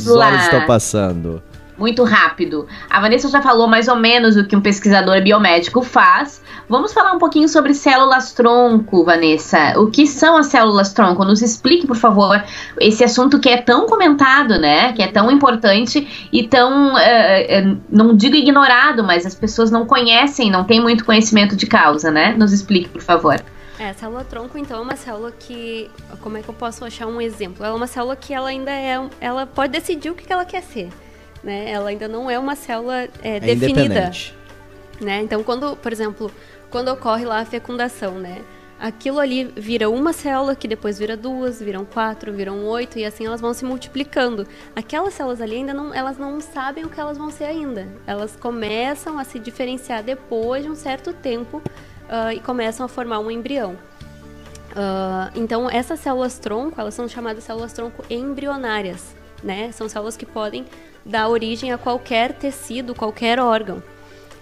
horas 0.08 0.44
estão 0.44 0.66
passando 0.66 1.44
muito 1.78 2.04
rápido. 2.04 2.68
A 2.90 3.00
Vanessa 3.00 3.28
já 3.30 3.42
falou 3.42 3.68
mais 3.68 3.88
ou 3.88 3.96
menos 3.96 4.36
o 4.36 4.46
que 4.46 4.56
um 4.56 4.62
pesquisador 4.62 5.22
biomédico 5.22 5.82
faz. 5.82 6.42
Vamos 6.68 6.94
falar 6.94 7.14
um 7.14 7.20
pouquinho 7.20 7.48
sobre 7.48 7.74
células 7.74 8.34
tronco, 8.34 9.04
Vanessa. 9.04 9.80
O 9.80 9.92
que 9.92 10.08
são 10.08 10.38
as 10.38 10.48
células 10.48 10.94
tronco? 10.94 11.24
Nos 11.24 11.42
explique, 11.42 11.86
por 11.86 11.98
favor, 11.98 12.44
esse 12.80 13.04
assunto 13.04 13.40
que 13.40 13.50
é 13.50 13.58
tão 13.58 13.86
comentado, 13.86 14.58
né? 14.58 14.94
Que 14.94 15.04
é 15.04 15.08
tão 15.08 15.30
importante 15.30 16.28
e 16.32 16.48
tão, 16.48 16.94
uh, 16.94 16.98
uh, 16.98 17.78
não 17.90 18.16
digo 18.16 18.36
ignorado, 18.36 19.04
mas 19.04 19.26
as 19.26 19.36
pessoas 19.36 19.70
não 19.70 19.86
conhecem, 19.86 20.50
não 20.50 20.64
têm 20.64 20.82
muito 20.82 21.06
conhecimento 21.06 21.56
de 21.56 21.68
causa, 21.68 22.10
né? 22.10 22.34
Nos 22.38 22.52
explique, 22.52 22.90
por 22.90 23.02
favor. 23.02 23.40
É, 23.78 23.90
a 23.90 23.94
célula 23.94 24.24
tronco, 24.24 24.58
então, 24.58 24.80
é 24.80 24.82
uma 24.82 24.96
célula 24.96 25.34
que. 25.38 25.92
Como 26.22 26.38
é 26.38 26.42
que 26.42 26.48
eu 26.48 26.54
posso 26.54 26.86
achar 26.86 27.08
um 27.08 27.20
exemplo? 27.20 27.64
Ela 27.64 27.74
é 27.74 27.78
uma 27.78 27.88
célula 27.88 28.16
que 28.16 28.34
ela 28.34 28.48
ainda 28.48 28.72
é. 28.72 28.98
Ela 29.20 29.46
pode 29.46 29.74
decidir 29.74 30.10
o 30.10 30.16
que 30.16 30.32
ela 30.32 30.46
quer 30.46 30.64
ser 30.64 30.90
né? 31.46 31.72
Ela 31.72 31.90
ainda 31.90 32.08
não 32.08 32.30
é 32.30 32.38
uma 32.38 32.56
célula 32.56 33.04
é, 33.22 33.38
é 33.38 33.40
definida. 33.40 34.12
Né? 35.00 35.22
Então, 35.22 35.44
quando, 35.44 35.76
por 35.78 35.94
exemplo, 35.94 36.32
quando 36.70 36.90
ocorre 36.90 37.24
lá 37.24 37.40
a 37.40 37.46
fecundação, 37.46 38.20
né? 38.20 38.42
aquilo 38.80 39.20
ali 39.20 39.46
vira 39.56 39.90
uma 39.90 40.14
célula, 40.14 40.56
que 40.56 40.68
depois 40.68 41.00
vira 41.00 41.16
duas, 41.16 41.62
viram 41.62 41.86
quatro, 41.86 42.34
viram 42.34 42.66
oito, 42.66 43.00
e 43.00 43.06
assim 43.06 43.26
elas 43.26 43.42
vão 43.42 43.54
se 43.54 43.66
multiplicando. 43.66 44.48
Aquelas 44.76 45.14
células 45.14 45.42
ali 45.42 45.58
ainda 45.58 45.74
não, 45.74 45.94
elas 45.94 46.18
não 46.18 46.40
sabem 46.42 46.84
o 46.84 46.90
que 46.90 47.00
elas 47.00 47.18
vão 47.18 47.32
ser 47.32 47.46
ainda. 47.46 47.88
Elas 48.06 48.36
começam 48.36 49.18
a 49.18 49.24
se 49.24 49.40
diferenciar 49.40 50.04
depois 50.04 50.64
de 50.64 50.70
um 50.70 50.76
certo 50.76 51.14
tempo 51.14 51.58
uh, 51.58 52.32
e 52.34 52.40
começam 52.40 52.86
a 52.86 52.90
formar 52.90 53.20
um 53.20 53.32
embrião. 53.32 53.74
Uh, 54.72 55.32
então, 55.36 55.70
essas 55.70 56.00
células 56.02 56.38
tronco, 56.38 56.80
elas 56.80 56.94
são 56.94 57.08
chamadas 57.08 57.46
células 57.46 57.72
tronco 57.72 58.04
embrionárias, 58.10 59.16
né? 59.42 59.72
São 59.72 59.88
células 59.88 60.18
que 60.18 60.26
podem 60.26 60.66
dar 61.06 61.30
origem 61.30 61.72
a 61.72 61.78
qualquer 61.78 62.34
tecido, 62.34 62.96
qualquer 62.96 63.40
órgão. 63.40 63.84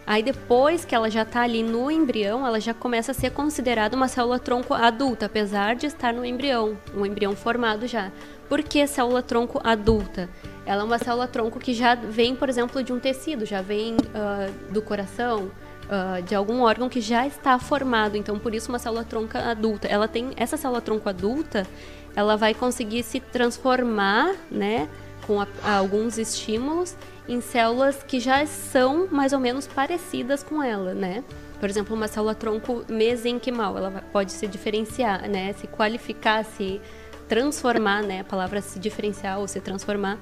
Aí 0.06 0.22
depois 0.22 0.84
que 0.84 0.94
ela 0.94 1.10
já 1.10 1.22
está 1.22 1.42
ali 1.42 1.64
no 1.64 1.90
embrião, 1.90 2.46
ela 2.46 2.60
já 2.60 2.74
começa 2.74 3.12
a 3.12 3.16
ser 3.16 3.32
considerada 3.32 3.96
uma 3.96 4.10
célula 4.10 4.38
tronco 4.38 4.74
adulta, 4.74 5.28
apesar 5.28 5.76
de 5.76 5.86
estar 5.86 6.14
no 6.14 6.26
embrião, 6.26 6.78
um 6.94 7.06
embrião 7.06 7.36
formado 7.36 7.88
já. 7.88 8.12
Por 8.50 8.62
que 8.62 8.86
célula 8.86 9.22
tronco 9.22 9.62
adulta? 9.64 10.30
Ela 10.66 10.82
é 10.82 10.86
uma 10.86 10.98
célula 10.98 11.28
tronco 11.28 11.58
que 11.58 11.74
já 11.74 11.96
vem, 11.96 12.36
por 12.36 12.50
exemplo, 12.50 12.84
de 12.84 12.92
um 12.92 13.00
tecido, 13.00 13.46
já 13.46 13.62
vem 13.62 13.96
uh, 13.96 14.74
do 14.74 14.82
coração, 14.82 15.52
uh, 15.86 16.22
de 16.22 16.36
algum 16.36 16.62
órgão 16.62 16.90
que 16.90 17.00
já 17.00 17.26
está 17.26 17.58
formado. 17.58 18.18
Então, 18.18 18.38
por 18.38 18.54
isso 18.54 18.70
uma 18.70 18.80
célula 18.80 19.06
tronco 19.06 19.38
adulta. 19.38 19.88
Ela 19.88 20.08
tem 20.08 20.32
essa 20.36 20.58
célula 20.58 20.82
tronco 20.82 21.08
adulta, 21.08 21.66
ela 22.14 22.36
vai 22.36 22.54
conseguir 22.54 23.04
se 23.04 23.22
transformar, 23.22 24.36
né, 24.52 24.90
com 25.26 25.42
a, 25.42 25.48
a 25.64 25.78
alguns 25.78 26.18
estímulos 26.18 26.96
em 27.28 27.42
células 27.42 28.04
que 28.04 28.20
já 28.20 28.46
são 28.46 29.08
mais 29.10 29.34
ou 29.34 29.40
menos 29.40 29.68
parecidas 29.68 30.44
com 30.44 30.62
ela, 30.62 30.94
né? 30.94 31.24
Por 31.60 31.70
exemplo, 31.70 31.96
uma 31.96 32.08
célula 32.08 32.36
tronco 32.36 32.84
mesenquimal, 32.90 33.78
ela 33.78 34.04
pode 34.12 34.32
se 34.32 34.48
diferenciar, 34.48 35.30
né? 35.30 35.54
Se 35.54 35.68
qualificar, 35.68 36.44
se 36.44 36.82
transformar, 37.28 38.04
né? 38.04 38.20
A 38.20 38.24
palavra 38.24 38.62
se 38.62 38.78
diferenciar 38.78 39.40
ou 39.40 39.48
se 39.48 39.62
transformar 39.62 40.20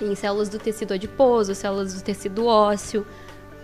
em 0.00 0.14
células 0.14 0.48
do 0.48 0.58
tecido 0.58 0.94
adiposo, 0.94 1.54
células 1.54 1.94
do 1.94 2.02
tecido 2.02 2.46
ósseo, 2.46 3.06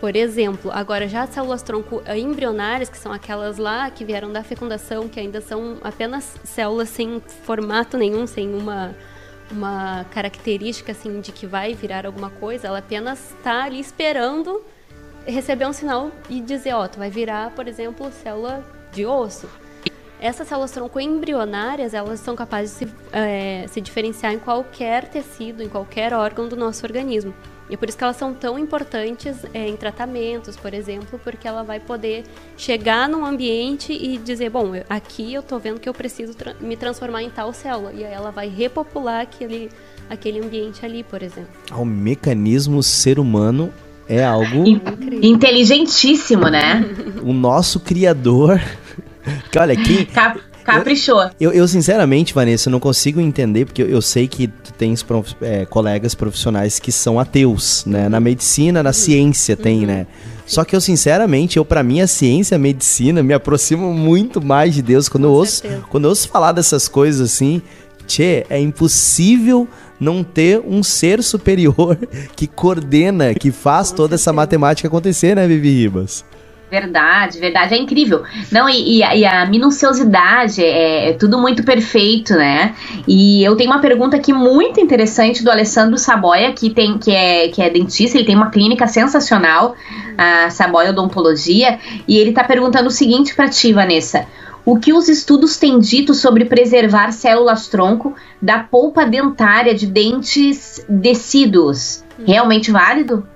por 0.01 0.17
exemplo. 0.17 0.71
Agora, 0.73 1.09
já 1.09 1.23
as 1.23 1.31
células 1.31 1.63
tronco 1.63 2.03
embrionárias, 2.17 2.89
que 2.89 2.99
são 2.99 3.13
aquelas 3.13 3.59
lá 3.59 3.91
que 3.91 4.05
vieram 4.05 4.33
da 4.33 4.43
fecundação, 4.43 5.09
que 5.09 5.21
ainda 5.21 5.41
são 5.41 5.79
apenas 5.83 6.35
células 6.45 6.89
sem 6.89 7.21
formato 7.45 7.97
nenhum, 7.97 8.27
sem 8.27 8.53
uma 8.55 8.95
uma 9.51 10.05
característica 10.11 10.93
assim 10.93 11.21
de 11.21 11.33
que 11.33 11.47
vai 11.47 11.75
virar 11.75 12.07
alguma 12.07 12.31
coisa, 12.31 12.69
ela 12.69 12.79
apenas 12.79 13.33
está 13.33 13.65
ali 13.65 13.81
esperando 13.81 14.63
receber 15.27 15.67
um 15.67 15.73
sinal 15.73 16.11
e 16.29 16.41
dizer, 16.41 16.75
ó, 16.75 16.85
oh, 16.85 16.89
tu 16.89 16.99
vai 16.99 17.11
virar, 17.11 17.51
por 17.51 17.69
exemplo, 17.69 18.11
célula 18.11 18.65
de 18.93 19.05
osso. 19.05 19.49
Essas 20.21 20.49
células 20.49 20.73
tronco 20.73 20.99
embrionárias, 20.99 21.95
elas 21.95 22.19
são 22.21 22.35
capazes 22.35 22.79
de 22.79 22.87
se, 22.87 22.95
é, 23.13 23.67
se 23.69 23.81
diferenciar 23.81 24.33
em 24.33 24.39
qualquer 24.39 25.07
tecido, 25.09 25.63
em 25.63 25.69
qualquer 25.69 26.13
órgão 26.13 26.49
do 26.49 26.57
nosso 26.57 26.85
organismo. 26.85 27.33
E 27.69 27.75
é 27.75 27.77
por 27.77 27.89
isso 27.89 27.99
que 27.99 28.05
elas 28.05 28.17
são 28.17 28.33
tão 28.33 28.59
importantes 28.59 29.37
é, 29.53 29.69
em 29.69 29.77
tratamentos, 29.77 30.57
por 30.57 30.73
exemplo, 30.73 31.21
porque 31.23 31.47
ela 31.47 31.63
vai 31.63 31.79
poder 31.81 32.25
chegar 32.57 33.09
num 33.09 33.25
ambiente 33.25 33.93
e 33.93 34.17
dizer, 34.17 34.51
bom, 34.51 34.73
aqui 34.89 35.35
eu 35.35 35.41
estou 35.41 35.59
vendo 35.59 35.79
que 35.79 35.89
eu 35.89 35.95
preciso 35.95 36.35
tra 36.35 36.55
me 36.61 36.77
transformar 36.77 37.23
em 37.23 37.31
tal 37.31 37.53
célula. 37.53 37.93
E 37.93 38.05
aí 38.05 38.13
ela 38.13 38.31
vai 38.31 38.49
repopular 38.49 39.21
aquele, 39.21 39.71
aquele 40.09 40.41
ambiente 40.41 40.85
ali, 40.85 41.03
por 41.03 41.23
exemplo. 41.23 41.51
O 41.73 41.85
mecanismo 41.85 42.83
ser 42.83 43.19
humano 43.19 43.73
é 44.09 44.25
algo... 44.25 44.65
Inteligentíssimo, 45.23 46.49
né? 46.49 46.85
o 47.23 47.33
nosso 47.33 47.81
criador... 47.81 48.61
Olha, 49.59 49.77
quem... 49.77 50.07
Cap 50.07 50.41
Caprichou. 50.75 51.31
Eu, 51.41 51.53
eu, 51.53 51.67
sinceramente, 51.67 52.35
Vanessa, 52.35 52.69
não 52.69 52.79
consigo 52.79 53.21
entender, 53.21 53.65
porque 53.65 53.83
eu, 53.83 53.89
eu 53.89 54.03
sei 54.03 54.29
que 54.29 54.47
tu 54.49 54.73
tens 54.73 55.03
prof, 55.03 55.35
é, 55.41 55.65
colegas 55.65 56.15
profissionais 56.15 56.79
que 56.79 56.93
são 56.93 57.19
ateus, 57.19 57.85
né? 57.87 58.09
Na 58.09 58.21
medicina, 58.21 58.83
na 58.83 58.93
ciência 58.93 59.57
tem, 59.57 59.87
né? 59.87 60.07
Só 60.47 60.65
que 60.65 60.75
eu, 60.75 60.81
sinceramente, 60.81 61.59
eu 61.59 61.65
para 61.65 61.83
mim 61.83 62.01
a 62.01 62.07
ciência, 62.07 62.57
a 62.57 62.59
medicina 62.59 63.23
me 63.23 63.35
aproximam 63.35 63.93
muito 63.93 64.41
mais 64.41 64.75
de 64.75 64.83
Deus. 64.83 65.09
Quando 65.09 65.25
eu 65.25 65.33
ouço, 65.33 65.63
quando 65.91 66.05
eu 66.05 66.11
ouço 66.11 66.29
falar 66.29 66.53
dessas 66.53 66.89
coisas 66.89 67.33
assim, 67.33 67.61
tchê, 68.07 68.47
é 68.49 68.59
impossível 68.59 69.69
não 70.01 70.25
ter 70.25 70.61
um 70.61 70.83
ser 70.83 71.23
superior 71.23 71.99
que 72.35 72.47
coordena, 72.47 73.35
que 73.35 73.51
faz 73.51 73.91
toda 73.91 74.15
essa 74.15 74.33
matemática 74.33 74.89
acontecer, 74.89 75.37
né, 75.37 75.47
Vivi 75.47 75.71
Ribas? 75.71 76.25
Verdade, 76.71 77.39
verdade, 77.39 77.75
é 77.75 77.79
incrível. 77.79 78.25
Não, 78.53 78.69
e, 78.69 78.99
e, 78.99 79.03
a, 79.03 79.17
e 79.17 79.25
a, 79.25 79.47
minuciosidade 79.47 80.63
é, 80.63 81.11
é, 81.11 81.13
tudo 81.15 81.39
muito 81.39 81.63
perfeito, 81.63 82.35
né? 82.35 82.75
E 83.07 83.43
eu 83.43 83.57
tenho 83.57 83.71
uma 83.71 83.81
pergunta 83.81 84.17
aqui 84.17 84.35
muito 84.35 84.79
interessante 84.79 85.43
do 85.43 85.51
Alessandro 85.51 85.97
Saboia, 85.97 86.53
que, 86.53 86.69
tem, 86.69 86.99
que, 86.99 87.11
é, 87.11 87.49
que 87.49 87.63
é 87.63 87.71
dentista, 87.71 88.19
ele 88.19 88.27
tem 88.27 88.37
uma 88.37 88.51
clínica 88.51 88.87
sensacional, 88.87 89.75
a 90.19 90.51
Saboia 90.51 90.91
Odontologia, 90.91 91.79
e 92.07 92.19
ele 92.19 92.31
está 92.31 92.45
perguntando 92.45 92.89
o 92.89 92.93
seguinte 92.93 93.35
para 93.35 93.49
ti, 93.49 93.73
Vanessa. 93.73 94.27
O 94.63 94.79
que 94.79 94.93
os 94.93 95.09
estudos 95.09 95.57
têm 95.57 95.79
dito 95.79 96.13
sobre 96.13 96.45
preservar 96.45 97.13
células-tronco 97.13 98.15
da 98.43 98.59
polpa 98.59 99.07
dentária 99.07 99.75
de 99.75 99.87
dentes 99.87 100.85
decíduos? 100.87 102.05
Realmente 102.27 102.71
válido? 102.71 103.27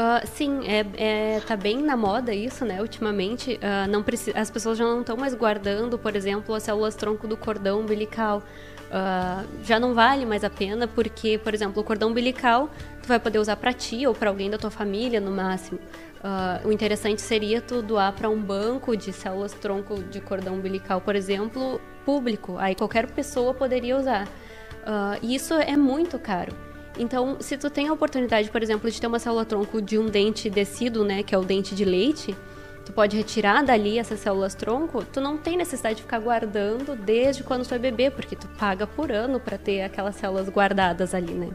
Uh, 0.00 0.26
sim, 0.26 0.60
é, 0.66 0.86
é, 0.96 1.40
tá 1.40 1.54
bem 1.54 1.82
na 1.82 1.94
moda 1.94 2.32
isso, 2.32 2.64
né? 2.64 2.80
Ultimamente, 2.80 3.60
uh, 3.62 3.86
não 3.90 4.02
as 4.34 4.50
pessoas 4.50 4.78
já 4.78 4.84
não 4.84 5.00
estão 5.00 5.14
mais 5.14 5.34
guardando, 5.34 5.98
por 5.98 6.16
exemplo, 6.16 6.54
as 6.54 6.62
células 6.62 6.94
tronco 6.94 7.28
do 7.28 7.36
cordão 7.36 7.80
umbilical. 7.80 8.42
Uh, 8.86 9.46
já 9.62 9.78
não 9.78 9.92
vale 9.92 10.24
mais 10.24 10.42
a 10.42 10.48
pena, 10.48 10.88
porque, 10.88 11.36
por 11.36 11.52
exemplo, 11.52 11.82
o 11.82 11.84
cordão 11.84 12.08
umbilical 12.08 12.70
tu 13.02 13.08
vai 13.08 13.20
poder 13.20 13.40
usar 13.40 13.56
para 13.56 13.74
ti 13.74 14.06
ou 14.06 14.14
para 14.14 14.30
alguém 14.30 14.48
da 14.48 14.56
tua 14.56 14.70
família 14.70 15.20
no 15.20 15.30
máximo. 15.30 15.78
Uh, 15.78 16.66
o 16.66 16.72
interessante 16.72 17.20
seria 17.20 17.60
tu 17.60 17.82
doar 17.82 18.14
para 18.14 18.30
um 18.30 18.40
banco 18.40 18.96
de 18.96 19.12
células 19.12 19.52
tronco 19.52 20.02
de 20.04 20.18
cordão 20.18 20.54
umbilical, 20.54 21.02
por 21.02 21.14
exemplo, 21.14 21.78
público. 22.06 22.56
Aí 22.56 22.74
qualquer 22.74 23.06
pessoa 23.10 23.52
poderia 23.52 23.98
usar. 23.98 24.26
Uh, 24.26 25.18
e 25.20 25.34
isso 25.34 25.52
é 25.52 25.76
muito 25.76 26.18
caro. 26.18 26.69
Então, 27.00 27.38
se 27.40 27.56
tu 27.56 27.70
tem 27.70 27.88
a 27.88 27.94
oportunidade, 27.94 28.50
por 28.50 28.62
exemplo, 28.62 28.90
de 28.90 29.00
ter 29.00 29.06
uma 29.06 29.18
célula-tronco 29.18 29.80
de 29.80 29.98
um 29.98 30.04
dente 30.04 30.50
descido, 30.50 31.02
né, 31.02 31.22
que 31.22 31.34
é 31.34 31.38
o 31.38 31.42
dente 31.42 31.74
de 31.74 31.82
leite, 31.82 32.36
tu 32.84 32.92
pode 32.92 33.16
retirar 33.16 33.64
dali 33.64 33.98
essas 33.98 34.20
células-tronco, 34.20 35.02
tu 35.10 35.18
não 35.18 35.38
tem 35.38 35.56
necessidade 35.56 35.96
de 35.96 36.02
ficar 36.02 36.18
guardando 36.18 36.94
desde 36.94 37.42
quando 37.42 37.66
tu 37.66 37.74
é 37.74 37.78
bebê, 37.78 38.10
porque 38.10 38.36
tu 38.36 38.46
paga 38.48 38.86
por 38.86 39.10
ano 39.10 39.40
para 39.40 39.56
ter 39.56 39.80
aquelas 39.80 40.14
células 40.16 40.50
guardadas 40.50 41.14
ali, 41.14 41.32
né? 41.32 41.48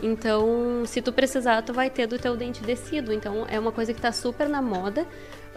Então, 0.00 0.84
se 0.86 1.02
tu 1.02 1.12
precisar, 1.12 1.60
tu 1.62 1.72
vai 1.72 1.90
ter 1.90 2.06
do 2.06 2.16
teu 2.16 2.36
dente 2.36 2.62
descido. 2.62 3.12
Então, 3.12 3.44
é 3.48 3.58
uma 3.58 3.72
coisa 3.72 3.92
que 3.92 3.98
está 3.98 4.12
super 4.12 4.48
na 4.48 4.62
moda. 4.62 5.04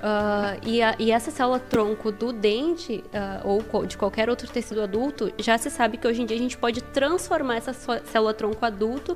Uh, 0.02 0.58
e, 0.66 0.82
a, 0.82 0.96
e, 0.98 1.12
essa 1.12 1.30
célula 1.30 1.60
tronco 1.60 2.12
do 2.12 2.34
dente 2.34 3.04
uh, 3.14 3.48
ou 3.48 3.86
de 3.86 3.96
qualquer 3.96 4.32
outro 4.32 4.48
tecido 4.48 4.82
adulto, 4.82 5.32
já 5.38 5.56
se 5.60 5.70
sabe 5.70 5.96
que 5.98 6.08
hoje 6.08 6.24
em 6.24 6.26
dia 6.26 6.36
a 6.36 6.40
gente 6.40 6.58
pode 6.58 6.82
transformar 6.82 7.58
essa 7.58 7.72
célula 7.72 8.34
tronco 8.34 8.66
adulto 8.66 9.16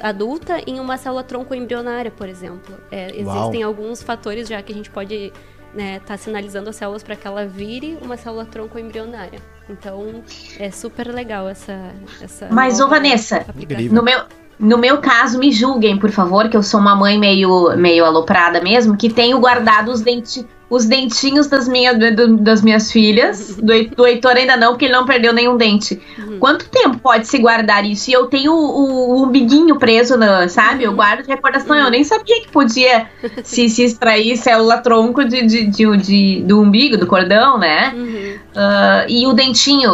adulta 0.00 0.60
em 0.66 0.78
uma 0.78 0.96
célula 0.96 1.24
tronco 1.24 1.54
embrionária, 1.54 2.10
por 2.10 2.28
exemplo. 2.28 2.78
É, 2.90 3.08
existem 3.16 3.64
alguns 3.64 4.00
fatores 4.00 4.46
já 4.46 4.62
que 4.62 4.70
a 4.70 4.74
gente 4.74 4.90
pode 4.90 5.14
estar 5.14 5.40
né, 5.74 5.98
tá 6.00 6.16
sinalizando 6.16 6.70
as 6.70 6.76
células 6.76 7.02
para 7.02 7.16
que 7.16 7.26
ela 7.26 7.46
vire 7.46 7.98
uma 8.00 8.16
célula 8.16 8.44
tronco 8.44 8.78
embrionária. 8.78 9.40
Então 9.68 10.22
é 10.58 10.70
super 10.70 11.08
legal 11.08 11.48
essa. 11.48 11.92
essa 12.20 12.48
Mas, 12.50 12.80
ô 12.80 12.88
Vanessa, 12.88 13.46
no 13.90 14.02
meu, 14.02 14.24
no 14.62 14.78
meu 14.78 14.98
caso, 14.98 15.40
me 15.40 15.50
julguem, 15.50 15.98
por 15.98 16.12
favor, 16.12 16.48
que 16.48 16.56
eu 16.56 16.62
sou 16.62 16.78
uma 16.78 16.94
mãe 16.94 17.18
meio, 17.18 17.76
meio 17.76 18.04
aloprada 18.04 18.60
mesmo, 18.60 18.96
que 18.96 19.10
tenho 19.10 19.40
guardado 19.40 19.90
os, 19.90 20.02
denti, 20.02 20.46
os 20.70 20.84
dentinhos 20.84 21.48
das, 21.48 21.66
minha, 21.66 21.92
do, 21.92 22.36
das 22.36 22.62
minhas 22.62 22.92
filhas. 22.92 23.56
Do, 23.62 23.72
do 23.88 24.06
Heitor 24.06 24.36
ainda 24.36 24.56
não, 24.56 24.70
porque 24.70 24.84
ele 24.84 24.94
não 24.94 25.04
perdeu 25.04 25.32
nenhum 25.32 25.56
dente. 25.56 26.00
Uhum. 26.16 26.38
Quanto 26.38 26.68
tempo 26.68 26.96
pode 26.98 27.26
se 27.26 27.38
guardar 27.38 27.84
isso? 27.84 28.08
E 28.08 28.12
eu 28.12 28.26
tenho 28.26 28.52
o, 28.52 29.16
o 29.16 29.24
umbiguinho 29.24 29.80
preso, 29.80 30.16
no, 30.16 30.48
sabe? 30.48 30.84
Eu 30.84 30.92
guardo 30.92 31.24
de 31.24 31.28
recordação. 31.28 31.76
Uhum. 31.76 31.82
Eu 31.82 31.90
nem 31.90 32.04
sabia 32.04 32.40
que 32.40 32.48
podia 32.52 33.08
se, 33.42 33.68
se 33.68 33.82
extrair 33.82 34.36
célula-tronco 34.36 35.24
de, 35.24 35.44
de, 35.44 35.66
de, 35.66 35.96
de, 35.96 36.42
do 36.42 36.60
umbigo, 36.60 36.96
do 36.96 37.06
cordão, 37.08 37.58
né? 37.58 37.92
Uhum. 37.96 38.34
Uh, 38.54 39.08
e 39.08 39.26
o 39.26 39.32
dentinho, 39.32 39.90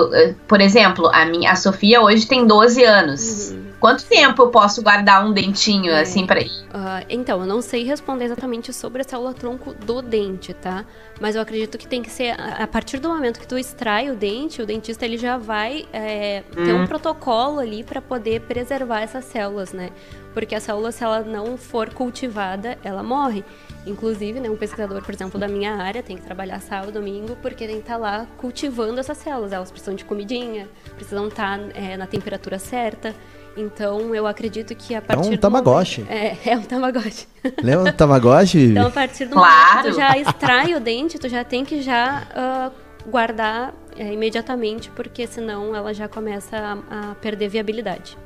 por 0.46 0.60
exemplo, 0.60 1.08
a, 1.10 1.24
minha, 1.24 1.52
a 1.52 1.56
Sofia 1.56 2.02
hoje 2.02 2.26
tem 2.26 2.46
12 2.46 2.84
anos. 2.84 3.57
Quanto 3.80 4.04
tempo 4.04 4.42
eu 4.42 4.50
posso 4.50 4.82
guardar 4.82 5.24
um 5.24 5.32
dentinho 5.32 5.92
é. 5.92 6.00
assim 6.00 6.26
para 6.26 6.40
ir? 6.40 6.50
Uh, 6.50 7.04
então, 7.08 7.40
eu 7.40 7.46
não 7.46 7.62
sei 7.62 7.84
responder 7.84 8.24
exatamente 8.24 8.72
sobre 8.72 9.02
a 9.02 9.04
célula 9.04 9.32
tronco 9.32 9.72
do 9.72 10.02
dente, 10.02 10.52
tá? 10.52 10.84
Mas 11.20 11.36
eu 11.36 11.42
acredito 11.42 11.78
que 11.78 11.86
tem 11.86 12.02
que 12.02 12.10
ser 12.10 12.34
a 12.38 12.66
partir 12.66 12.98
do 12.98 13.08
momento 13.08 13.38
que 13.38 13.46
tu 13.46 13.56
extrai 13.56 14.10
o 14.10 14.16
dente, 14.16 14.60
o 14.60 14.66
dentista 14.66 15.04
ele 15.04 15.16
já 15.16 15.38
vai 15.38 15.86
é, 15.92 16.42
hum. 16.56 16.64
ter 16.64 16.72
um 16.72 16.82
hum. 16.82 16.86
protocolo 16.86 17.60
ali 17.60 17.84
para 17.84 18.02
poder 18.02 18.40
preservar 18.42 19.00
essas 19.00 19.24
células, 19.24 19.72
né? 19.72 19.90
Porque 20.34 20.54
a 20.54 20.60
célula, 20.60 20.92
se 20.92 21.02
ela 21.02 21.20
não 21.20 21.56
for 21.56 21.92
cultivada, 21.92 22.78
ela 22.84 23.02
morre. 23.02 23.44
Inclusive, 23.86 24.38
né, 24.38 24.50
um 24.50 24.56
pesquisador, 24.56 25.02
por 25.02 25.14
exemplo, 25.14 25.40
da 25.40 25.48
minha 25.48 25.74
área 25.74 26.02
tem 26.02 26.16
que 26.16 26.22
trabalhar 26.22 26.60
sábado, 26.60 26.92
domingo, 26.92 27.36
porque 27.40 27.66
tem 27.66 27.76
que 27.76 27.82
estar 27.82 27.94
tá 27.94 27.98
lá 27.98 28.26
cultivando 28.36 29.00
essas 29.00 29.18
células. 29.18 29.52
Elas 29.52 29.70
precisam 29.70 29.94
de 29.94 30.04
comidinha, 30.04 30.68
precisam 30.94 31.28
estar 31.28 31.58
tá, 31.58 31.64
é, 31.74 31.96
na 31.96 32.06
temperatura 32.06 32.58
certa. 32.58 33.14
Então, 33.58 34.14
eu 34.14 34.24
acredito 34.24 34.72
que 34.76 34.94
a 34.94 35.02
partir 35.02 35.32
É 35.32 35.34
um 35.34 35.36
Tamagotchi. 35.36 36.02
Momento, 36.02 36.16
é, 36.16 36.38
é 36.44 36.56
um 36.56 36.62
Tamagotchi. 36.62 37.26
Lembra 37.60 37.90
um 37.90 37.92
Tamagotchi? 37.92 38.66
então, 38.66 38.86
a 38.86 38.90
partir 38.90 39.26
do 39.26 39.32
claro. 39.32 39.50
momento 39.50 39.82
que 39.82 39.90
tu 39.90 39.96
já 39.96 40.18
extrai 40.18 40.74
o 40.76 40.80
dente, 40.80 41.18
tu 41.18 41.28
já 41.28 41.42
tem 41.42 41.64
que 41.64 41.82
já 41.82 42.22
uh, 42.30 43.10
guardar 43.10 43.74
é, 43.96 44.12
imediatamente, 44.12 44.90
porque 44.90 45.26
senão 45.26 45.74
ela 45.74 45.92
já 45.92 46.06
começa 46.06 46.56
a, 46.56 47.10
a 47.10 47.14
perder 47.16 47.48
viabilidade. 47.48 48.16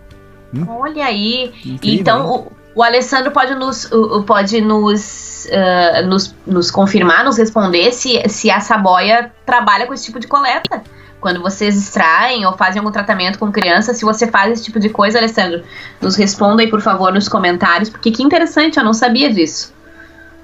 Hum? 0.55 0.66
Olha 0.68 1.07
aí. 1.07 1.51
Incrível, 1.64 2.01
então, 2.01 2.30
o, 2.30 2.53
o, 2.74 2.83
Alessandro 2.83 3.30
pode 3.30 3.55
nos, 3.55 3.89
pode 4.26 4.61
nos, 4.61 5.47
uh, 5.47 6.07
nos, 6.07 6.35
nos 6.47 6.70
confirmar, 6.70 7.24
nos 7.24 7.39
responder 7.39 7.91
se, 7.93 8.22
se 8.28 8.51
a 8.51 8.61
Saboia 8.61 9.33
trabalha 9.47 9.87
com 9.87 9.95
esse 9.95 10.05
tipo 10.05 10.20
de 10.20 10.26
coleta 10.26 10.83
quando 11.22 11.40
vocês 11.40 11.76
extraem 11.76 12.44
ou 12.44 12.52
fazem 12.54 12.80
algum 12.80 12.90
tratamento 12.90 13.38
com 13.38 13.50
criança, 13.52 13.94
se 13.94 14.04
você 14.04 14.26
faz 14.26 14.54
esse 14.54 14.64
tipo 14.64 14.80
de 14.80 14.88
coisa, 14.88 15.18
Alessandro, 15.18 15.62
nos 16.00 16.16
responda 16.16 16.62
aí, 16.62 16.68
por 16.68 16.80
favor, 16.80 17.12
nos 17.12 17.28
comentários, 17.28 17.88
porque 17.88 18.10
que 18.10 18.24
interessante, 18.24 18.76
eu 18.76 18.84
não 18.84 18.92
sabia 18.92 19.32
disso. 19.32 19.72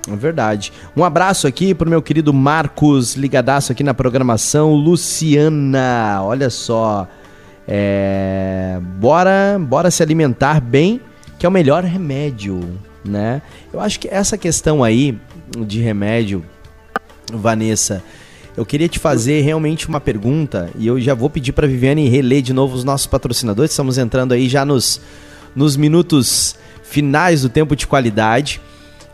É 0.09 0.15
verdade. 0.15 0.73
Um 0.97 1.05
abraço 1.05 1.49
aqui 1.49 1.75
pro 1.75 1.91
meu 1.91 2.01
querido 2.01 2.33
Marcos, 2.33 3.17
ligadaço 3.17 3.73
aqui 3.73 3.83
na 3.83 3.93
programação. 3.93 4.73
Luciana, 4.73 6.21
olha 6.23 6.49
só. 6.49 7.09
É... 7.67 8.79
Bora, 8.81 9.59
bora 9.61 9.91
se 9.91 10.01
alimentar 10.01 10.61
bem, 10.61 11.01
que 11.39 11.45
é 11.45 11.49
o 11.49 11.53
melhor 11.53 11.83
remédio, 11.83 12.61
né? 13.05 13.43
Eu 13.73 13.81
acho 13.81 13.99
que 13.99 14.09
essa 14.09 14.39
questão 14.39 14.85
aí 14.85 15.19
de 15.59 15.81
remédio, 15.81 16.43
Vanessa, 17.33 18.03
eu 18.59 18.67
queria 18.67 18.89
te 18.89 18.99
fazer 18.99 19.43
realmente 19.43 19.89
uma 19.89 20.01
pergunta 20.01 20.69
e 20.77 20.85
eu 20.85 21.01
já 21.01 21.15
vou 21.15 21.31
pedir 21.31 21.53
para 21.53 21.65
Viviane 21.65 22.09
reler 22.09 22.43
de 22.43 22.53
novo 22.53 22.75
os 22.75 22.83
nossos 22.83 23.07
patrocinadores. 23.07 23.71
Estamos 23.71 23.99
entrando 23.99 24.33
aí 24.33 24.49
já 24.49 24.65
nos, 24.65 25.01
nos 25.55 25.77
minutos 25.77 26.57
finais 26.83 27.43
do 27.43 27.49
tempo 27.49 27.77
de 27.77 27.87
qualidade. 27.87 28.61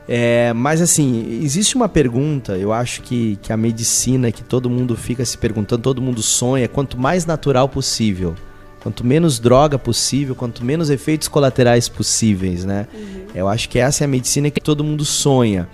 É, 0.08 0.50
mas 0.54 0.80
assim, 0.80 1.40
existe 1.42 1.76
uma 1.76 1.90
pergunta, 1.90 2.56
eu 2.56 2.72
acho 2.72 3.02
que, 3.02 3.38
que 3.42 3.52
a 3.52 3.56
medicina, 3.56 4.32
que 4.32 4.42
todo 4.42 4.70
mundo 4.70 4.96
fica 4.96 5.22
se 5.26 5.36
perguntando, 5.36 5.82
todo 5.82 6.00
mundo 6.00 6.22
sonha, 6.22 6.66
quanto 6.66 6.98
mais 6.98 7.26
natural 7.26 7.68
possível. 7.68 8.34
Quanto 8.80 9.04
menos 9.04 9.38
droga 9.38 9.78
possível, 9.78 10.34
quanto 10.34 10.64
menos 10.64 10.88
efeitos 10.88 11.28
colaterais 11.28 11.86
possíveis, 11.86 12.64
né? 12.64 12.86
Uhum. 12.94 13.26
Eu 13.34 13.48
acho 13.48 13.68
que 13.68 13.78
essa 13.78 14.04
é 14.04 14.06
a 14.06 14.08
medicina 14.08 14.50
que 14.50 14.60
todo 14.60 14.82
mundo 14.82 15.04
sonha. 15.04 15.68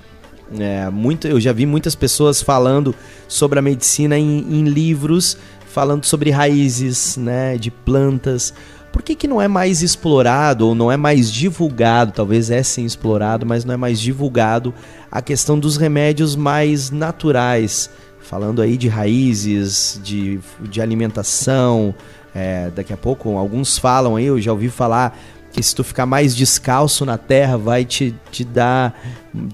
É, 0.59 0.91
muito, 0.91 1.29
eu 1.29 1.41
já 1.41 1.53
vi 1.53 1.65
muitas 1.65 1.95
pessoas 1.95 2.43
falando 2.43 2.95
sobre 3.29 3.59
a 3.59 3.63
medicina 3.63 4.19
em, 4.19 4.39
em 4.41 4.65
livros, 4.65 5.37
falando 5.67 6.05
sobre 6.05 6.31
raízes 6.31 7.17
né, 7.17 7.57
de 7.57 7.71
plantas. 7.71 8.53
Por 8.93 9.03
que, 9.03 9.15
que 9.15 9.29
não 9.29 9.41
é 9.41 9.47
mais 9.47 9.83
explorado 9.83 10.67
ou 10.67 10.75
não 10.75 10.91
é 10.91 10.97
mais 10.97 11.31
divulgado? 11.33 12.13
Talvez 12.13 12.51
é 12.51 12.63
sim 12.63 12.85
explorado, 12.85 13.47
mas 13.47 13.65
não 13.65 13.73
é 13.73 13.77
mais 13.77 14.01
divulgado 14.01 14.75
a 15.11 15.23
questão 15.23 15.59
dos 15.59 15.77
remédios 15.77 16.35
mais 16.35 16.91
naturais. 16.91 17.89
Falando 18.21 18.61
aí 18.61 18.77
de 18.77 18.89
raízes, 18.89 20.01
de, 20.03 20.41
de 20.61 20.83
alimentação. 20.83 21.95
É, 22.35 22.71
daqui 22.71 22.93
a 22.93 22.97
pouco, 22.97 23.37
alguns 23.37 23.79
falam 23.79 24.17
aí, 24.17 24.27
eu 24.27 24.41
já 24.41 24.53
ouvi 24.53 24.69
falar 24.69 25.19
que 25.53 25.63
se 25.63 25.75
tu 25.75 25.83
ficar 25.83 26.07
mais 26.07 26.35
descalço 26.35 27.05
na 27.05 27.19
terra 27.19 27.57
vai 27.57 27.85
te, 27.85 28.15
te 28.31 28.45
dar 28.45 28.99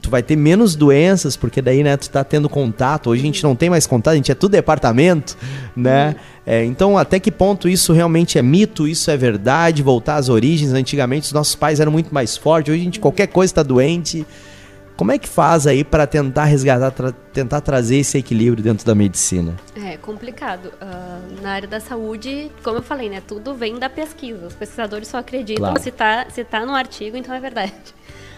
tu 0.01 0.09
vai 0.11 0.23
ter 0.23 0.37
menos 0.37 0.75
doenças 0.75 1.37
porque 1.37 1.61
daí 1.61 1.83
né 1.83 1.97
tu 1.97 2.09
tá 2.11 2.23
tendo 2.23 2.49
contato. 2.49 3.11
Hoje 3.11 3.23
a 3.23 3.27
gente 3.27 3.43
não 3.43 3.57
tem 3.57 3.71
mais 3.71 3.87
contato 3.87 4.13
a 4.13 4.17
gente 4.17 4.31
é 4.31 4.35
tudo 4.35 4.53
departamento 4.53 5.37
né? 5.75 6.17
É, 6.47 6.65
então 6.65 6.97
até 6.97 7.19
que 7.19 7.31
ponto 7.31 7.69
isso 7.69 7.93
realmente 7.93 8.39
é 8.39 8.43
mito 8.43 8.87
isso 8.87 9.11
é 9.11 9.17
verdade 9.17 9.83
voltar 9.83 10.17
às 10.17 10.29
origens? 10.29 10.73
Antigamente 10.73 11.27
os 11.27 11.33
nossos 11.33 11.55
pais 11.55 11.81
eram 11.81 11.93
muito 11.93 12.15
mais 12.15 12.37
fortes 12.37 12.73
hoje 12.73 12.81
a 12.81 12.85
gente 12.85 13.01
qualquer 13.01 13.27
coisa 13.29 13.51
está 13.51 13.63
doente 13.63 14.27
como 14.97 15.13
é 15.13 15.19
que 15.19 15.29
faz 15.29 15.67
aí 15.67 15.85
para 15.85 16.07
tentar 16.07 16.45
resgatar, 16.45 16.91
tra 16.91 17.13
tentar 17.13 17.61
trazer 17.61 17.99
esse 17.99 18.17
equilíbrio 18.17 18.65
dentro 18.65 18.87
da 18.87 18.95
medicina? 18.95 19.55
É 19.77 19.97
complicado. 19.99 20.73
Uh, 20.81 21.43
na 21.43 21.51
área 21.53 21.69
da 21.69 21.79
saúde, 21.79 22.51
como 22.63 22.79
eu 22.79 22.83
falei, 22.83 23.11
né, 23.11 23.23
tudo 23.27 23.55
vem 23.55 23.79
da 23.79 23.91
pesquisa. 23.91 24.47
Os 24.47 24.55
pesquisadores 24.55 25.09
só 25.09 25.19
acreditam 25.19 25.67
claro. 25.67 25.81
se 25.81 25.91
está 25.91 26.27
se 26.31 26.43
tá 26.45 26.65
no 26.65 26.75
artigo, 26.75 27.17
então 27.17 27.35
é 27.35 27.41
verdade. 27.41 27.75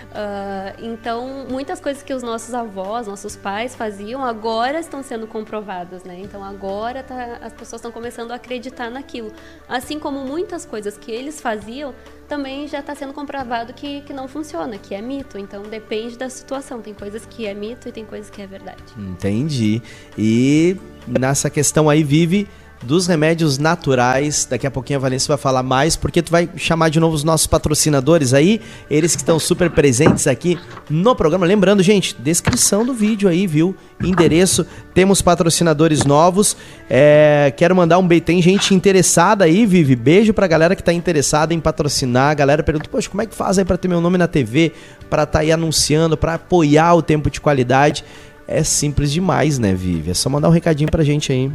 Uh, 0.09 0.75
então, 0.83 1.47
muitas 1.51 1.81
coisas 1.81 2.03
que 2.03 2.15
os 2.15 2.23
nossos 2.23 2.55
avós, 2.55 3.07
nossos 3.07 3.37
pais 3.37 3.75
faziam, 3.75 4.25
agora 4.25 4.81
estão 4.81 5.03
sendo 5.03 5.27
comprovadas, 5.27 6.03
né? 6.03 6.19
Então, 6.19 6.43
agora 6.43 7.03
tá, 7.03 7.39
as 7.43 7.53
pessoas 7.53 7.81
estão 7.81 7.93
começando 7.93 8.31
a 8.31 8.37
acreditar 8.37 8.91
naquilo. 8.91 9.31
Assim 9.69 9.99
como 9.99 10.21
muitas 10.21 10.65
coisas 10.65 10.97
que 10.97 11.13
eles 11.13 11.41
faziam, 11.41 11.95
também 12.27 12.67
já 12.67 12.81
está 12.81 12.95
sendo 12.95 13.13
comprovado 13.13 13.73
que, 13.75 14.01
que 14.03 14.13
não 14.13 14.27
funciona, 14.27 14.79
que 14.79 14.95
é 14.95 15.03
mito. 15.03 15.39
Então, 15.39 15.63
depende 15.63 16.17
da 16.17 16.31
situação. 16.31 16.81
Tem 16.81 16.95
coisas 16.95 17.27
que 17.27 17.47
é 17.47 17.53
mito 17.53 17.89
e 17.89 17.93
tem 17.93 18.05
coisas 18.05 18.31
que 18.31 18.41
é 18.41 18.47
verdade. 18.47 18.83
Entendi. 18.97 19.83
E 20.17 20.77
nessa 21.07 21.51
questão 21.51 21.89
aí 21.89 22.03
vive 22.03 22.49
dos 22.83 23.07
remédios 23.07 23.59
naturais. 23.59 24.47
Daqui 24.49 24.67
a 24.67 24.71
pouquinho 24.71 24.99
a 24.99 25.03
Vanessa 25.03 25.29
vai 25.29 25.37
falar 25.37 25.63
mais, 25.63 25.97
porque 25.97 26.23
tu 26.23 26.31
vai 26.31 26.49
chamar 26.57 26.89
de 26.89 27.01
novo 27.01 27.15
os 27.15 27.25
nossos 27.25 27.47
patrocinadores 27.47 28.33
aí, 28.35 28.61
eles 28.91 29.15
que 29.15 29.23
estão 29.23 29.39
super 29.39 29.71
presentes 29.71 30.27
aqui 30.27 30.59
no 30.89 31.15
programa. 31.15 31.47
Lembrando, 31.47 31.83
gente, 31.83 32.17
descrição 32.19 32.85
do 32.85 32.95
vídeo 32.95 33.29
aí, 33.29 33.47
viu? 33.47 33.75
Endereço, 34.03 34.67
temos 34.95 35.21
patrocinadores 35.21 36.05
novos. 36.05 36.57
É, 36.89 37.53
quero 37.57 37.75
mandar 37.75 37.99
um 37.99 38.07
beijo. 38.07 38.25
Tem 38.25 38.41
gente 38.41 38.75
interessada 38.75 39.45
aí, 39.45 39.67
Vivi. 39.67 39.97
Beijo 39.97 40.33
pra 40.33 40.47
galera 40.47 40.77
que 40.77 40.83
tá 40.83 40.93
interessada 40.93 41.53
em 41.53 41.61
patrocinar. 41.61 42.31
A 42.31 42.35
galera 42.35 42.63
pergunta, 42.63 42.89
poxa, 42.89 43.09
como 43.09 43.23
é 43.23 43.27
que 43.27 43.35
faz 43.35 43.59
aí 43.59 43.65
pra 43.65 43.77
ter 43.77 43.89
meu 43.89 44.01
nome 44.01 44.19
na 44.19 44.29
TV? 44.29 44.73
Pra 45.11 45.27
tá 45.27 45.41
aí 45.41 45.51
anunciando, 45.51 46.17
pra 46.17 46.35
apoiar 46.35 46.95
o 46.95 47.03
tempo 47.03 47.31
de 47.31 47.41
qualidade. 47.41 48.05
É 48.47 48.63
simples 48.63 49.13
demais, 49.13 49.59
né, 49.59 49.75
Vivi? 49.75 50.11
É 50.11 50.15
só 50.15 50.31
mandar 50.31 50.49
um 50.49 50.53
recadinho 50.53 50.91
pra 50.91 51.05
gente 51.05 51.33
aí. 51.33 51.51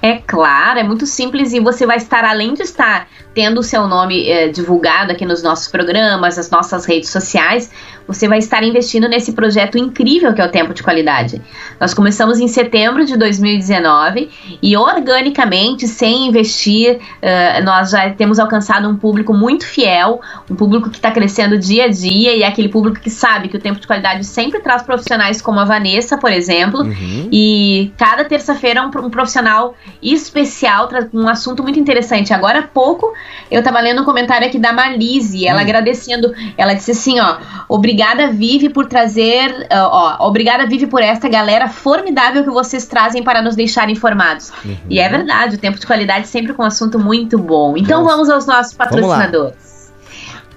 É 0.00 0.18
claro, 0.18 0.78
é 0.78 0.82
muito 0.82 1.06
simples 1.06 1.52
e 1.52 1.60
você 1.60 1.86
vai 1.86 1.96
estar, 1.96 2.24
além 2.24 2.54
de 2.54 2.62
estar 2.62 3.08
tendo 3.34 3.60
o 3.60 3.62
seu 3.62 3.86
nome 3.86 4.28
é, 4.28 4.48
divulgado 4.48 5.12
aqui 5.12 5.24
nos 5.24 5.42
nossos 5.42 5.68
programas, 5.68 6.36
nas 6.36 6.50
nossas 6.50 6.84
redes 6.84 7.10
sociais, 7.10 7.70
você 8.06 8.28
vai 8.28 8.38
estar 8.38 8.62
investindo 8.62 9.08
nesse 9.08 9.32
projeto 9.32 9.78
incrível 9.78 10.34
que 10.34 10.40
é 10.40 10.44
o 10.44 10.50
Tempo 10.50 10.74
de 10.74 10.82
Qualidade. 10.82 11.40
Nós 11.80 11.94
começamos 11.94 12.40
em 12.40 12.48
setembro 12.48 13.04
de 13.04 13.16
2019 13.16 14.30
e 14.62 14.76
organicamente, 14.76 15.86
sem 15.86 16.26
investir, 16.26 16.96
uh, 16.98 17.64
nós 17.64 17.90
já 17.90 18.10
temos 18.10 18.38
alcançado 18.38 18.88
um 18.88 18.96
público 18.96 19.32
muito 19.32 19.66
fiel, 19.66 20.20
um 20.50 20.54
público 20.54 20.90
que 20.90 20.96
está 20.96 21.10
crescendo 21.10 21.56
dia 21.58 21.84
a 21.84 21.88
dia 21.88 22.36
e 22.36 22.42
é 22.42 22.46
aquele 22.46 22.68
público 22.68 23.00
que 23.00 23.10
sabe 23.10 23.48
que 23.48 23.56
o 23.56 23.60
Tempo 23.60 23.80
de 23.80 23.86
Qualidade 23.86 24.24
sempre 24.24 24.60
traz 24.60 24.82
profissionais 24.82 25.40
como 25.40 25.58
a 25.60 25.64
Vanessa, 25.64 26.18
por 26.18 26.30
exemplo, 26.30 26.82
uhum. 26.82 27.28
e 27.32 27.92
cada 27.96 28.24
terça-feira 28.24 28.82
um, 28.82 29.06
um 29.06 29.10
profissional 29.10 29.74
especial, 30.02 30.88
traz 30.88 31.06
um 31.12 31.28
assunto 31.28 31.62
muito 31.62 31.78
interessante. 31.78 32.32
Agora 32.32 32.60
há 32.60 32.62
pouco 32.62 33.12
eu 33.50 33.60
estava 33.60 33.80
lendo 33.80 34.02
um 34.02 34.04
comentário 34.04 34.46
aqui 34.46 34.58
da 34.58 34.72
Malise, 34.72 35.46
ela 35.46 35.58
hum. 35.58 35.62
agradecendo, 35.62 36.32
ela 36.56 36.74
disse 36.74 36.90
assim, 36.90 37.20
ó, 37.20 37.36
obrigada 37.68 37.91
Vive 38.32 38.68
por 38.68 38.86
trazer, 38.86 39.66
ó, 39.70 40.28
obrigada 40.28 40.66
Vive 40.66 40.86
por 40.86 41.02
esta 41.02 41.28
galera 41.28 41.68
formidável 41.68 42.44
que 42.44 42.50
vocês 42.50 42.86
trazem 42.86 43.22
para 43.22 43.42
nos 43.42 43.54
deixar 43.56 43.90
informados. 43.90 44.52
Uhum. 44.64 44.76
E 44.88 44.98
é 44.98 45.08
verdade, 45.08 45.56
o 45.56 45.58
tempo 45.58 45.78
de 45.78 45.86
qualidade 45.86 46.28
sempre 46.28 46.52
com 46.54 46.62
um 46.62 46.66
assunto 46.66 46.98
muito 46.98 47.38
bom. 47.38 47.76
Então 47.76 48.02
Nossa. 48.02 48.14
vamos 48.14 48.30
aos 48.30 48.46
nossos 48.46 48.74
patrocinadores. 48.74 49.92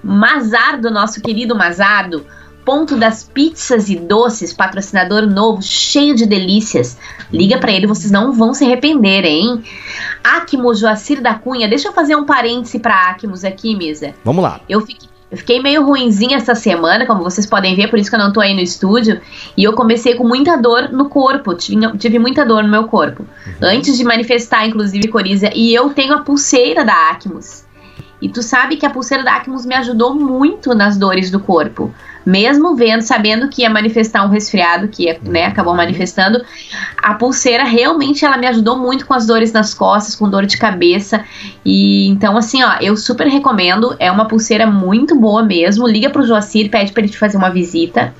Mazardo, 0.03 0.91
nosso 0.91 1.21
querido 1.21 1.55
Mazardo, 1.55 2.25
Ponto 2.63 2.95
das 2.95 3.23
Pizzas 3.23 3.89
e 3.89 3.95
Doces, 3.95 4.51
patrocinador 4.51 5.27
novo, 5.27 5.61
cheio 5.61 6.15
de 6.15 6.25
delícias. 6.25 6.97
Liga 7.31 7.59
para 7.59 7.71
ele, 7.71 7.85
vocês 7.85 8.11
não 8.11 8.33
vão 8.33 8.53
se 8.53 8.65
arrepender, 8.65 9.23
hein? 9.23 9.63
Acmos 10.23 10.79
Joacir 10.79 11.21
da 11.21 11.35
Cunha, 11.35 11.67
deixa 11.67 11.89
eu 11.89 11.93
fazer 11.93 12.15
um 12.15 12.25
parêntese 12.25 12.79
para 12.79 13.09
Acmos 13.09 13.43
aqui, 13.43 13.75
Misa. 13.75 14.15
Vamos 14.23 14.43
lá. 14.43 14.61
Eu 14.67 14.81
fiquei, 14.81 15.07
eu 15.35 15.37
fiquei 15.37 15.61
meio 15.61 15.85
ruinzinha 15.85 16.37
essa 16.37 16.55
semana, 16.55 17.05
como 17.05 17.21
vocês 17.21 17.45
podem 17.45 17.75
ver, 17.75 17.89
por 17.89 17.99
isso 17.99 18.09
que 18.09 18.15
eu 18.15 18.19
não 18.19 18.31
tô 18.31 18.39
aí 18.39 18.53
no 18.53 18.61
estúdio. 18.61 19.19
E 19.57 19.65
eu 19.65 19.73
comecei 19.73 20.15
com 20.15 20.25
muita 20.25 20.55
dor 20.55 20.89
no 20.93 21.09
corpo, 21.09 21.53
tive, 21.53 21.97
tive 21.97 22.17
muita 22.17 22.45
dor 22.45 22.63
no 22.63 22.69
meu 22.69 22.85
corpo. 22.85 23.23
Uhum. 23.45 23.53
Antes 23.61 23.97
de 23.97 24.05
manifestar, 24.05 24.65
inclusive, 24.65 25.09
coriza. 25.09 25.51
E 25.53 25.75
eu 25.75 25.89
tenho 25.89 26.13
a 26.13 26.19
pulseira 26.21 26.85
da 26.85 27.11
Acmos. 27.11 27.65
E 28.21 28.29
tu 28.29 28.41
sabe 28.41 28.77
que 28.77 28.85
a 28.85 28.89
pulseira 28.89 29.25
da 29.25 29.35
Acmus 29.35 29.65
me 29.65 29.75
ajudou 29.75 30.15
muito 30.15 30.73
nas 30.73 30.97
dores 30.97 31.29
do 31.29 31.39
corpo. 31.39 31.93
Mesmo 32.25 32.75
vendo, 32.75 33.01
sabendo 33.01 33.47
que 33.49 33.61
ia 33.61 33.69
manifestar 33.69 34.25
um 34.25 34.29
resfriado, 34.29 34.87
que 34.87 35.03
ia, 35.03 35.19
né, 35.23 35.45
acabou 35.45 35.71
uhum. 35.71 35.77
manifestando, 35.77 36.43
a 36.97 37.13
pulseira 37.13 37.63
realmente 37.63 38.25
ela 38.25 38.37
me 38.37 38.47
ajudou 38.47 38.77
muito 38.77 39.05
com 39.05 39.13
as 39.13 39.25
dores 39.25 39.51
nas 39.53 39.73
costas, 39.73 40.15
com 40.15 40.29
dor 40.29 40.45
de 40.45 40.57
cabeça. 40.57 41.23
E 41.63 42.07
então, 42.07 42.37
assim, 42.37 42.63
ó, 42.63 42.77
eu 42.81 42.97
super 42.97 43.27
recomendo. 43.27 43.95
É 43.99 44.11
uma 44.11 44.27
pulseira 44.27 44.65
muito 44.65 45.15
boa 45.15 45.43
mesmo. 45.43 45.87
Liga 45.87 46.09
pro 46.09 46.25
Joacir, 46.25 46.69
pede 46.69 46.91
para 46.91 47.03
ele 47.03 47.11
te 47.11 47.17
fazer 47.17 47.37
uma 47.37 47.49
visita. 47.49 48.13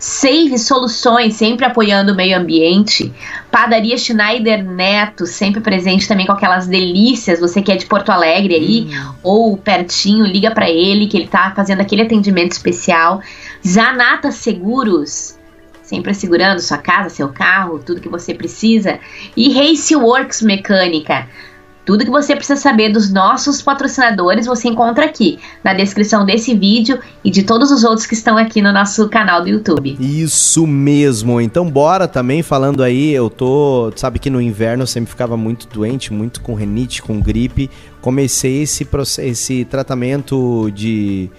Save 0.00 0.58
Soluções, 0.58 1.34
sempre 1.34 1.66
apoiando 1.66 2.12
o 2.12 2.16
meio 2.16 2.38
ambiente. 2.38 3.12
Padaria 3.52 3.98
Schneider 3.98 4.64
Neto, 4.64 5.26
sempre 5.26 5.60
presente 5.60 6.08
também 6.08 6.24
com 6.24 6.32
aquelas 6.32 6.66
delícias. 6.66 7.38
Você 7.38 7.60
que 7.60 7.70
é 7.70 7.76
de 7.76 7.84
Porto 7.84 8.08
Alegre 8.08 8.54
aí, 8.54 8.88
hum. 8.88 9.14
ou 9.22 9.56
pertinho, 9.58 10.24
liga 10.24 10.50
para 10.52 10.70
ele 10.70 11.06
que 11.06 11.18
ele 11.18 11.28
tá 11.28 11.52
fazendo 11.54 11.82
aquele 11.82 12.00
atendimento 12.00 12.52
especial. 12.52 13.20
Zanata 13.62 14.32
Seguros, 14.32 15.38
sempre 15.82 16.12
assegurando 16.12 16.62
sua 16.62 16.78
casa, 16.78 17.10
seu 17.10 17.28
carro, 17.28 17.78
tudo 17.78 18.00
que 18.00 18.08
você 18.08 18.32
precisa. 18.32 18.98
E 19.36 19.52
Race 19.52 19.94
Works 19.94 20.40
Mecânica 20.40 21.28
tudo 21.84 22.04
que 22.04 22.10
você 22.10 22.36
precisa 22.36 22.60
saber 22.60 22.92
dos 22.92 23.10
nossos 23.10 23.62
patrocinadores 23.62 24.46
você 24.46 24.68
encontra 24.68 25.06
aqui 25.06 25.38
na 25.64 25.72
descrição 25.72 26.24
desse 26.24 26.54
vídeo 26.54 26.98
e 27.24 27.30
de 27.30 27.42
todos 27.42 27.70
os 27.70 27.84
outros 27.84 28.06
que 28.06 28.14
estão 28.14 28.36
aqui 28.36 28.60
no 28.60 28.72
nosso 28.72 29.08
canal 29.08 29.42
do 29.42 29.48
YouTube. 29.48 29.96
Isso 29.98 30.66
mesmo. 30.66 31.40
Então 31.40 31.68
bora 31.70 32.06
também 32.06 32.42
falando 32.42 32.82
aí, 32.82 33.12
eu 33.12 33.30
tô, 33.30 33.92
sabe 33.96 34.18
que 34.18 34.30
no 34.30 34.40
inverno 34.40 34.82
eu 34.82 34.86
sempre 34.86 35.10
ficava 35.10 35.36
muito 35.36 35.66
doente, 35.68 36.12
muito 36.12 36.40
com 36.40 36.54
renite, 36.54 37.02
com 37.02 37.20
gripe. 37.20 37.70
Comecei 38.00 38.62
esse 38.62 38.86
esse 39.18 39.64
tratamento 39.64 40.70
de, 40.74 41.30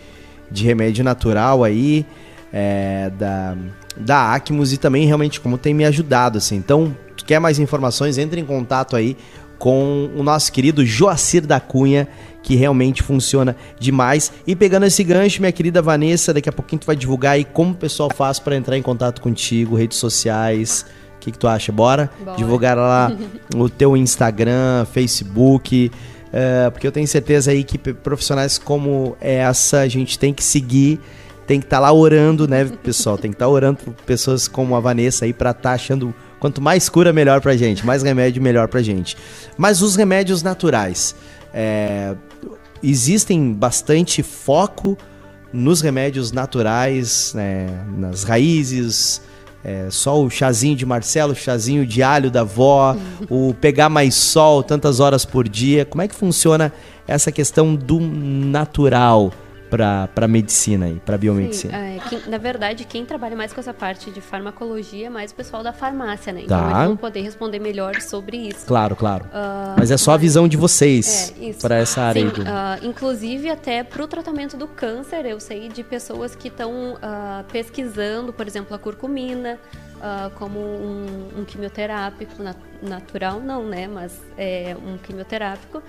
de 0.50 0.66
remédio 0.66 1.04
natural 1.04 1.64
aí 1.64 2.06
é, 2.52 3.12
da 3.18 3.56
da 3.96 4.34
Acmus 4.34 4.72
e 4.72 4.78
também 4.78 5.06
realmente 5.06 5.40
como 5.40 5.58
tem 5.58 5.74
me 5.74 5.86
ajudado 5.86 6.38
assim. 6.38 6.56
Então, 6.56 6.96
quer 7.26 7.40
mais 7.40 7.60
informações, 7.60 8.18
entre 8.18 8.40
em 8.40 8.46
contato 8.46 8.96
aí 8.96 9.18
com 9.62 10.10
o 10.16 10.24
nosso 10.24 10.52
querido 10.52 10.84
Joacir 10.84 11.46
da 11.46 11.60
Cunha, 11.60 12.08
que 12.42 12.56
realmente 12.56 13.04
funciona 13.04 13.56
demais. 13.80 14.32
E 14.48 14.56
pegando 14.56 14.88
esse 14.88 15.04
gancho, 15.04 15.40
minha 15.40 15.52
querida 15.52 15.84
Vanessa, 15.84 16.34
daqui 16.34 16.50
a 16.50 16.52
pouquinho 16.52 16.80
tu 16.80 16.88
vai 16.88 16.96
divulgar 16.96 17.34
aí 17.34 17.46
como 17.46 17.74
o 17.74 17.76
pessoal 17.76 18.10
faz 18.12 18.40
para 18.40 18.56
entrar 18.56 18.76
em 18.76 18.82
contato 18.82 19.22
contigo, 19.22 19.76
redes 19.76 20.00
sociais. 20.00 20.84
O 21.16 21.20
que, 21.20 21.32
que 21.32 21.38
tu 21.38 21.48
acha? 21.48 21.72
Bora? 21.72 22.10
Bora. 22.26 22.38
Divulgar 22.38 22.76
lá 22.76 23.16
o 23.56 23.70
teu 23.70 23.96
Instagram, 23.96 24.84
Facebook. 24.92 25.92
Uh, 26.30 26.72
porque 26.72 26.88
eu 26.88 26.92
tenho 26.92 27.08
certeza 27.08 27.52
aí 27.52 27.64
que 27.64 27.78
profissionais 27.78 28.58
como 28.58 29.16
essa 29.22 29.82
a 29.82 29.88
gente 29.88 30.18
tem 30.18 30.34
que 30.34 30.44
seguir, 30.44 31.00
tem 31.46 31.60
que 31.60 31.68
estar 31.68 31.78
tá 31.78 31.82
lá 31.82 31.94
orando, 31.94 32.48
né, 32.48 32.66
pessoal? 32.82 33.16
Tem 33.16 33.30
que 33.30 33.36
estar 33.36 33.46
tá 33.46 33.52
orando 33.52 33.78
por 33.78 33.94
pessoas 34.08 34.48
como 34.48 34.76
a 34.76 34.80
Vanessa 34.80 35.26
aí 35.26 35.34
para 35.34 35.52
estar 35.52 35.62
tá 35.62 35.76
achando 35.76 36.16
Quanto 36.42 36.60
mais 36.60 36.90
cura, 36.90 37.14
melhor 37.14 37.40
pra 37.40 37.56
gente. 37.56 37.86
Mais 37.86 38.02
remédio, 38.02 38.42
melhor 38.42 38.68
pra 38.68 38.82
gente. 38.82 39.16
Mas 39.56 39.84
os 39.84 39.96
remédios 39.96 40.42
naturais. 40.42 41.16
É, 41.54 42.16
existem 42.82 43.54
bastante 43.54 44.24
foco 44.24 44.98
nos 45.54 45.82
remédios 45.82 46.32
naturais, 46.32 47.34
né, 47.36 47.68
nas 47.96 48.24
raízes, 48.24 49.22
é, 49.64 49.88
só 49.92 50.20
o 50.20 50.30
chazinho 50.32 50.76
de 50.76 50.86
Marcelo, 50.86 51.34
o 51.34 51.36
chazinho 51.36 51.86
de 51.86 52.02
alho 52.02 52.32
da 52.32 52.42
avó, 52.42 52.96
o 53.30 53.54
pegar 53.54 53.90
mais 53.90 54.16
sol 54.16 54.64
tantas 54.64 55.00
horas 55.00 55.26
por 55.26 55.48
dia. 55.48 55.86
Como 55.86 56.02
é 56.02 56.08
que 56.08 56.16
funciona 56.16 56.74
essa 57.08 57.32
questão 57.32 57.76
do 57.76 58.00
natural? 58.00 59.32
Para 59.72 60.28
medicina 60.28 60.90
e 60.90 61.00
para 61.00 61.18
biomedicina? 61.18 61.74
Sim, 61.74 61.98
é, 61.98 62.00
quem, 62.10 62.30
na 62.30 62.38
verdade, 62.38 62.84
quem 62.84 63.06
trabalha 63.06 63.36
mais 63.36 63.54
com 63.54 63.60
essa 63.62 63.74
parte 63.74 64.12
de 64.12 64.20
farmacologia 64.20 65.08
é 65.08 65.10
mais 65.10 65.32
o 65.32 65.36
pessoal 65.36 65.64
da 65.64 65.72
farmácia, 65.72 66.34
né? 66.34 66.42
Então 66.44 66.60
tá. 66.60 66.72
eles 66.72 66.88
vão 66.88 66.98
poder 66.98 67.22
responder 67.22 67.60
melhor 67.60 68.02
sobre 68.02 68.36
isso. 68.36 68.66
Claro, 68.66 68.96
claro. 68.96 69.26
Uh, 69.26 69.76
mas 69.78 69.90
é 69.90 69.98
só 69.98 70.12
a 70.12 70.18
visão 70.18 70.48
de 70.48 70.58
vocês 70.58 71.34
é, 71.40 71.54
para 71.54 71.78
essa 71.78 72.02
área. 72.02 72.22
Sim, 72.22 72.42
uh, 72.42 72.86
inclusive 72.86 73.50
até 73.50 73.84
para 73.84 74.04
o 74.04 74.08
tratamento 74.08 74.58
do 74.58 74.68
câncer, 74.68 75.26
eu 75.26 75.40
sei 75.40 75.70
de 75.70 75.84
pessoas 75.84 76.36
que 76.36 76.50
estão 76.50 76.94
uh, 76.96 77.44
pesquisando, 77.52 78.34
por 78.34 78.46
exemplo, 78.46 78.76
a 78.76 78.80
curcumina. 78.80 79.58
como 80.36 80.60
um, 80.60 81.42
um 81.42 81.46
quimioterápico 81.46 82.42
nat 82.42 82.58
natural, 82.82 83.40
não, 83.40 83.64
né? 83.64 83.88
Mas 83.88 84.20
é 84.36 84.76
um 84.84 84.98
quimioterápico 84.98 85.82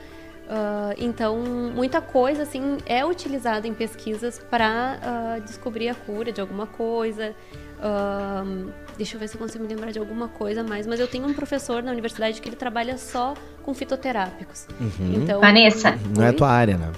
Uh, 0.53 0.93
então, 0.99 1.39
muita 1.75 2.03
coisa 2.03 2.43
assim 2.43 2.77
é 2.85 3.03
utilizada 3.07 3.67
em 3.67 3.73
pesquisas 3.73 4.39
para 4.39 4.99
uh, 5.01 5.41
descobrir 5.41 5.89
a 5.89 5.95
cura 5.95 6.31
de 6.31 6.43
alguma 6.43 6.67
coisa. 6.67 7.35
Uh, 7.79 8.71
deixa 8.97 9.17
eu 9.17 9.21
ver 9.21 9.29
se 9.29 9.37
eu 9.37 9.41
consigo 9.41 9.65
me 9.65 9.75
lembrar 9.75 9.91
de 9.91 9.99
alguma 9.99 10.29
coisa 10.29 10.63
mais. 10.63 10.87
Mas 10.87 11.01
eu 11.01 11.09
tenho 11.09 11.27
um 11.27 11.33
professor 11.33 11.83
na 11.83 11.91
universidade 11.91 12.41
que 12.41 12.49
ele 12.49 12.57
trabalha 12.57 12.97
só 12.97 13.35
com 13.63 13.75
fitoterápicos. 13.75 14.67
Uhum. 14.81 15.15
Então, 15.15 15.41
Vanessa, 15.41 15.99
não 16.17 16.25
é 16.25 16.33
tua 16.33 16.49
área, 16.49 16.77
né? 16.77 16.91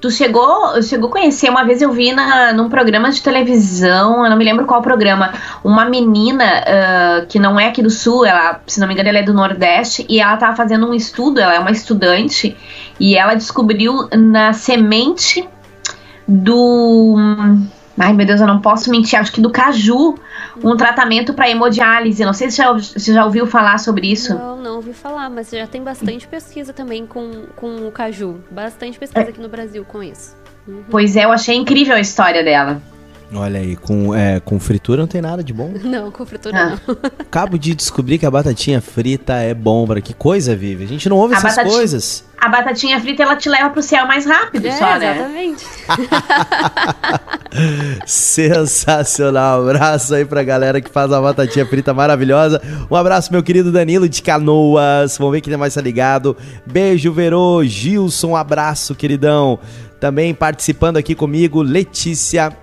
Tu 0.00 0.10
chegou, 0.10 0.82
chegou 0.82 1.10
a 1.10 1.12
conhecer, 1.12 1.50
uma 1.50 1.62
vez 1.62 1.82
eu 1.82 1.92
vi 1.92 2.10
na, 2.10 2.54
num 2.54 2.70
programa 2.70 3.10
de 3.10 3.20
televisão, 3.20 4.24
eu 4.24 4.30
não 4.30 4.36
me 4.36 4.44
lembro 4.44 4.64
qual 4.64 4.80
programa, 4.80 5.34
uma 5.62 5.84
menina 5.84 6.44
uh, 6.44 7.26
que 7.26 7.38
não 7.38 7.60
é 7.60 7.66
aqui 7.68 7.82
do 7.82 7.90
sul, 7.90 8.24
ela, 8.24 8.62
se 8.66 8.80
não 8.80 8.88
me 8.88 8.94
engano, 8.94 9.10
ela 9.10 9.18
é 9.18 9.22
do 9.22 9.34
Nordeste, 9.34 10.06
e 10.08 10.18
ela 10.18 10.38
tava 10.38 10.56
fazendo 10.56 10.88
um 10.88 10.94
estudo, 10.94 11.38
ela 11.38 11.54
é 11.54 11.58
uma 11.58 11.70
estudante, 11.70 12.56
e 12.98 13.14
ela 13.14 13.34
descobriu 13.34 14.08
na 14.16 14.54
semente 14.54 15.46
do. 16.26 17.16
Ai 17.98 18.12
meu 18.12 18.26
Deus, 18.26 18.40
eu 18.40 18.46
não 18.46 18.60
posso 18.60 18.90
mentir, 18.90 19.18
acho 19.18 19.32
que 19.32 19.40
do 19.40 19.50
caju, 19.50 20.14
um 20.62 20.76
tratamento 20.76 21.34
para 21.34 21.50
hemodiálise. 21.50 22.24
Não 22.24 22.32
sei 22.32 22.50
se 22.50 22.58
já, 22.58 22.72
você 22.72 23.12
já 23.12 23.24
ouviu 23.24 23.46
falar 23.46 23.78
sobre 23.78 24.10
isso. 24.10 24.34
Não, 24.34 24.56
não 24.56 24.76
ouvi 24.76 24.92
falar, 24.92 25.28
mas 25.28 25.50
já 25.50 25.66
tem 25.66 25.82
bastante 25.82 26.26
pesquisa 26.26 26.72
também 26.72 27.06
com, 27.06 27.46
com 27.56 27.86
o 27.86 27.92
caju. 27.92 28.40
Bastante 28.50 28.98
pesquisa 28.98 29.28
aqui 29.28 29.40
no 29.40 29.48
Brasil 29.48 29.84
com 29.84 30.02
isso. 30.02 30.36
Uhum. 30.66 30.84
Pois 30.90 31.16
é, 31.16 31.24
eu 31.24 31.32
achei 31.32 31.56
incrível 31.56 31.96
a 31.96 32.00
história 32.00 32.44
dela. 32.44 32.80
Olha 33.32 33.60
aí, 33.60 33.76
com, 33.76 34.12
é, 34.12 34.40
com 34.40 34.58
fritura 34.58 35.02
não 35.02 35.06
tem 35.06 35.20
nada 35.20 35.42
de 35.42 35.52
bom? 35.52 35.72
Não, 35.84 36.10
com 36.10 36.26
fritura 36.26 36.56
ah. 36.56 36.80
não. 36.86 36.96
Acabo 37.18 37.58
de 37.58 37.74
descobrir 37.74 38.18
que 38.18 38.26
a 38.26 38.30
batatinha 38.30 38.80
frita 38.80 39.34
é 39.34 39.54
bom, 39.54 39.86
para 39.86 40.00
que 40.00 40.12
coisa, 40.12 40.56
Vive? 40.56 40.84
A 40.84 40.88
gente 40.88 41.08
não 41.08 41.16
ouve 41.16 41.34
a 41.34 41.38
essas 41.38 41.56
batatinha, 41.56 41.76
coisas. 41.76 42.24
A 42.38 42.48
batatinha 42.48 43.00
frita, 43.00 43.22
ela 43.22 43.36
te 43.36 43.48
leva 43.48 43.70
pro 43.70 43.82
céu 43.82 44.06
mais 44.06 44.26
rápido 44.26 44.66
é, 44.66 44.72
só, 44.72 44.98
né? 44.98 45.14
Exatamente. 45.14 45.64
Sensacional. 48.06 49.62
Um 49.62 49.68
abraço 49.68 50.14
aí 50.14 50.24
pra 50.24 50.42
galera 50.42 50.80
que 50.80 50.90
faz 50.90 51.12
a 51.12 51.20
batatinha 51.20 51.66
frita 51.66 51.94
maravilhosa. 51.94 52.60
Um 52.90 52.96
abraço, 52.96 53.32
meu 53.32 53.42
querido 53.42 53.70
Danilo 53.70 54.08
de 54.08 54.22
Canoas. 54.22 55.16
Vamos 55.18 55.32
ver 55.32 55.40
quem 55.40 55.56
mais 55.56 55.74
tá 55.74 55.80
ligado. 55.80 56.36
Beijo, 56.66 57.12
Verô. 57.12 57.62
Gilson, 57.64 58.28
um 58.28 58.36
abraço, 58.36 58.94
queridão. 58.94 59.58
Também 60.00 60.34
participando 60.34 60.96
aqui 60.96 61.14
comigo, 61.14 61.62
Letícia 61.62 62.56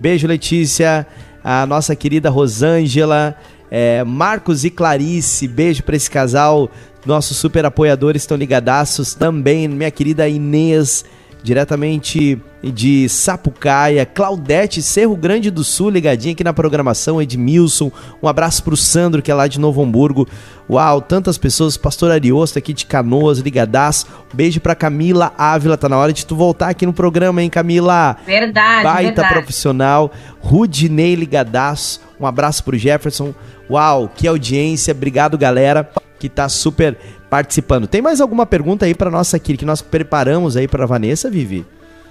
Beijo, 0.00 0.26
Letícia. 0.26 1.06
A 1.44 1.66
nossa 1.66 1.94
querida 1.94 2.30
Rosângela. 2.30 3.36
É, 3.70 4.02
Marcos 4.02 4.64
e 4.64 4.70
Clarice, 4.70 5.46
beijo 5.46 5.82
para 5.82 5.94
esse 5.94 6.10
casal. 6.10 6.70
Nossos 7.06 7.36
super 7.36 7.64
apoiadores 7.64 8.22
estão 8.22 8.36
ligadaços 8.36 9.14
também. 9.14 9.68
Minha 9.68 9.90
querida 9.90 10.26
Inês, 10.26 11.04
diretamente 11.42 12.40
de 12.62 13.08
Sapucaia, 13.08 14.04
Claudete, 14.04 14.82
Cerro 14.82 15.16
Grande 15.16 15.50
do 15.50 15.64
Sul, 15.64 15.90
ligadinha 15.90 16.32
aqui 16.32 16.44
na 16.44 16.52
programação, 16.52 17.20
Edmilson, 17.20 17.90
um 18.22 18.28
abraço 18.28 18.62
pro 18.62 18.76
Sandro, 18.76 19.22
que 19.22 19.30
é 19.30 19.34
lá 19.34 19.46
de 19.46 19.58
Novo 19.58 19.82
Hamburgo, 19.82 20.28
uau, 20.68 21.00
tantas 21.00 21.38
pessoas, 21.38 21.76
Pastor 21.76 22.10
Ariosto 22.10 22.58
aqui 22.58 22.74
de 22.74 22.84
Canoas, 22.84 23.38
ligadaço, 23.38 24.06
beijo 24.32 24.60
pra 24.60 24.74
Camila 24.74 25.32
Ávila, 25.38 25.78
tá 25.78 25.88
na 25.88 25.96
hora 25.96 26.12
de 26.12 26.26
tu 26.26 26.36
voltar 26.36 26.68
aqui 26.68 26.84
no 26.84 26.92
programa, 26.92 27.42
hein, 27.42 27.48
Camila? 27.48 28.16
Verdade, 28.26 28.84
Baita 28.84 29.22
verdade. 29.22 29.34
profissional, 29.34 30.12
Rudinei 30.40 31.14
ligadaço, 31.14 32.00
um 32.20 32.26
abraço 32.26 32.62
pro 32.62 32.76
Jefferson, 32.76 33.34
uau, 33.70 34.10
que 34.14 34.28
audiência, 34.28 34.92
obrigado 34.92 35.38
galera, 35.38 35.90
que 36.18 36.28
tá 36.28 36.46
super 36.50 36.98
participando. 37.30 37.86
Tem 37.86 38.02
mais 38.02 38.20
alguma 38.20 38.44
pergunta 38.44 38.84
aí 38.84 38.94
para 38.94 39.08
nossa 39.08 39.36
aqui 39.36 39.56
que 39.56 39.64
nós 39.64 39.80
preparamos 39.80 40.56
aí 40.56 40.66
para 40.66 40.84
Vanessa, 40.84 41.30
Vivi? 41.30 41.64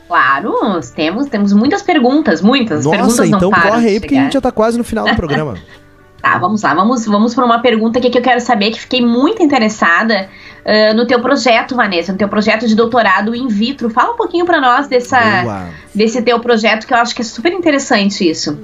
Claro, 0.07 0.55
temos, 0.95 1.27
temos 1.27 1.53
muitas 1.53 1.83
perguntas, 1.83 2.41
muitas. 2.41 2.85
Nossa, 2.85 2.97
perguntas 2.97 3.27
então 3.27 3.51
corre 3.51 3.89
aí 3.89 3.99
porque 3.99 4.15
a 4.15 4.23
gente 4.23 4.33
já 4.33 4.41
tá 4.41 4.51
quase 4.51 4.75
no 4.77 4.83
final 4.83 5.05
do 5.05 5.15
programa. 5.15 5.55
tá, 6.19 6.39
vamos 6.39 6.63
lá, 6.63 6.73
vamos, 6.73 7.05
vamos 7.05 7.35
para 7.35 7.45
uma 7.45 7.59
pergunta 7.59 7.99
que, 7.99 8.09
que 8.09 8.17
eu 8.17 8.21
quero 8.21 8.41
saber, 8.41 8.71
que 8.71 8.79
fiquei 8.79 9.05
muito 9.05 9.43
interessada 9.43 10.27
uh, 10.65 10.95
no 10.95 11.05
teu 11.05 11.21
projeto, 11.21 11.75
Vanessa, 11.75 12.11
no 12.11 12.17
teu 12.17 12.27
projeto 12.27 12.67
de 12.67 12.75
doutorado 12.75 13.35
in 13.35 13.47
vitro. 13.49 13.87
Fala 13.91 14.13
um 14.13 14.17
pouquinho 14.17 14.47
para 14.47 14.59
nós 14.59 14.87
dessa, 14.87 15.69
desse 15.93 16.21
teu 16.23 16.39
projeto, 16.39 16.87
que 16.87 16.93
eu 16.93 16.97
acho 16.97 17.13
que 17.13 17.21
é 17.21 17.25
super 17.25 17.53
interessante 17.53 18.27
isso. 18.27 18.57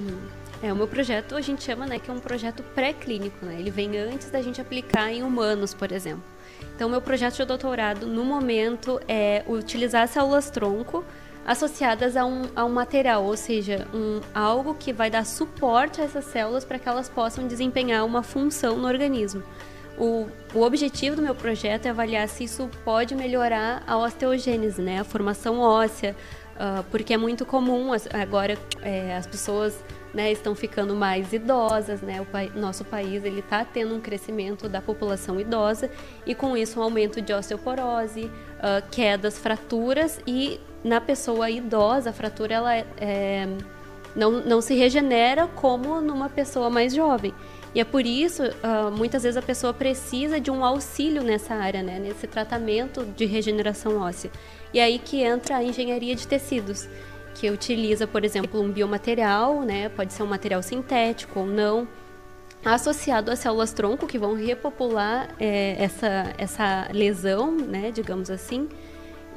É, 0.64 0.74
o 0.74 0.76
meu 0.76 0.88
projeto 0.88 1.36
a 1.36 1.42
gente 1.42 1.64
chama, 1.64 1.86
né, 1.86 2.00
que 2.00 2.10
é 2.10 2.14
um 2.14 2.20
projeto 2.20 2.64
pré-clínico, 2.74 3.46
né? 3.46 3.58
Ele 3.60 3.70
vem 3.70 3.96
antes 4.00 4.32
da 4.32 4.42
gente 4.42 4.60
aplicar 4.60 5.12
em 5.12 5.22
humanos, 5.22 5.76
por 5.76 5.92
exemplo. 5.92 6.24
Então, 6.76 6.90
meu 6.90 7.02
projeto 7.02 7.36
de 7.36 7.46
doutorado, 7.46 8.08
no 8.08 8.24
momento, 8.24 9.00
é 9.08 9.44
utilizar 9.48 10.08
células-tronco 10.08 11.06
associadas 11.46 12.18
a 12.18 12.26
um, 12.26 12.42
a 12.56 12.66
um 12.66 12.70
material, 12.70 13.24
ou 13.24 13.38
seja, 13.38 13.88
um, 13.94 14.20
algo 14.34 14.74
que 14.74 14.92
vai 14.92 15.12
dar 15.12 15.26
suporte 15.26 16.02
a 16.02 16.04
essas 16.04 16.26
células 16.26 16.66
para 16.66 16.80
que 16.80 16.90
elas 16.90 17.08
possam 17.08 17.48
desempenhar 17.48 18.04
uma 18.04 18.24
função 18.24 18.78
no 18.78 18.88
organismo. 18.88 19.44
O, 19.98 20.28
o, 20.54 20.62
objetivo 20.62 21.16
do 21.16 21.22
meu 21.22 21.36
projeto 21.36 21.86
é 21.86 21.90
avaliar 21.90 22.28
se 22.28 22.44
isso 22.44 22.70
pode 22.84 23.16
melhorar 23.16 23.84
a 23.88 23.98
osteogênese, 23.98 24.82
né, 24.82 25.00
a 25.00 25.04
formação 25.04 25.60
óssea, 25.60 26.16
uh, 26.56 26.84
porque 26.92 27.14
é 27.14 27.18
muito 27.18 27.46
comum 27.46 27.92
agora 28.12 28.58
é, 28.82 29.16
as 29.16 29.26
pessoas 29.26 29.82
né, 30.16 30.32
estão 30.32 30.56
ficando 30.56 30.96
mais 30.96 31.34
idosas, 31.34 32.02
né? 32.02 32.22
O 32.22 32.26
pa 32.26 32.44
nosso 32.56 32.86
país 32.86 33.26
ele 33.26 33.42
está 33.42 33.66
tendo 33.66 33.94
um 33.94 34.00
crescimento 34.00 34.70
da 34.70 34.82
população 34.82 35.38
idosa 35.40 35.92
e 36.26 36.34
com 36.34 36.56
isso 36.56 36.80
um 36.80 36.84
aumento 36.84 37.22
de 37.22 37.34
osteoporose, 37.34 38.24
uh, 38.24 38.90
quedas, 38.90 39.38
fraturas 39.38 40.22
e 40.26 40.58
na 40.84 41.02
pessoa 41.02 41.50
idosa 41.50 42.12
a 42.12 42.14
fratura 42.14 42.56
ela 42.56 42.76
é, 42.76 43.46
não, 44.16 44.32
não 44.32 44.62
se 44.62 44.74
regenera 44.74 45.48
como 45.48 46.00
numa 46.00 46.30
pessoa 46.30 46.70
mais 46.70 46.96
jovem. 46.96 47.34
E 47.74 47.82
é 47.82 47.84
por 47.84 48.06
isso, 48.06 48.42
uh, 48.42 48.90
muitas 48.90 49.24
vezes 49.24 49.36
a 49.36 49.42
pessoa 49.42 49.74
precisa 49.74 50.40
de 50.40 50.50
um 50.50 50.64
auxílio 50.64 51.22
nessa 51.22 51.56
área, 51.56 51.84
né? 51.84 52.00
nesse 52.00 52.26
tratamento 52.26 53.04
de 53.04 53.26
regeneração 53.26 54.00
óssea. 54.00 54.32
E 54.74 54.80
é 54.80 54.84
aí 54.84 54.98
que 54.98 55.22
entra 55.22 55.58
a 55.58 55.64
engenharia 55.64 56.16
de 56.16 56.26
tecidos 56.26 56.88
que 57.36 57.52
utiliza, 57.52 58.08
por 58.08 58.24
exemplo, 58.24 58.62
um 58.62 58.72
biomaterial, 58.72 59.62
né, 59.62 59.90
pode 59.90 60.14
ser 60.14 60.24
um 60.24 60.28
material 60.28 60.64
sintético 60.64 61.42
ou 61.42 61.46
não, 61.46 61.88
associado 62.64 63.30
a 63.30 63.36
células 63.36 63.72
tronco 63.74 64.08
que 64.08 64.18
vão 64.18 64.34
repopular 64.34 65.30
é, 65.40 65.76
essa, 65.78 66.34
essa 66.38 66.88
lesão, 66.92 67.52
né, 67.52 67.92
digamos 67.92 68.32
assim, 68.32 68.68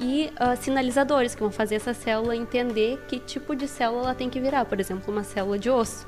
e 0.01 0.31
uh, 0.35 0.57
sinalizadores 0.57 1.35
que 1.35 1.41
vão 1.41 1.51
fazer 1.51 1.75
essa 1.75 1.93
célula 1.93 2.37
entender 2.37 3.03
que 3.09 3.19
tipo 3.19 3.57
de 3.57 3.67
célula 3.67 4.05
ela 4.05 4.15
tem 4.15 4.31
que 4.31 4.41
virar, 4.41 4.65
por 4.65 4.79
exemplo, 4.79 5.13
uma 5.13 5.25
célula 5.25 5.59
de 5.59 5.69
osso. 5.69 6.07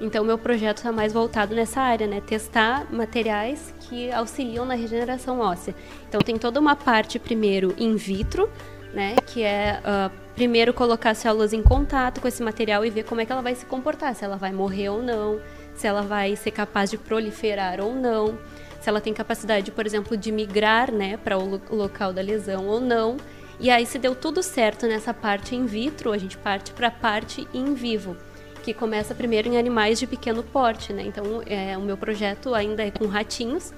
Então, 0.00 0.24
meu 0.24 0.38
projeto 0.38 0.78
está 0.78 0.92
mais 0.92 1.12
voltado 1.12 1.54
nessa 1.54 1.80
área, 1.80 2.06
né? 2.06 2.20
Testar 2.20 2.92
materiais 2.92 3.72
que 3.80 4.10
auxiliam 4.12 4.64
na 4.64 4.74
regeneração 4.74 5.40
óssea. 5.40 5.74
Então, 6.08 6.20
tem 6.20 6.36
toda 6.36 6.58
uma 6.58 6.74
parte, 6.74 7.18
primeiro, 7.18 7.74
in 7.78 7.94
vitro, 7.96 8.50
né? 8.94 9.16
Que 9.26 9.42
é 9.42 9.80
uh, 9.80 10.10
primeiro 10.34 10.72
colocar 10.72 11.14
células 11.14 11.52
em 11.52 11.62
contato 11.62 12.20
com 12.20 12.28
esse 12.28 12.42
material 12.42 12.84
e 12.84 12.90
ver 12.90 13.04
como 13.04 13.20
é 13.20 13.26
que 13.26 13.32
ela 13.32 13.42
vai 13.42 13.54
se 13.54 13.66
comportar, 13.66 14.14
se 14.14 14.24
ela 14.24 14.36
vai 14.36 14.52
morrer 14.52 14.88
ou 14.88 15.02
não, 15.02 15.40
se 15.74 15.86
ela 15.86 16.02
vai 16.02 16.36
ser 16.36 16.52
capaz 16.52 16.90
de 16.90 16.96
proliferar 16.96 17.80
ou 17.80 17.94
não, 17.94 18.38
se 18.80 18.88
ela 18.88 19.00
tem 19.00 19.12
capacidade, 19.12 19.70
por 19.70 19.86
exemplo, 19.86 20.16
de 20.16 20.30
migrar, 20.30 20.92
né, 20.92 21.16
para 21.16 21.38
o 21.38 21.60
local 21.70 22.12
da 22.12 22.22
lesão 22.22 22.66
ou 22.66 22.80
não. 22.80 23.16
E 23.58 23.70
aí, 23.70 23.86
se 23.86 23.98
deu 23.98 24.14
tudo 24.14 24.42
certo 24.42 24.86
nessa 24.86 25.14
parte 25.14 25.54
in 25.54 25.64
vitro, 25.64 26.12
a 26.12 26.18
gente 26.18 26.36
parte 26.36 26.72
para 26.72 26.88
a 26.88 26.90
parte 26.90 27.46
in 27.54 27.74
vivo, 27.74 28.16
que 28.62 28.74
começa 28.74 29.14
primeiro 29.14 29.48
em 29.48 29.56
animais 29.56 29.98
de 29.98 30.06
pequeno 30.06 30.42
porte, 30.42 30.92
né? 30.92 31.04
Então, 31.04 31.42
é, 31.46 31.78
o 31.78 31.80
meu 31.80 31.96
projeto 31.96 32.54
ainda 32.54 32.82
é 32.84 32.90
com 32.90 33.06
ratinhos. 33.06 33.72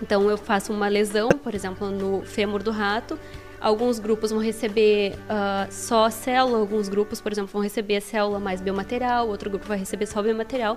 Então, 0.00 0.28
eu 0.28 0.36
faço 0.36 0.72
uma 0.72 0.88
lesão, 0.88 1.28
por 1.30 1.54
exemplo, 1.54 1.90
no 1.90 2.22
fêmur 2.22 2.62
do 2.62 2.70
rato, 2.70 3.18
Alguns 3.62 4.00
grupos 4.00 4.32
vão 4.32 4.40
receber 4.40 5.12
uh, 5.12 5.70
só 5.72 6.10
célula, 6.10 6.58
alguns 6.58 6.88
grupos, 6.88 7.20
por 7.20 7.30
exemplo, 7.30 7.52
vão 7.52 7.62
receber 7.62 7.96
a 7.96 8.00
célula 8.00 8.40
mais 8.40 8.60
biomaterial, 8.60 9.28
outro 9.28 9.48
grupo 9.48 9.66
vai 9.68 9.78
receber 9.78 10.06
só 10.06 10.20
biomaterial, 10.20 10.76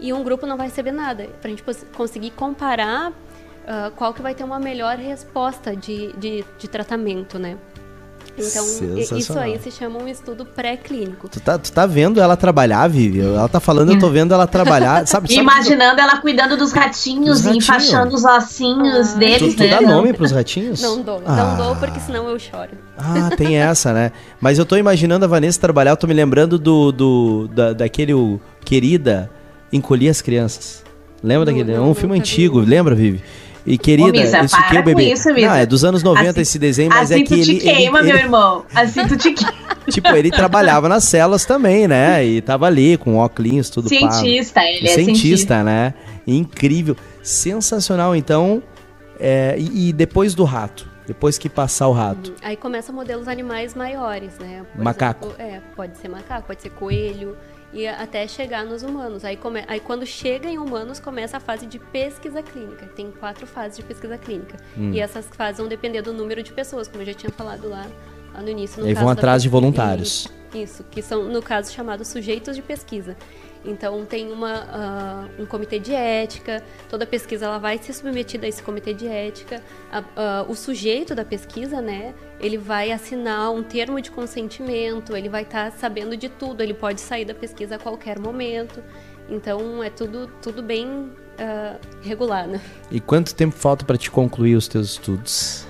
e 0.00 0.14
um 0.14 0.24
grupo 0.24 0.46
não 0.46 0.56
vai 0.56 0.68
receber 0.68 0.92
nada. 0.92 1.26
Para 1.42 1.48
a 1.48 1.50
gente 1.50 1.62
conseguir 1.94 2.30
comparar 2.30 3.10
uh, 3.10 3.90
qual 3.96 4.14
que 4.14 4.22
vai 4.22 4.34
ter 4.34 4.44
uma 4.44 4.58
melhor 4.58 4.96
resposta 4.96 5.76
de, 5.76 6.10
de, 6.14 6.42
de 6.58 6.68
tratamento, 6.68 7.38
né? 7.38 7.58
Então, 8.36 9.18
isso 9.18 9.38
aí 9.38 9.58
se 9.58 9.70
chama 9.70 9.98
um 9.98 10.08
estudo 10.08 10.44
pré-clínico. 10.44 11.28
Tu 11.28 11.38
tá, 11.40 11.58
tu 11.58 11.70
tá 11.70 11.84
vendo 11.84 12.20
ela 12.20 12.36
trabalhar, 12.36 12.88
Vivi? 12.88 13.20
Ela 13.20 13.48
tá 13.48 13.60
falando, 13.60 13.92
eu 13.92 13.98
tô 13.98 14.08
vendo 14.10 14.32
ela 14.32 14.46
trabalhar. 14.46 15.06
Sabe, 15.06 15.28
sabe 15.28 15.40
Imaginando 15.40 16.00
ela 16.00 16.16
cuidando 16.18 16.56
dos 16.56 16.72
ratinhos 16.72 17.44
e 17.44 17.58
enfaixando 17.58 18.14
os 18.14 18.24
ossinhos 18.24 19.14
ah. 19.14 19.18
deles. 19.18 19.54
Tu, 19.54 19.56
tu 19.56 19.62
né? 19.64 19.68
dá 19.68 19.80
nome 19.80 20.12
pros 20.12 20.30
ratinhos? 20.30 20.80
Não 20.80 21.02
dou, 21.02 21.22
ah. 21.26 21.36
não 21.36 21.56
dou, 21.56 21.76
porque 21.76 22.00
senão 22.00 22.28
eu 22.28 22.38
choro. 22.38 22.70
Ah, 22.96 23.30
tem 23.36 23.58
essa, 23.58 23.92
né? 23.92 24.12
Mas 24.40 24.58
eu 24.58 24.64
tô 24.64 24.76
imaginando 24.76 25.24
a 25.24 25.28
Vanessa 25.28 25.60
trabalhar, 25.60 25.92
eu 25.92 25.96
tô 25.96 26.06
me 26.06 26.14
lembrando 26.14 26.58
do, 26.58 26.90
do 26.92 27.48
da, 27.48 27.72
daquele 27.72 28.14
o, 28.14 28.40
querida 28.64 29.30
Encolher 29.72 30.08
as 30.08 30.20
Crianças. 30.20 30.84
Lembra 31.22 31.50
não, 31.50 31.58
daquele? 31.58 31.76
é 31.76 31.80
um 31.80 31.94
filme 31.94 32.18
antigo, 32.18 32.60
lembra, 32.60 32.94
Vivi? 32.94 33.22
E 33.64 33.78
querida, 33.78 34.08
Ô, 34.08 34.12
Misa, 34.12 34.40
isso 34.40 34.68
que 34.68 34.78
o 34.78 34.82
bebê. 34.82 35.12
Isso, 35.12 35.28
Não, 35.30 35.54
é 35.54 35.64
dos 35.64 35.84
anos 35.84 36.02
90 36.02 36.30
assim, 36.30 36.40
esse 36.40 36.58
desenho, 36.58 36.90
mas 36.90 37.10
é 37.10 37.14
assim 37.14 37.22
é 37.22 37.26
que 37.26 37.34
ele. 37.34 37.42
Assim 37.42 37.54
tu 37.54 37.58
te 37.58 37.64
queima, 37.64 37.98
ele, 37.98 38.06
meu 38.06 38.16
ele, 38.16 38.24
irmão. 38.24 38.64
Assim 38.74 39.06
tu 39.06 39.16
te 39.16 39.32
queima. 39.32 39.62
Tipo, 39.90 40.14
ele 40.14 40.30
trabalhava 40.30 40.88
nas 40.88 41.02
celas 41.04 41.44
também, 41.44 41.88
né? 41.88 42.24
E 42.24 42.40
tava 42.40 42.66
ali 42.66 42.96
com 42.96 43.16
óculos, 43.16 43.68
tudo 43.68 43.88
Cientista, 43.88 44.60
pá. 44.60 44.66
ele 44.66 44.86
é 44.86 44.94
cientista, 44.94 44.94
cientista, 44.94 45.64
né? 45.64 45.94
Incrível. 46.24 46.96
Sensacional, 47.20 48.14
então. 48.14 48.62
É, 49.18 49.56
e, 49.58 49.88
e, 49.88 49.92
depois 49.92 50.34
do 50.34 50.44
rato? 50.44 50.88
Depois 51.04 51.36
que 51.36 51.48
passar 51.48 51.88
o 51.88 51.92
rato? 51.92 52.30
Uhum. 52.30 52.36
Aí 52.42 52.56
começa 52.56 52.92
modelos 52.92 53.26
animais 53.26 53.74
maiores, 53.74 54.38
né? 54.38 54.62
Por 54.72 54.84
macaco. 54.84 55.26
Exemplo, 55.26 55.42
é, 55.42 55.60
pode 55.74 55.98
ser 55.98 56.08
macaco, 56.08 56.46
pode 56.46 56.62
ser 56.62 56.70
coelho 56.70 57.36
e 57.72 57.86
até 57.86 58.26
chegar 58.28 58.64
nos 58.64 58.82
humanos. 58.82 59.24
Aí, 59.24 59.36
come... 59.36 59.64
Aí 59.66 59.80
quando 59.80 60.04
chega 60.04 60.48
em 60.48 60.58
humanos, 60.58 61.00
começa 61.00 61.38
a 61.38 61.40
fase 61.40 61.66
de 61.66 61.78
pesquisa 61.78 62.42
clínica. 62.42 62.86
Tem 62.94 63.10
quatro 63.10 63.46
fases 63.46 63.78
de 63.78 63.82
pesquisa 63.82 64.18
clínica. 64.18 64.58
Hum. 64.76 64.92
E 64.92 65.00
essas 65.00 65.26
fases 65.26 65.58
vão 65.58 65.68
depender 65.68 66.02
do 66.02 66.12
número 66.12 66.42
de 66.42 66.52
pessoas, 66.52 66.86
como 66.86 67.02
eu 67.02 67.06
já 67.06 67.14
tinha 67.14 67.32
falado 67.32 67.68
lá, 67.68 67.86
lá 68.34 68.42
no 68.42 68.48
início. 68.48 68.82
No 68.82 68.88
e 68.88 68.94
vão 68.94 69.08
atrás 69.08 69.42
de 69.42 69.48
voluntários. 69.48 70.28
Isso, 70.54 70.84
que 70.90 71.00
são, 71.00 71.24
no 71.24 71.40
caso, 71.40 71.72
chamados 71.72 72.08
sujeitos 72.08 72.54
de 72.54 72.60
pesquisa. 72.60 73.16
Então 73.64 74.04
tem 74.04 74.32
uma, 74.32 75.28
uh, 75.38 75.42
um 75.42 75.46
comitê 75.46 75.78
de 75.78 75.94
ética, 75.94 76.62
toda 76.88 77.06
pesquisa 77.06 77.46
ela 77.46 77.58
vai 77.58 77.78
ser 77.78 77.92
submetida 77.92 78.46
a 78.46 78.48
esse 78.48 78.62
comitê 78.62 78.92
de 78.92 79.06
ética. 79.06 79.62
Uh, 79.92 80.48
uh, 80.48 80.50
o 80.50 80.54
sujeito 80.56 81.14
da 81.14 81.24
pesquisa, 81.24 81.80
né, 81.80 82.12
ele 82.40 82.58
vai 82.58 82.90
assinar 82.90 83.52
um 83.52 83.62
termo 83.62 84.00
de 84.00 84.10
consentimento, 84.10 85.16
ele 85.16 85.28
vai 85.28 85.42
estar 85.42 85.70
tá 85.70 85.76
sabendo 85.78 86.16
de 86.16 86.28
tudo, 86.28 86.62
ele 86.62 86.74
pode 86.74 87.00
sair 87.00 87.24
da 87.24 87.34
pesquisa 87.34 87.76
a 87.76 87.78
qualquer 87.78 88.18
momento. 88.18 88.82
Então 89.28 89.82
é 89.82 89.90
tudo, 89.90 90.28
tudo 90.42 90.62
bem 90.62 91.10
regulado. 92.02 92.60
E 92.90 93.00
quanto 93.00 93.34
tempo 93.34 93.54
falta 93.56 93.84
para 93.84 93.96
te 93.96 94.10
concluir 94.10 94.54
os 94.54 94.68
teus 94.68 94.90
estudos? 94.90 95.66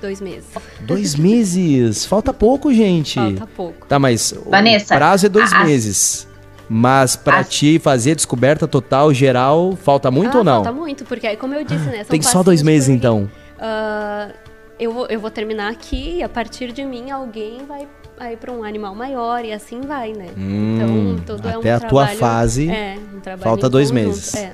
Dois 0.00 0.20
meses. 0.20 0.46
Dois 0.80 1.16
meses? 1.16 2.04
Falta 2.04 2.32
pouco, 2.32 2.72
gente. 2.72 3.14
Falta 3.14 3.46
pouco. 3.46 3.86
Tá, 3.86 3.98
mas 3.98 4.32
Vanessa, 4.46 4.94
o 4.94 4.98
prazo 4.98 5.26
é 5.26 5.28
dois 5.28 5.52
a, 5.52 5.64
meses. 5.64 6.27
Mas 6.68 7.16
para 7.16 7.42
ti 7.44 7.78
fazer 7.78 8.14
descoberta 8.14 8.68
total, 8.68 9.12
geral, 9.14 9.76
falta 9.76 10.10
muito 10.10 10.36
ah, 10.36 10.38
ou 10.38 10.44
não? 10.44 10.64
Falta 10.64 10.78
muito, 10.78 11.04
porque 11.04 11.26
aí, 11.26 11.36
como 11.36 11.54
eu 11.54 11.64
disse, 11.64 11.86
né? 11.86 12.04
Tem 12.04 12.20
só 12.20 12.42
dois 12.42 12.62
meses 12.62 12.88
então. 12.88 13.30
Uh, 13.56 14.32
eu, 14.78 14.92
vou, 14.92 15.06
eu 15.06 15.18
vou 15.18 15.30
terminar 15.30 15.70
aqui 15.70 16.16
e 16.16 16.22
a 16.22 16.28
partir 16.28 16.72
de 16.72 16.84
mim 16.84 17.10
alguém 17.10 17.64
vai 17.66 17.88
aí 18.18 18.36
para 18.36 18.52
um 18.52 18.62
animal 18.64 18.94
maior 18.94 19.44
e 19.44 19.52
assim 19.52 19.80
vai, 19.80 20.12
né? 20.12 20.26
Hum, 20.36 21.16
então 21.16 21.36
tudo 21.36 21.48
é 21.48 21.56
um 21.56 21.60
Até 21.60 21.72
a 21.72 21.80
tua 21.80 22.06
fase. 22.08 22.68
É, 22.68 22.96
um 23.14 23.20
trabalho 23.20 23.44
falta 23.44 23.70
dois 23.70 23.90
conjunto. 23.90 24.08
meses. 24.08 24.34
É. 24.34 24.52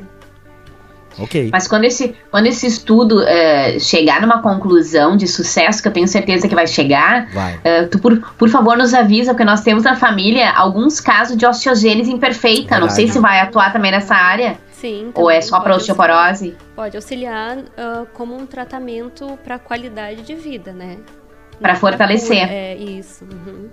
Ok. 1.18 1.50
Mas 1.52 1.68
quando 1.68 1.84
esse, 1.84 2.14
quando 2.30 2.46
esse 2.46 2.66
estudo 2.66 3.22
uh, 3.22 3.80
chegar 3.80 4.20
numa 4.20 4.42
conclusão 4.42 5.16
de 5.16 5.26
sucesso, 5.26 5.82
que 5.82 5.88
eu 5.88 5.92
tenho 5.92 6.08
certeza 6.08 6.48
que 6.48 6.54
vai 6.54 6.66
chegar, 6.66 7.28
vai. 7.32 7.54
Uh, 7.56 7.88
tu, 7.90 7.98
por, 7.98 8.18
por 8.36 8.48
favor, 8.48 8.76
nos 8.76 8.94
avisa, 8.94 9.32
porque 9.32 9.44
nós 9.44 9.60
temos 9.62 9.84
na 9.84 9.96
família 9.96 10.50
alguns 10.50 11.00
casos 11.00 11.36
de 11.36 11.46
osteogênese 11.46 12.10
imperfeita. 12.10 12.70
Verdade. 12.70 12.80
Não 12.80 12.90
sei 12.90 13.08
se 13.08 13.18
vai 13.18 13.40
atuar 13.40 13.72
também 13.72 13.90
nessa 13.90 14.14
área. 14.14 14.58
Sim. 14.72 15.10
Ou 15.14 15.30
é 15.30 15.40
só 15.40 15.60
para 15.60 15.76
osteoporose? 15.76 16.56
Pode 16.76 16.96
auxiliar 16.96 17.58
uh, 17.58 18.06
como 18.12 18.36
um 18.36 18.44
tratamento 18.44 19.38
para 19.42 19.58
qualidade 19.58 20.22
de 20.22 20.34
vida, 20.34 20.72
né? 20.72 20.98
Para 21.60 21.74
fortalecer. 21.74 22.46
É, 22.50 22.74
isso. 22.74 23.24
Uhum. 23.24 23.70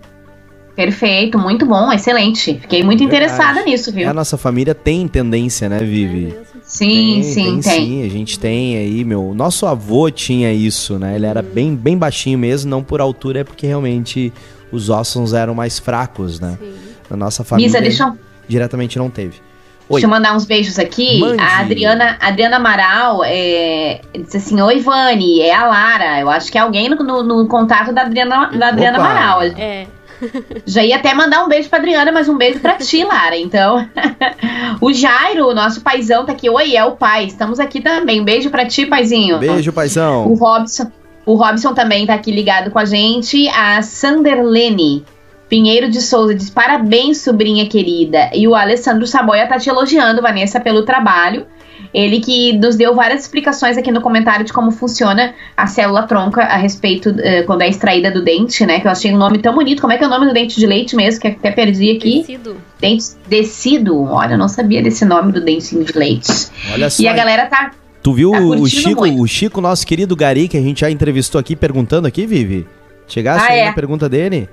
Perfeito, 0.75 1.37
muito 1.37 1.65
bom, 1.65 1.91
excelente. 1.91 2.59
Fiquei 2.59 2.83
muito 2.83 2.99
Verdade. 2.99 3.23
interessada 3.23 3.63
nisso, 3.63 3.91
viu? 3.91 4.09
A 4.09 4.13
nossa 4.13 4.37
família 4.37 4.73
tem 4.73 5.07
tendência, 5.07 5.67
né, 5.67 5.79
Vivi? 5.79 6.33
Sim, 6.63 6.87
tem, 6.87 7.23
sim, 7.23 7.43
tem, 7.43 7.59
tem. 7.59 7.61
Sim, 7.61 8.05
a 8.05 8.09
gente 8.09 8.39
tem 8.39 8.77
aí, 8.77 9.03
meu. 9.03 9.33
Nosso 9.35 9.65
avô 9.65 10.09
tinha 10.09 10.53
isso, 10.53 10.97
né? 10.97 11.15
Ele 11.15 11.25
era 11.25 11.41
bem, 11.41 11.75
bem 11.75 11.97
baixinho 11.97 12.39
mesmo, 12.39 12.69
não 12.69 12.81
por 12.81 13.01
altura, 13.01 13.41
é 13.41 13.43
porque 13.43 13.67
realmente 13.67 14.31
os 14.71 14.89
ossos 14.89 15.33
eram 15.33 15.53
mais 15.53 15.77
fracos, 15.79 16.39
né? 16.39 16.57
Sim. 16.59 16.73
Na 17.09 17.17
nossa 17.17 17.43
família. 17.43 17.67
Misa, 17.67 17.81
deixa 17.81 18.05
eu... 18.05 18.17
Diretamente 18.47 18.97
não 18.97 19.09
teve. 19.09 19.41
Oi. 19.89 19.99
Deixa 19.99 20.05
eu 20.05 20.09
mandar 20.09 20.33
uns 20.33 20.45
beijos 20.45 20.79
aqui. 20.79 21.19
Mande. 21.19 21.43
A 21.43 21.59
Adriana, 21.59 22.17
Adriana 22.21 22.55
Amaral 22.55 23.21
é, 23.25 23.99
disse 24.13 24.37
assim: 24.37 24.61
Oi, 24.61 24.79
Vani, 24.79 25.41
é 25.41 25.53
a 25.53 25.65
Lara. 25.65 26.19
Eu 26.21 26.29
acho 26.29 26.49
que 26.49 26.57
é 26.57 26.61
alguém 26.61 26.87
no, 26.89 26.95
no, 26.95 27.23
no 27.23 27.47
contato 27.49 27.91
da 27.91 28.03
Adriana, 28.03 28.47
da 28.57 28.69
Adriana 28.69 28.97
Amaral. 28.97 29.43
É. 29.43 29.87
Já 30.65 30.83
ia 30.83 30.97
até 30.97 31.13
mandar 31.13 31.43
um 31.43 31.49
beijo 31.49 31.69
pra 31.69 31.79
Adriana, 31.79 32.11
mas 32.11 32.29
um 32.29 32.37
beijo 32.37 32.59
pra 32.59 32.75
ti, 32.75 33.03
Lara. 33.03 33.37
Então, 33.37 33.87
o 34.81 34.93
Jairo, 34.93 35.47
o 35.47 35.53
nosso 35.53 35.81
paizão, 35.81 36.25
tá 36.25 36.31
aqui. 36.31 36.49
Oi, 36.49 36.75
é 36.75 36.83
o 36.83 36.91
pai. 36.91 37.25
Estamos 37.25 37.59
aqui 37.59 37.81
também. 37.81 38.21
Um 38.21 38.25
beijo 38.25 38.49
pra 38.49 38.65
ti, 38.65 38.85
paizinho. 38.85 39.39
Beijo, 39.39 39.71
paizão. 39.71 40.27
O 40.27 40.33
Robson. 40.35 40.91
O 41.25 41.35
Robson 41.35 41.73
também 41.73 42.05
tá 42.05 42.15
aqui 42.15 42.31
ligado 42.31 42.71
com 42.71 42.79
a 42.79 42.85
gente. 42.85 43.47
A 43.49 43.81
Sanderlene 43.81 45.05
Pinheiro 45.51 45.89
de 45.89 46.01
Souza 46.01 46.33
diz: 46.33 46.49
parabéns, 46.49 47.17
sobrinha 47.17 47.67
querida. 47.67 48.29
E 48.33 48.47
o 48.47 48.55
Alessandro 48.55 49.05
Saboia 49.05 49.45
tá 49.45 49.59
te 49.59 49.69
elogiando, 49.69 50.21
Vanessa, 50.21 50.61
pelo 50.61 50.83
trabalho. 50.83 51.45
Ele 51.93 52.19
que 52.19 52.53
nos 52.53 52.75
deu 52.75 52.95
várias 52.95 53.21
explicações 53.21 53.77
aqui 53.77 53.91
no 53.91 53.99
comentário 54.01 54.45
de 54.45 54.53
como 54.53 54.71
funciona 54.71 55.33
a 55.57 55.67
célula 55.67 56.03
tronca 56.03 56.41
a 56.41 56.55
respeito 56.57 57.09
uh, 57.09 57.45
quando 57.45 57.61
é 57.63 57.69
extraída 57.69 58.09
do 58.09 58.23
dente, 58.23 58.65
né? 58.65 58.79
Que 58.79 58.87
eu 58.87 58.91
achei 58.91 59.13
um 59.13 59.17
nome 59.17 59.39
tão 59.39 59.53
bonito. 59.53 59.81
Como 59.81 59.91
é 59.91 59.97
que 59.97 60.03
é 60.03 60.07
o 60.07 60.09
nome 60.09 60.27
do 60.27 60.33
dente 60.33 60.57
de 60.59 60.65
leite 60.65 60.95
mesmo? 60.95 61.19
Que 61.21 61.27
até 61.27 61.51
perdi 61.51 61.91
aqui. 61.91 62.19
Tecido. 62.21 62.57
Dente 62.79 63.05
decido. 63.27 64.01
Olha, 64.03 64.33
eu 64.33 64.37
não 64.37 64.47
sabia 64.47 64.81
desse 64.81 65.03
nome 65.05 65.31
do 65.31 65.41
dentinho 65.43 65.83
de 65.83 65.97
leite. 65.97 66.31
Olha 66.73 66.89
só. 66.89 67.03
E 67.03 67.07
a 67.07 67.13
galera 67.13 67.45
tá. 67.47 67.71
Tu 68.01 68.13
viu 68.13 68.31
tá 68.31 68.39
o 68.39 68.67
Chico, 68.67 69.01
muito. 69.01 69.21
o 69.21 69.27
Chico, 69.27 69.61
nosso 69.61 69.85
querido 69.85 70.15
Gari, 70.15 70.47
que 70.47 70.57
a 70.57 70.61
gente 70.61 70.81
já 70.81 70.89
entrevistou 70.89 71.39
aqui, 71.39 71.55
perguntando 71.55 72.07
aqui, 72.07 72.25
Vivi? 72.25 72.65
Chegasse 73.07 73.45
Ah, 73.45 73.51
aí 73.51 73.59
é. 73.59 73.65
na 73.65 73.73
pergunta 73.73 74.07
dele? 74.07 74.49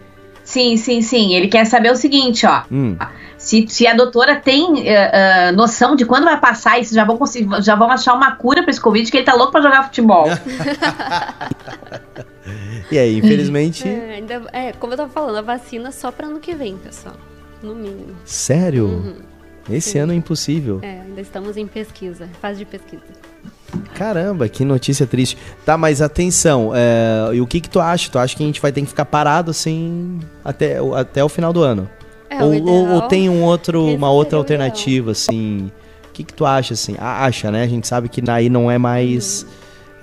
Sim, 0.48 0.78
sim, 0.78 1.02
sim. 1.02 1.34
Ele 1.34 1.46
quer 1.46 1.66
saber 1.66 1.92
o 1.92 1.94
seguinte, 1.94 2.46
ó. 2.46 2.62
Hum. 2.72 2.96
Se, 3.36 3.66
se 3.68 3.86
a 3.86 3.92
doutora 3.92 4.36
tem 4.36 4.88
eh, 4.88 5.10
eh, 5.12 5.52
noção 5.52 5.94
de 5.94 6.06
quando 6.06 6.24
vai 6.24 6.40
passar 6.40 6.80
isso, 6.80 6.94
já 6.94 7.04
vão, 7.04 7.18
conseguir, 7.18 7.62
já 7.62 7.76
vão 7.76 7.90
achar 7.90 8.14
uma 8.14 8.34
cura 8.34 8.62
pra 8.62 8.70
esse 8.70 8.80
Covid, 8.80 9.10
que 9.10 9.18
ele 9.18 9.26
tá 9.26 9.34
louco 9.34 9.52
pra 9.52 9.60
jogar 9.60 9.84
futebol. 9.84 10.24
E 12.90 12.98
aí, 12.98 13.18
infelizmente. 13.18 13.86
É, 13.86 14.14
ainda, 14.14 14.42
é, 14.54 14.72
como 14.72 14.94
eu 14.94 14.96
tava 14.96 15.12
falando, 15.12 15.36
a 15.36 15.42
vacina 15.42 15.92
só 15.92 16.10
pra 16.10 16.26
ano 16.26 16.40
que 16.40 16.54
vem, 16.54 16.78
pessoal. 16.78 17.16
No 17.62 17.74
mínimo. 17.74 18.16
Sério? 18.24 18.86
Uhum. 18.86 19.16
Esse 19.68 19.90
Sim. 19.90 19.98
ano 19.98 20.12
é 20.14 20.16
impossível. 20.16 20.78
É, 20.80 21.02
ainda 21.02 21.20
estamos 21.20 21.58
em 21.58 21.66
pesquisa, 21.66 22.26
fase 22.40 22.60
de 22.60 22.64
pesquisa. 22.64 23.02
Caramba, 23.94 24.48
que 24.48 24.64
notícia 24.64 25.06
triste. 25.06 25.36
Tá, 25.64 25.76
mas 25.76 26.00
atenção, 26.00 26.72
é, 26.74 27.34
e 27.34 27.40
o 27.40 27.46
que 27.46 27.60
que 27.60 27.68
tu 27.68 27.80
acha? 27.80 28.10
Tu 28.10 28.18
acha 28.18 28.36
que 28.36 28.42
a 28.42 28.46
gente 28.46 28.60
vai 28.60 28.72
ter 28.72 28.80
que 28.80 28.86
ficar 28.86 29.04
parado 29.04 29.50
assim 29.50 30.18
até, 30.44 30.80
o- 30.80 30.94
até 30.94 31.22
o 31.22 31.28
final 31.28 31.52
do 31.52 31.62
ano? 31.62 31.88
É, 32.30 32.42
ou, 32.44 32.52
ou- 32.66 32.88
ou 32.94 33.02
tem 33.02 33.28
um 33.28 33.42
outro, 33.42 33.86
esse 33.88 33.96
uma 33.96 34.10
outra 34.10 34.36
o 34.36 34.40
alternativa, 34.40 35.10
assim? 35.12 35.70
O 36.08 36.12
que 36.12 36.24
que 36.24 36.32
tu 36.32 36.44
acha, 36.46 36.74
assim? 36.74 36.94
Ah, 36.98 37.24
acha, 37.24 37.50
né? 37.50 37.62
A 37.62 37.66
gente 37.68 37.86
sabe 37.86 38.08
que 38.08 38.22
aí 38.30 38.48
não 38.48 38.70
é 38.70 38.78
mais 38.78 39.46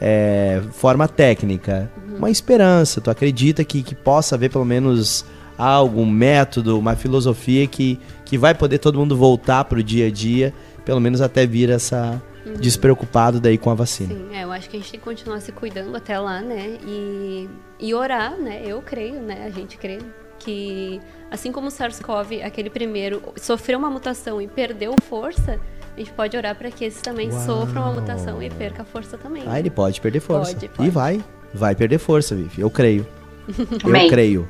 é, 0.02 0.62
forma 0.72 1.08
técnica. 1.08 1.90
Uma 2.18 2.30
esperança, 2.30 3.02
tu 3.02 3.10
acredita 3.10 3.64
que, 3.64 3.82
que 3.84 3.94
possa 3.96 4.36
haver 4.36 4.50
pelo 4.50 4.66
menos 4.66 5.26
algo, 5.58 6.02
um 6.02 6.06
método, 6.10 6.78
uma 6.80 6.96
filosofia 6.96 7.66
que, 7.68 8.00
que 8.26 8.38
vai 8.38 8.54
poder 8.54 8.78
todo 8.78 9.00
mundo 9.00 9.16
voltar 9.18 9.64
pro 9.66 9.82
dia 9.84 10.08
a 10.08 10.12
dia, 10.12 10.54
pelo 10.84 11.00
menos 11.00 11.22
até 11.22 11.46
vir 11.46 11.70
essa 11.70 12.22
despreocupado 12.60 13.40
daí 13.40 13.58
com 13.58 13.70
a 13.70 13.74
vacina. 13.74 14.14
Sim, 14.14 14.36
é, 14.36 14.44
eu 14.44 14.52
acho 14.52 14.70
que 14.70 14.78
a 14.78 14.80
gente 14.80 14.92
tem 14.92 15.00
que 15.00 15.04
continuar 15.04 15.40
se 15.40 15.52
cuidando 15.52 15.96
até 15.96 16.18
lá, 16.20 16.42
né? 16.42 16.78
E, 16.86 17.50
e 17.80 17.94
orar, 17.94 18.38
né? 18.38 18.62
Eu 18.66 18.82
creio, 18.82 19.22
né? 19.22 19.46
A 19.46 19.50
gente 19.50 19.78
crê 19.78 20.00
que, 20.40 21.02
assim 21.32 21.52
como 21.52 21.68
o 21.68 21.72
SARS-CoV, 21.72 22.44
aquele 22.44 22.70
primeiro, 22.70 23.22
sofreu 23.38 23.80
uma 23.80 23.90
mutação 23.90 24.42
e 24.42 24.48
perdeu 24.48 24.94
força, 25.08 25.60
a 25.96 26.00
gente 26.00 26.12
pode 26.12 26.36
orar 26.36 26.56
para 26.56 26.70
que 26.70 26.86
esse 26.86 27.02
também 27.02 27.32
Uau. 27.32 27.46
sofra 27.46 27.80
uma 27.82 27.94
mutação 27.94 28.42
e 28.44 28.50
perca 28.50 28.84
a 28.84 28.86
força 28.86 29.18
também. 29.18 29.44
Ah, 29.48 29.60
ele 29.60 29.70
pode 29.70 30.00
perder 30.02 30.20
força. 30.20 30.54
Pode, 30.54 30.68
pode. 30.70 30.88
E 30.88 30.92
vai. 30.92 31.24
Vai 31.54 31.74
perder 31.74 31.98
força, 31.98 32.36
Vivi. 32.36 32.62
Eu 32.62 32.70
creio. 32.70 33.08
Eu 33.84 34.10
creio. 34.10 34.50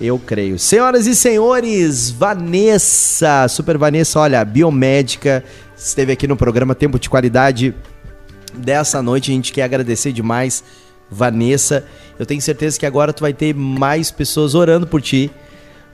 Eu 0.00 0.18
creio. 0.18 0.58
Senhoras 0.58 1.06
e 1.06 1.14
senhores, 1.14 2.10
Vanessa, 2.10 3.48
Super 3.48 3.78
Vanessa, 3.78 4.20
olha, 4.20 4.44
biomédica, 4.44 5.42
esteve 5.74 6.12
aqui 6.12 6.26
no 6.26 6.36
programa 6.36 6.74
Tempo 6.74 6.98
de 6.98 7.08
Qualidade 7.08 7.74
dessa 8.52 9.00
noite. 9.00 9.30
A 9.30 9.34
gente 9.34 9.52
quer 9.52 9.62
agradecer 9.62 10.12
demais, 10.12 10.62
Vanessa. 11.10 11.82
Eu 12.18 12.26
tenho 12.26 12.42
certeza 12.42 12.78
que 12.78 12.84
agora 12.84 13.10
tu 13.10 13.22
vai 13.22 13.32
ter 13.32 13.54
mais 13.54 14.10
pessoas 14.10 14.54
orando 14.54 14.86
por 14.86 15.00
ti, 15.00 15.30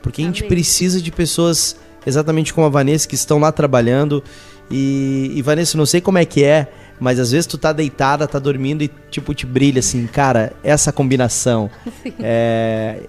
porque 0.03 0.21
a 0.21 0.25
gente 0.25 0.43
Amém. 0.43 0.49
precisa 0.49 1.01
de 1.01 1.13
pessoas 1.13 1.77
exatamente 2.05 2.53
como 2.53 2.67
a 2.67 2.71
Vanessa 2.71 3.07
que 3.07 3.15
estão 3.15 3.39
lá 3.39 3.53
trabalhando. 3.53 4.23
E, 4.69 5.31
e 5.33 5.43
Vanessa, 5.43 5.79
não 5.79 5.87
sei 5.87 6.01
como 6.01 6.19
é 6.19 6.25
que 6.25 6.43
é, 6.43 6.73
mas 7.03 7.19
às 7.19 7.33
vezes 7.33 7.47
tu 7.47 7.59
tá 7.59 7.73
deitada, 7.73 8.29
tá 8.29 8.39
dormindo 8.39 8.83
e 8.83 8.91
tipo 9.11 9.35
te 9.35 9.45
brilha 9.45 9.81
assim, 9.81 10.07
cara, 10.07 10.53
essa 10.63 10.93
combinação. 10.93 11.71
É, 12.25 13.01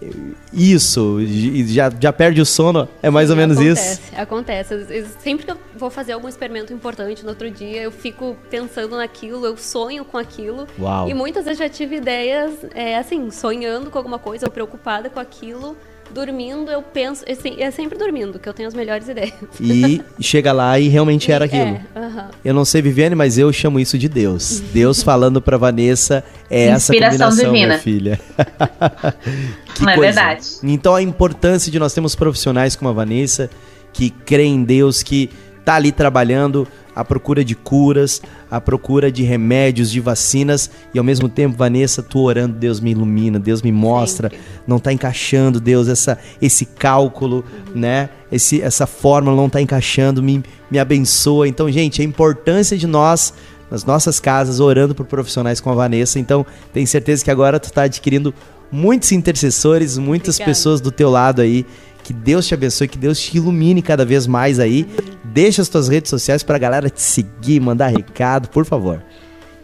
isso, 0.52 1.20
já, 1.68 1.92
já 2.00 2.12
perde 2.12 2.42
o 2.42 2.46
sono, 2.46 2.88
é 3.02 3.10
mais 3.10 3.30
ou 3.30 3.36
menos 3.36 3.58
acontece, 3.58 4.02
isso. 4.02 4.22
Acontece. 4.22 5.06
Sempre 5.20 5.46
que 5.46 5.52
eu 5.52 5.58
vou 5.78 5.90
fazer 5.90 6.14
algum 6.14 6.28
experimento 6.28 6.74
importante 6.74 7.22
no 7.22 7.30
outro 7.30 7.50
dia, 7.52 7.82
eu 7.82 7.92
fico 7.92 8.36
pensando 8.50 8.96
naquilo, 8.98 9.46
eu 9.46 9.56
sonho 9.58 10.04
com 10.04 10.18
aquilo. 10.18 10.68
Uau. 10.80 11.08
E 11.08 11.14
muitas 11.14 11.46
vezes 11.46 11.60
já 11.60 11.70
tive 11.70 11.98
ideias, 11.98 12.54
é, 12.74 12.98
assim, 12.98 13.30
sonhando 13.30 13.92
com 13.92 13.98
alguma 13.98 14.18
coisa 14.18 14.48
ou 14.48 14.52
preocupada 14.52 15.10
com 15.10 15.20
aquilo. 15.20 15.78
Dormindo, 16.14 16.70
eu 16.72 16.82
penso. 16.82 17.24
É, 17.26 17.64
é 17.64 17.72
sempre 17.72 17.98
dormindo 17.98 18.38
que 18.38 18.48
eu 18.48 18.54
tenho 18.54 18.68
as 18.68 18.74
melhores 18.74 19.08
ideias. 19.10 19.34
E 19.60 20.02
chega 20.20 20.52
lá 20.52 20.80
e 20.80 20.88
realmente 20.88 21.32
era 21.32 21.46
aquilo. 21.46 21.80
É. 21.96 22.26
Eu 22.46 22.54
não 22.54 22.64
sei, 22.64 22.82
Viviane, 22.82 23.16
mas 23.16 23.38
eu 23.38 23.52
chamo 23.52 23.80
isso 23.80 23.98
de 23.98 24.08
Deus. 24.08 24.60
Deus 24.72 25.02
falando 25.02 25.42
pra 25.42 25.58
Vanessa 25.58 26.24
é 26.50 26.66
essa 26.68 26.94
Inspiração 26.94 27.30
combinação, 27.30 27.52
divina. 27.54 27.68
minha 27.68 27.80
filha. 27.80 28.20
Que 29.74 29.82
Não 29.84 29.90
é 29.90 29.98
verdade. 29.98 30.48
Então 30.62 30.94
a 30.94 31.02
importância 31.02 31.72
de 31.72 31.80
nós 31.80 31.94
termos 31.94 32.14
profissionais 32.14 32.76
como 32.76 32.90
a 32.92 32.94
Vanessa, 32.94 33.50
que 33.92 34.12
creem 34.12 34.54
em 34.58 34.64
Deus, 34.64 35.02
que 35.02 35.32
tá 35.66 35.74
ali 35.76 35.92
trabalhando 35.92 36.68
à 36.96 37.04
procura 37.04 37.44
de 37.44 37.56
curas, 37.56 38.22
à 38.50 38.62
procura 38.62 39.12
de 39.12 39.24
remédios, 39.24 39.92
de 39.92 40.00
vacinas, 40.00 40.70
e 40.94 40.98
ao 40.98 41.04
mesmo 41.04 41.28
tempo, 41.28 41.58
Vanessa, 41.58 42.04
tu 42.04 42.20
orando, 42.20 42.56
Deus 42.56 42.80
me 42.80 42.92
ilumina, 42.92 43.40
Deus 43.40 43.62
me 43.62 43.72
mostra, 43.72 44.30
Sempre. 44.30 44.46
não 44.68 44.80
tá 44.80 44.94
encaixando, 44.94 45.60
Deus, 45.60 45.88
essa, 45.88 46.18
esse 46.42 46.66
cálculo, 46.66 47.44
né? 47.74 48.10
Esse, 48.32 48.62
essa 48.62 48.88
fórmula 48.88 49.36
não 49.36 49.50
tá 49.50 49.62
encaixando, 49.62 50.22
me, 50.22 50.44
me 50.70 50.80
abençoa. 50.80 51.48
Então, 51.48 51.72
gente, 51.72 52.02
a 52.02 52.06
importância 52.06 52.78
de 52.78 52.88
nós, 52.88 53.34
nas 53.70 53.86
nossas 53.86 54.20
casas, 54.20 54.60
orando 54.60 54.94
por 54.94 55.06
profissionais 55.06 55.60
como 55.60 55.74
a 55.74 55.84
Vanessa. 55.84 56.20
Então, 56.20 56.46
tenho 56.72 56.86
certeza 56.88 57.24
que 57.24 57.32
agora 57.32 57.60
tu 57.60 57.72
tá 57.72 57.84
adquirindo 57.84 58.34
muitos 58.72 59.12
intercessores, 59.12 59.98
muitas 59.98 60.36
Obrigada. 60.36 60.52
pessoas 60.52 60.82
do 60.82 60.92
teu 60.92 61.10
lado 61.10 61.42
aí. 61.42 61.66
Que 62.04 62.12
Deus 62.12 62.46
te 62.46 62.54
abençoe, 62.54 62.88
que 62.88 62.98
Deus 62.98 63.18
te 63.18 63.38
ilumine 63.38 63.82
cada 63.82 64.04
vez 64.04 64.28
mais 64.28 64.60
aí. 64.60 64.86
Deixa 65.34 65.62
as 65.64 65.68
tuas 65.70 65.88
redes 65.90 66.10
sociais 66.12 66.44
pra 66.44 66.58
galera 66.60 66.90
te 66.90 67.02
seguir, 67.02 67.60
mandar 67.60 67.88
recado, 67.88 68.48
por 68.50 68.66
favor. 68.66 69.04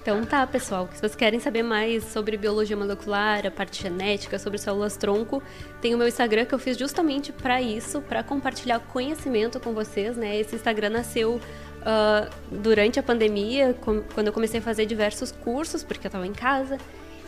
Então 0.01 0.25
tá, 0.25 0.47
pessoal. 0.47 0.89
Se 0.93 0.99
vocês 0.99 1.13
querem 1.15 1.39
saber 1.39 1.61
mais 1.61 2.03
sobre 2.05 2.35
biologia 2.37 2.75
molecular, 2.75 3.45
a 3.45 3.51
parte 3.51 3.83
genética, 3.83 4.39
sobre 4.39 4.57
células 4.57 4.97
tronco, 4.97 5.43
tem 5.79 5.93
o 5.93 5.97
meu 5.99 6.07
Instagram 6.07 6.45
que 6.45 6.55
eu 6.55 6.57
fiz 6.59 6.75
justamente 6.77 7.31
para 7.31 7.61
isso, 7.61 8.01
para 8.01 8.23
compartilhar 8.23 8.79
conhecimento 8.79 9.59
com 9.59 9.71
vocês, 9.73 10.17
né? 10.17 10.39
Esse 10.39 10.55
Instagram 10.55 10.89
nasceu 10.89 11.39
ah, 11.83 12.27
durante 12.51 12.99
a 12.99 13.03
pandemia, 13.03 13.75
com- 13.79 14.01
quando 14.15 14.27
eu 14.27 14.33
comecei 14.33 14.59
a 14.59 14.63
fazer 14.63 14.87
diversos 14.87 15.31
cursos, 15.31 15.83
porque 15.83 16.07
eu 16.07 16.09
estava 16.09 16.25
em 16.25 16.33
casa. 16.33 16.77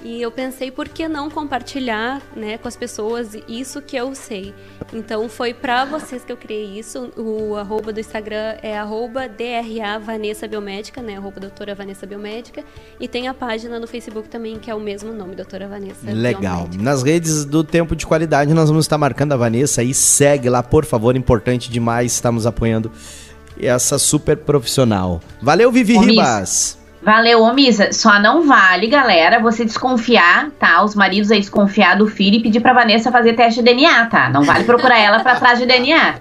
E 0.04 0.22
eu 0.22 0.32
pensei, 0.32 0.72
por 0.72 0.89
que 0.89 1.08
não 1.08 1.30
compartilhar 1.30 2.22
né, 2.36 2.58
com 2.58 2.68
as 2.68 2.76
pessoas 2.76 3.38
isso 3.47 3.82
que 3.82 3.95
eu 3.95 4.16
sei? 4.16 4.54
Então 4.91 5.30
foi 5.30 5.54
para 5.54 5.86
vocês 5.86 6.24
que 6.24 6.32
eu 6.32 6.38
criei 6.38 6.80
isso. 6.80 7.12
O 7.16 7.56
arroba 7.56 7.93
do 7.93 7.99
Instagram 7.99 8.58
é 8.64 8.78
arroba 8.78 9.28
DRA 9.30 9.99
Vanessa 9.99 10.47
Biomédica, 10.47 11.02
né? 11.02 11.18
Arroba 11.18 11.39
doutora 11.39 11.76
Vanessa 11.76 12.06
Biomédica. 12.06 12.64
E 12.99 13.08
tem 13.08 13.28
a 13.28 13.34
página 13.34 13.80
no 13.80 13.88
Facebook 13.88 14.28
também, 14.28 14.58
que 14.58 14.72
é 14.72 14.76
o 14.76 14.80
mesmo 14.80 15.14
nome, 15.14 15.36
doutora 15.36 15.68
Vanessa 15.68 16.12
Legal. 16.12 16.41
Biomédica. 16.41 16.84
Nas 16.84 17.04
redes 17.04 17.45
do 17.45 17.64
Tempo 17.64 17.95
de 17.95 18.06
Qualidade, 18.06 18.54
nós 18.54 18.70
vamos 18.70 18.86
estar 18.86 18.97
marcando 18.97 19.34
a 19.34 19.38
Vanessa 19.38 19.82
aí. 19.82 19.93
Segue 19.93 20.49
lá, 20.49 20.64
por 20.64 20.84
favor. 20.84 21.16
Importante 21.16 21.70
demais. 21.70 22.14
Estamos 22.14 22.47
apoiando 22.47 22.91
essa 23.60 23.99
super 23.99 24.36
profissional. 24.38 25.22
Valeu, 25.41 25.72
Vivi. 25.72 25.97
Ribas. 25.97 26.80
Valeu, 27.04 27.41
ô 27.41 27.54
Misa. 27.54 27.91
Só 27.91 28.20
não 28.20 28.47
vale, 28.47 28.88
galera, 28.88 29.39
você 29.39 29.66
desconfiar, 29.66 30.49
tá? 30.60 30.84
Os 30.84 30.93
maridos 30.95 31.32
aí 31.32 31.39
desconfiar 31.39 31.97
do 31.97 32.08
filho 32.08 32.36
e 32.38 32.41
pedir 32.43 32.60
pra 32.60 32.74
Vanessa 32.74 33.12
fazer 33.12 33.34
teste 33.34 33.62
de 33.62 33.66
DNA, 33.74 34.06
tá? 34.06 34.30
Não 34.30 34.43
vale 34.43 34.64
procurar 34.66 34.99
ela 34.99 35.20
pra 35.22 35.36
trás 35.36 35.58
de 35.58 35.66
DNA. 35.66 36.16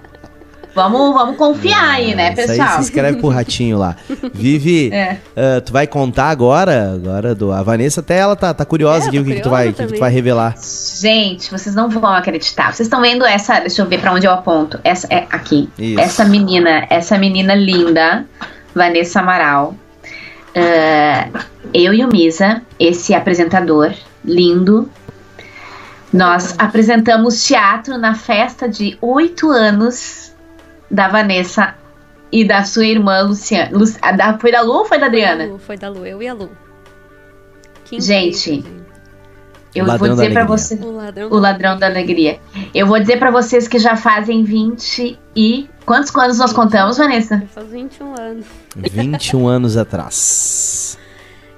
Vamos, 0.73 1.13
vamos 1.13 1.35
confiar 1.35 1.95
aí, 1.95 2.15
né, 2.15 2.31
Isso 2.31 2.41
aí 2.43 2.47
pessoal? 2.47 2.69
se 2.75 2.79
inscreve 2.79 3.17
pro 3.19 3.27
ratinho 3.27 3.77
lá. 3.77 3.93
Vivi, 4.33 4.89
É. 4.95 5.17
ah, 5.35 5.59
tu 5.59 5.73
vai 5.73 5.85
contar 5.85 6.29
agora? 6.29 6.93
Agora 6.95 7.35
do, 7.35 7.51
a 7.51 7.61
Vanessa 7.61 7.99
até 7.99 8.17
ela 8.17 8.37
tá, 8.37 8.53
tá 8.53 8.63
curiosa 8.63 9.05
É, 9.05 9.07
aqui, 9.09 9.17
tô 9.17 9.21
o 9.21 9.25
que, 9.25 9.35
que 9.35 9.41
tu 9.41 9.49
vai, 9.49 9.67
o 9.67 9.73
que, 9.73 9.85
que 9.85 9.93
tu 9.95 9.99
vai 9.99 10.09
revelar. 10.09 10.55
Gente, 10.57 11.51
vocês 11.51 11.75
não 11.75 11.89
vão 11.89 12.13
acreditar. 12.13 12.73
Vocês 12.73 12.87
estão 12.87 13.01
vendo 13.01 13.25
essa. 13.25 13.59
Deixa 13.59 13.81
eu 13.81 13.85
ver 13.85 13.99
pra 13.99 14.13
onde 14.13 14.25
eu 14.25 14.31
aponto. 14.31 14.79
Essa 14.81 15.07
é 15.13 15.27
aqui. 15.29 15.69
Isso. 15.77 15.99
Essa 15.99 16.23
menina, 16.23 16.87
essa 16.89 17.17
menina 17.17 17.53
linda, 17.53 18.25
Vanessa 18.73 19.19
Amaral. 19.19 19.75
Ah, 20.55 21.29
eu 21.73 21.93
e 21.93 22.03
o 22.03 22.09
Misa, 22.09 22.61
esse 22.79 23.13
apresentador 23.13 23.93
lindo, 24.23 24.89
Nós 26.11 26.55
apresentamos 26.59 27.45
teatro 27.45 27.97
na 27.97 28.13
festa 28.13 28.67
de 28.67 28.97
oito 29.01 29.49
anos 29.49 30.33
da 30.89 31.07
Vanessa 31.07 31.75
e 32.29 32.43
da 32.43 32.65
sua 32.65 32.85
irmã 32.85 33.21
Luciana. 33.21 33.71
Lu, 33.71 33.85
da, 34.17 34.37
foi 34.37 34.51
da 34.51 34.61
Lu 34.61 34.73
ou 34.73 34.85
foi 34.85 34.99
da 34.99 35.05
Adriana? 35.05 35.43
Foi 35.43 35.47
da 35.47 35.53
Lu, 35.53 35.59
foi 35.59 35.77
da 35.77 35.89
Lu 35.89 36.05
eu 36.05 36.21
e 36.21 36.27
a 36.27 36.33
Lu. 36.33 36.49
Que 37.85 37.99
gente, 38.01 38.63
eu 39.73 39.85
vou 39.85 40.09
dizer 40.09 40.33
para 40.33 40.45
você 40.45 40.75
o 40.75 40.91
ladrão, 40.91 41.29
o 41.29 41.37
ladrão 41.37 41.79
da 41.79 41.87
alegria. 41.87 42.39
Eu 42.73 42.87
vou 42.87 42.99
dizer 42.99 43.17
para 43.17 43.31
vocês 43.31 43.67
que 43.67 43.79
já 43.79 43.95
fazem 43.95 44.43
20 44.43 45.17
e 45.35 45.69
quantos 45.85 46.13
anos 46.15 46.37
nós 46.37 46.51
contamos, 46.51 46.97
Vanessa? 46.97 47.41
Faz 47.53 47.67
21 47.69 48.19
anos. 48.19 48.45
21 48.75 49.47
anos 49.47 49.77
atrás. 49.77 50.97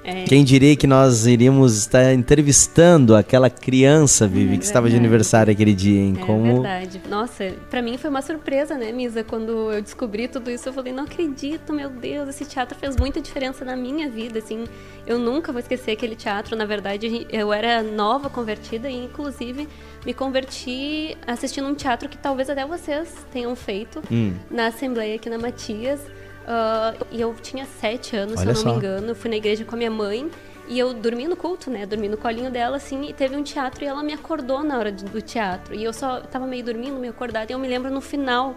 É. 0.04 0.24
Quem 0.24 0.44
diria 0.44 0.76
que 0.76 0.86
nós 0.86 1.26
iríamos 1.26 1.78
estar 1.78 2.12
entrevistando 2.12 3.16
aquela 3.16 3.48
criança, 3.48 4.26
Vivi, 4.28 4.56
é 4.56 4.58
que 4.58 4.64
estava 4.64 4.90
de 4.90 4.96
aniversário 4.96 5.50
aquele 5.50 5.72
dia, 5.72 5.98
hein? 5.98 6.14
É 6.20 6.26
Como... 6.26 6.44
verdade. 6.44 7.00
Nossa, 7.08 7.54
para 7.70 7.80
mim 7.80 7.96
foi 7.96 8.10
uma 8.10 8.20
surpresa, 8.20 8.76
né, 8.76 8.92
Misa? 8.92 9.24
Quando 9.24 9.72
eu 9.72 9.80
descobri 9.80 10.28
tudo 10.28 10.50
isso, 10.50 10.68
eu 10.68 10.74
falei, 10.74 10.92
não 10.92 11.04
acredito, 11.04 11.72
meu 11.72 11.88
Deus, 11.88 12.28
esse 12.28 12.44
teatro 12.44 12.78
fez 12.78 12.98
muita 12.98 13.18
diferença 13.18 13.64
na 13.64 13.74
minha 13.74 14.10
vida, 14.10 14.40
assim. 14.40 14.64
Eu 15.06 15.18
nunca 15.18 15.50
vou 15.50 15.58
esquecer 15.58 15.92
aquele 15.92 16.14
teatro. 16.14 16.54
Na 16.54 16.66
verdade, 16.66 17.26
eu 17.30 17.50
era 17.50 17.82
nova 17.82 18.28
convertida 18.28 18.90
e, 18.90 19.06
inclusive, 19.06 19.66
me 20.04 20.12
converti 20.12 21.16
assistindo 21.26 21.66
um 21.66 21.74
teatro 21.74 22.10
que 22.10 22.18
talvez 22.18 22.50
até 22.50 22.66
vocês 22.66 23.08
tenham 23.32 23.56
feito 23.56 24.02
hum. 24.12 24.34
na 24.50 24.66
Assembleia 24.66 25.16
aqui 25.16 25.30
na 25.30 25.38
Matias. 25.38 26.00
Uh, 26.44 27.06
e 27.10 27.20
eu 27.20 27.34
tinha 27.40 27.66
sete 27.80 28.16
anos, 28.16 28.40
Olha 28.40 28.54
se 28.54 28.60
eu 28.60 28.64
não 28.64 28.70
só. 28.70 28.70
me 28.70 28.76
engano. 28.76 29.08
Eu 29.08 29.14
fui 29.14 29.30
na 29.30 29.36
igreja 29.36 29.64
com 29.64 29.74
a 29.74 29.78
minha 29.78 29.90
mãe. 29.90 30.30
E 30.66 30.78
eu 30.78 30.94
dormi 30.94 31.28
no 31.28 31.36
culto, 31.36 31.70
né? 31.70 31.84
Dormi 31.84 32.08
no 32.08 32.16
colinho 32.16 32.50
dela, 32.50 32.76
assim, 32.76 33.08
e 33.08 33.12
teve 33.12 33.36
um 33.36 33.42
teatro 33.42 33.84
e 33.84 33.86
ela 33.86 34.02
me 34.02 34.14
acordou 34.14 34.62
na 34.62 34.78
hora 34.78 34.90
do 34.90 35.20
teatro. 35.20 35.74
E 35.74 35.84
eu 35.84 35.92
só 35.92 36.20
tava 36.20 36.46
meio 36.46 36.64
dormindo, 36.64 36.98
meio 36.98 37.12
acordada. 37.12 37.52
E 37.52 37.54
eu 37.54 37.58
me 37.58 37.68
lembro 37.68 37.90
no 37.90 38.00
final, 38.00 38.54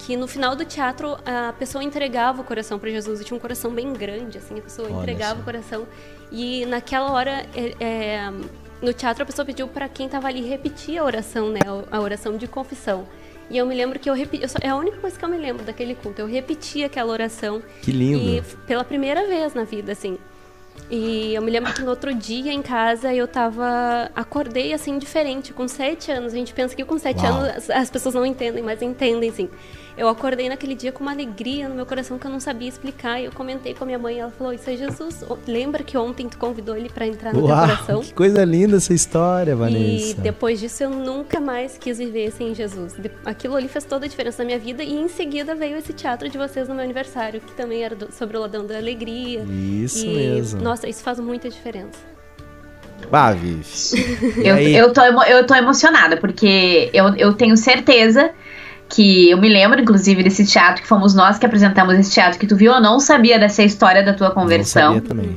que 0.00 0.16
no 0.16 0.26
final 0.26 0.56
do 0.56 0.64
teatro 0.64 1.16
a 1.24 1.52
pessoa 1.52 1.84
entregava 1.84 2.42
o 2.42 2.44
coração 2.44 2.80
para 2.80 2.90
Jesus. 2.90 3.20
E 3.20 3.24
tinha 3.24 3.36
um 3.36 3.40
coração 3.40 3.70
bem 3.70 3.92
grande, 3.92 4.38
assim, 4.38 4.58
a 4.58 4.62
pessoa 4.62 4.88
Olha 4.88 5.02
entregava 5.02 5.40
o 5.40 5.44
coração. 5.44 5.86
E 6.32 6.66
naquela 6.66 7.12
hora, 7.12 7.46
é, 7.54 7.74
é, 7.78 8.30
no 8.82 8.92
teatro, 8.92 9.22
a 9.22 9.26
pessoa 9.26 9.46
pediu 9.46 9.68
para 9.68 9.88
quem 9.88 10.08
tava 10.08 10.26
ali 10.26 10.42
repetir 10.42 10.98
a 10.98 11.04
oração, 11.04 11.48
né? 11.48 11.60
A 11.92 12.00
oração 12.00 12.36
de 12.36 12.48
confissão. 12.48 13.06
E 13.48 13.56
eu 13.56 13.66
me 13.66 13.74
lembro 13.74 13.98
que 13.98 14.10
eu 14.10 14.14
repeti. 14.14 14.42
Eu 14.42 14.48
só, 14.48 14.58
é 14.60 14.68
a 14.68 14.76
única 14.76 14.96
coisa 14.98 15.18
que 15.18 15.24
eu 15.24 15.28
me 15.28 15.38
lembro 15.38 15.64
daquele 15.64 15.94
culto. 15.94 16.20
Eu 16.20 16.26
repeti 16.26 16.82
aquela 16.82 17.12
oração. 17.12 17.62
Que 17.82 17.92
lindo. 17.92 18.18
E 18.18 18.42
pela 18.66 18.84
primeira 18.84 19.26
vez 19.26 19.54
na 19.54 19.64
vida, 19.64 19.92
assim. 19.92 20.18
E 20.90 21.34
eu 21.34 21.42
me 21.42 21.50
lembro 21.50 21.72
que 21.72 21.82
no 21.82 21.90
outro 21.90 22.14
dia 22.14 22.52
em 22.52 22.62
casa 22.62 23.12
eu 23.12 23.26
tava. 23.26 24.10
Acordei 24.14 24.72
assim 24.72 24.98
diferente, 24.98 25.52
com 25.52 25.66
sete 25.66 26.10
anos. 26.10 26.32
A 26.32 26.36
gente 26.36 26.52
pensa 26.52 26.74
que 26.74 26.84
com 26.84 26.98
sete 26.98 27.24
Uau. 27.24 27.34
anos 27.34 27.48
as, 27.48 27.70
as 27.70 27.90
pessoas 27.90 28.14
não 28.14 28.26
entendem, 28.26 28.62
mas 28.62 28.82
entendem 28.82 29.32
sim. 29.32 29.48
Eu 29.96 30.08
acordei 30.08 30.48
naquele 30.48 30.74
dia 30.74 30.92
com 30.92 31.02
uma 31.02 31.12
alegria 31.12 31.68
no 31.70 31.74
meu 31.74 31.86
coração 31.86 32.18
que 32.18 32.26
eu 32.26 32.30
não 32.30 32.38
sabia 32.38 32.68
explicar. 32.68 33.18
E 33.18 33.24
eu 33.24 33.32
comentei 33.32 33.72
com 33.72 33.84
a 33.84 33.86
minha 33.86 33.98
mãe, 33.98 34.18
ela 34.18 34.30
falou: 34.30 34.52
Isso 34.52 34.68
é 34.68 34.76
Jesus. 34.76 35.24
Lembra 35.46 35.82
que 35.82 35.96
ontem 35.96 36.28
tu 36.28 36.36
convidou 36.36 36.76
ele 36.76 36.90
para 36.90 37.06
entrar 37.06 37.32
no 37.32 37.46
Uau, 37.46 37.48
teu 37.48 37.76
coração? 37.76 38.00
Que 38.02 38.12
coisa 38.12 38.44
linda 38.44 38.76
essa 38.76 38.92
história, 38.92 39.56
Vanessa. 39.56 40.10
E 40.10 40.14
depois 40.14 40.60
disso 40.60 40.82
eu 40.82 40.90
nunca 40.90 41.40
mais 41.40 41.78
quis 41.78 41.96
viver 41.96 42.30
sem 42.30 42.54
Jesus. 42.54 42.94
Aquilo 43.24 43.56
ali 43.56 43.68
fez 43.68 43.84
toda 43.84 44.04
a 44.04 44.08
diferença 44.08 44.42
na 44.42 44.46
minha 44.46 44.58
vida. 44.58 44.82
E 44.82 44.92
em 44.92 45.08
seguida 45.08 45.54
veio 45.54 45.78
esse 45.78 45.94
teatro 45.94 46.28
de 46.28 46.36
vocês 46.36 46.68
no 46.68 46.74
meu 46.74 46.84
aniversário, 46.84 47.40
que 47.40 47.52
também 47.52 47.82
era 47.82 47.96
sobre 48.12 48.36
o 48.36 48.40
ladrão 48.40 48.66
da 48.66 48.76
alegria. 48.76 49.44
Isso 49.48 50.04
e, 50.04 50.14
mesmo. 50.14 50.60
Nossa, 50.60 50.86
isso 50.86 51.02
faz 51.02 51.18
muita 51.18 51.48
diferença. 51.48 52.16
Ah, 53.10 53.32
Vivi. 53.32 53.62
eu, 54.44 54.58
eu, 54.58 54.92
tô, 54.92 55.02
eu 55.02 55.46
tô 55.46 55.54
emocionada, 55.54 56.16
porque 56.16 56.90
eu, 56.92 57.14
eu 57.16 57.32
tenho 57.32 57.56
certeza 57.56 58.30
que 58.88 59.30
eu 59.30 59.38
me 59.38 59.48
lembro, 59.48 59.80
inclusive, 59.80 60.22
desse 60.22 60.46
teatro, 60.46 60.82
que 60.82 60.88
fomos 60.88 61.14
nós 61.14 61.38
que 61.38 61.46
apresentamos 61.46 61.98
esse 61.98 62.12
teatro 62.12 62.38
que 62.38 62.46
tu 62.46 62.56
viu, 62.56 62.72
eu 62.72 62.80
não 62.80 63.00
sabia 63.00 63.38
dessa 63.38 63.62
história 63.62 64.02
da 64.02 64.12
tua 64.12 64.30
conversão. 64.30 64.94
Não 64.94 65.00
sabia 65.00 65.08
também. 65.08 65.34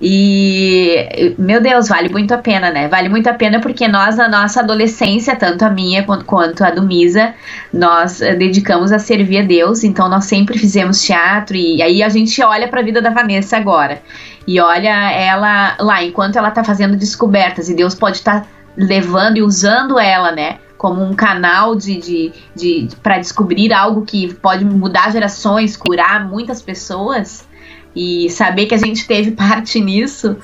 E, 0.00 1.34
meu 1.38 1.60
Deus, 1.60 1.88
vale 1.88 2.10
muito 2.10 2.32
a 2.34 2.38
pena, 2.38 2.70
né? 2.70 2.86
Vale 2.86 3.08
muito 3.08 3.28
a 3.28 3.32
pena 3.32 3.60
porque 3.60 3.88
nós, 3.88 4.16
na 4.16 4.28
nossa 4.28 4.60
adolescência, 4.60 5.34
tanto 5.34 5.64
a 5.64 5.70
minha 5.70 6.04
quanto, 6.04 6.62
a 6.62 6.70
do 6.70 6.82
Misa, 6.82 7.34
nós 7.72 8.20
uh, 8.20 8.36
dedicamos 8.36 8.92
a 8.92 8.98
servir 8.98 9.38
a 9.38 9.42
Deus, 9.42 9.84
então 9.84 10.06
nós 10.08 10.26
sempre 10.26 10.58
fizemos 10.58 11.02
teatro 11.02 11.56
e 11.56 11.80
aí 11.80 12.02
a 12.02 12.10
gente 12.10 12.42
olha 12.42 12.68
para 12.68 12.80
a 12.80 12.84
vida 12.84 13.00
da 13.00 13.08
Vanessa 13.08 13.56
agora 13.56 14.02
e 14.46 14.60
olha 14.60 15.12
ela 15.12 15.76
lá, 15.80 16.04
enquanto 16.04 16.36
ela 16.36 16.50
tá 16.50 16.62
fazendo 16.62 16.94
descobertas 16.94 17.70
e 17.70 17.74
Deus 17.74 17.94
pode 17.94 18.18
estar 18.18 18.42
tá 18.42 18.46
levando 18.76 19.38
e 19.38 19.42
usando 19.42 19.98
ela, 19.98 20.30
né? 20.30 20.58
Como 20.86 21.02
um 21.02 21.14
canal 21.14 21.74
de, 21.74 21.96
de, 21.96 22.32
de, 22.54 22.86
de 22.86 22.94
para 22.94 23.18
descobrir 23.18 23.72
algo 23.72 24.02
que 24.02 24.32
pode 24.34 24.64
mudar 24.64 25.10
gerações, 25.10 25.76
curar 25.76 26.28
muitas 26.28 26.62
pessoas 26.62 27.44
e 27.92 28.30
saber 28.30 28.66
que 28.66 28.74
a 28.76 28.78
gente 28.78 29.04
teve 29.04 29.32
parte 29.34 29.80
nisso 29.80 30.36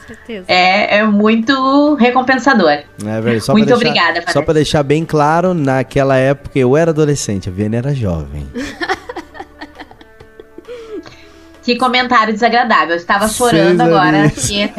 é, 0.48 0.98
é 0.98 1.04
muito 1.04 1.94
recompensador. 1.94 2.70
É, 2.70 2.84
velho, 3.20 3.40
muito 3.50 3.66
deixar, 3.66 3.76
obrigada. 3.76 4.24
Só 4.32 4.42
para 4.42 4.54
deixar 4.54 4.82
bem 4.82 5.04
claro, 5.04 5.54
naquela 5.54 6.16
época 6.16 6.58
eu 6.58 6.76
era 6.76 6.90
adolescente, 6.90 7.48
a 7.48 7.52
Viana 7.52 7.76
era 7.76 7.94
jovem. 7.94 8.44
que 11.62 11.76
comentário 11.76 12.34
desagradável. 12.34 12.90
Eu 12.90 12.96
estava 12.96 13.28
chorando 13.28 13.80
agora. 13.80 14.24
Aqui, 14.24 14.68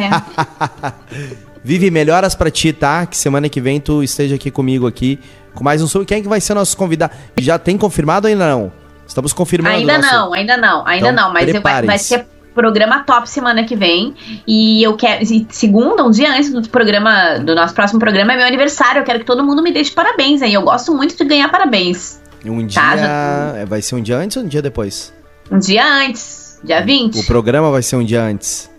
Vive 1.63 1.89
melhoras 1.89 2.35
para 2.35 2.51
ti, 2.51 2.73
tá? 2.73 3.05
Que 3.05 3.15
semana 3.15 3.47
que 3.47 3.61
vem 3.61 3.79
tu 3.79 4.03
esteja 4.03 4.35
aqui 4.35 4.51
comigo 4.51 4.85
aqui 4.85 5.17
com 5.53 5.63
mais 5.63 5.81
um 5.81 5.87
sobre 5.87 6.05
quem 6.05 6.19
é 6.19 6.21
que 6.21 6.27
vai 6.27 6.41
ser 6.41 6.53
nosso 6.53 6.75
convidado. 6.75 7.13
Já 7.39 7.57
tem 7.57 7.77
confirmado 7.77 8.27
ou 8.27 8.31
ainda 8.31 8.47
não? 8.49 8.71
Estamos 9.07 9.33
confirmando. 9.33 9.75
Ainda 9.75 9.97
nosso... 9.97 10.13
não, 10.13 10.33
ainda 10.33 10.57
não, 10.57 10.87
ainda 10.87 11.09
então, 11.09 11.25
não, 11.25 11.33
mas 11.33 11.51
vai, 11.61 11.83
vai 11.83 11.97
ser 11.97 12.25
programa 12.53 13.03
top 13.03 13.29
semana 13.29 13.63
que 13.63 13.75
vem. 13.75 14.13
E 14.47 14.81
eu 14.83 14.95
quero. 14.95 15.25
Segunda, 15.49 16.03
um 16.03 16.11
dia 16.11 16.31
antes 16.31 16.51
do 16.51 16.67
programa, 16.69 17.39
do 17.39 17.55
nosso 17.55 17.73
próximo 17.73 17.99
programa, 17.99 18.33
é 18.33 18.37
meu 18.37 18.45
aniversário. 18.45 19.01
Eu 19.01 19.03
quero 19.03 19.19
que 19.19 19.25
todo 19.25 19.43
mundo 19.43 19.61
me 19.61 19.71
deixe 19.71 19.91
parabéns 19.91 20.41
aí. 20.41 20.53
Eu 20.53 20.61
gosto 20.61 20.93
muito 20.93 21.15
de 21.15 21.25
ganhar 21.25 21.49
parabéns. 21.49 22.21
Um 22.45 22.61
tá? 22.67 22.67
dia. 22.67 22.81
Tá? 22.81 22.97
Já... 22.97 23.65
Vai 23.65 23.81
ser 23.81 23.95
um 23.95 24.01
dia 24.01 24.17
antes 24.17 24.37
ou 24.37 24.43
um 24.43 24.47
dia 24.47 24.61
depois? 24.61 25.13
Um 25.51 25.59
dia 25.59 25.85
antes, 25.85 26.59
dia 26.63 26.81
20. 26.81 27.19
O 27.19 27.25
programa 27.25 27.71
vai 27.71 27.81
ser 27.81 27.95
um 27.95 28.03
dia 28.03 28.23
antes. 28.23 28.71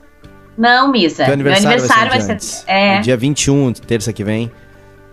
Não, 0.56 0.90
Misa. 0.90 1.24
Meu 1.24 1.32
aniversário, 1.32 1.68
meu 1.68 1.78
aniversário 1.78 2.10
vai 2.10 2.20
ser. 2.20 2.26
Vai 2.28 2.38
ser 2.40 2.70
é. 2.70 3.00
Dia 3.00 3.16
21, 3.16 3.72
terça 3.72 4.12
que 4.12 4.22
vem. 4.22 4.50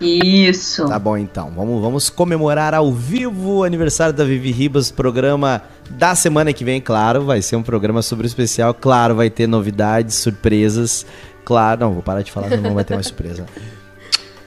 Isso. 0.01 0.87
Tá 0.87 0.97
bom, 0.97 1.15
então. 1.15 1.51
Vamos, 1.55 1.81
vamos 1.81 2.09
comemorar 2.09 2.73
ao 2.73 2.91
vivo 2.91 3.59
o 3.59 3.63
aniversário 3.63 4.13
da 4.13 4.23
Vivi 4.23 4.51
Ribas, 4.51 4.89
programa 4.89 5.61
da 5.89 6.15
semana 6.15 6.51
que 6.51 6.65
vem, 6.65 6.81
claro. 6.81 7.23
Vai 7.23 7.41
ser 7.41 7.55
um 7.55 7.63
programa 7.63 8.01
super 8.01 8.25
especial. 8.25 8.73
Claro, 8.73 9.15
vai 9.15 9.29
ter 9.29 9.47
novidades, 9.47 10.15
surpresas. 10.15 11.05
Claro, 11.45 11.81
não, 11.81 11.93
vou 11.93 12.03
parar 12.03 12.21
de 12.21 12.31
falar, 12.31 12.57
não 12.57 12.73
vai 12.73 12.83
ter 12.83 12.95
mais 12.95 13.07
surpresa. 13.07 13.45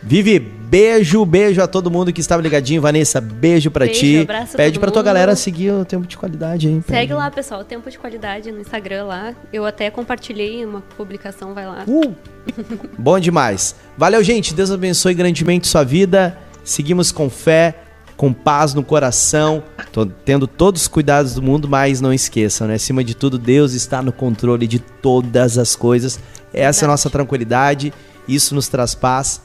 Vivi, 0.06 0.38
beijo, 0.38 1.24
beijo 1.24 1.62
a 1.62 1.66
todo 1.66 1.90
mundo 1.90 2.12
que 2.12 2.20
estava 2.20 2.42
ligadinho. 2.42 2.82
Vanessa, 2.82 3.22
beijo 3.22 3.70
pra 3.70 3.86
beijo, 3.86 4.00
ti. 4.00 4.20
Abraço 4.20 4.54
Pede 4.54 4.78
pra 4.78 4.88
mundo. 4.88 4.92
tua 4.92 5.02
galera 5.02 5.34
seguir 5.34 5.70
o 5.72 5.82
Tempo 5.82 6.06
de 6.06 6.14
Qualidade 6.14 6.68
aí. 6.68 6.82
Segue 6.86 7.14
lá, 7.14 7.30
pessoal, 7.30 7.62
o 7.62 7.64
Tempo 7.64 7.90
de 7.90 7.98
Qualidade 7.98 8.52
no 8.52 8.60
Instagram 8.60 9.04
lá. 9.04 9.34
Eu 9.50 9.64
até 9.64 9.90
compartilhei 9.90 10.62
uma 10.62 10.82
publicação, 10.82 11.54
vai 11.54 11.64
lá. 11.64 11.84
Uh, 11.88 12.14
bom 12.98 13.18
demais. 13.18 13.74
Valeu, 13.96 14.22
gente. 14.22 14.52
Deus 14.52 14.70
abençoe 14.70 15.14
grandemente 15.14 15.66
sua 15.68 15.84
vida. 15.84 16.36
Seguimos 16.62 17.10
com 17.10 17.30
fé, 17.30 17.74
com 18.14 18.30
paz 18.30 18.74
no 18.74 18.82
coração, 18.82 19.62
tô 19.90 20.04
tendo 20.04 20.46
todos 20.46 20.82
os 20.82 20.88
cuidados 20.88 21.34
do 21.34 21.42
mundo, 21.42 21.66
mas 21.66 22.02
não 22.02 22.12
esqueçam, 22.12 22.68
né? 22.68 22.74
Acima 22.74 23.02
de 23.02 23.14
tudo, 23.14 23.38
Deus 23.38 23.72
está 23.72 24.02
no 24.02 24.12
controle 24.12 24.66
de 24.66 24.78
todas 24.78 25.56
as 25.56 25.74
coisas. 25.74 26.20
Essa 26.52 26.84
é 26.84 26.86
a 26.86 26.88
nossa 26.88 27.08
tranquilidade. 27.08 27.92
Isso 28.28 28.54
nos 28.54 28.68
traz 28.68 28.94
paz 28.94 29.42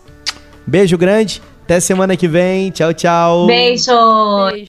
Beijo 0.69 0.97
grande. 0.99 1.41
Até 1.63 1.79
semana 1.79 2.15
que 2.15 2.27
vem. 2.27 2.69
Tchau, 2.69 2.93
tchau. 2.93 3.47
Beijo. 3.47 3.91
Beijo. 4.51 4.67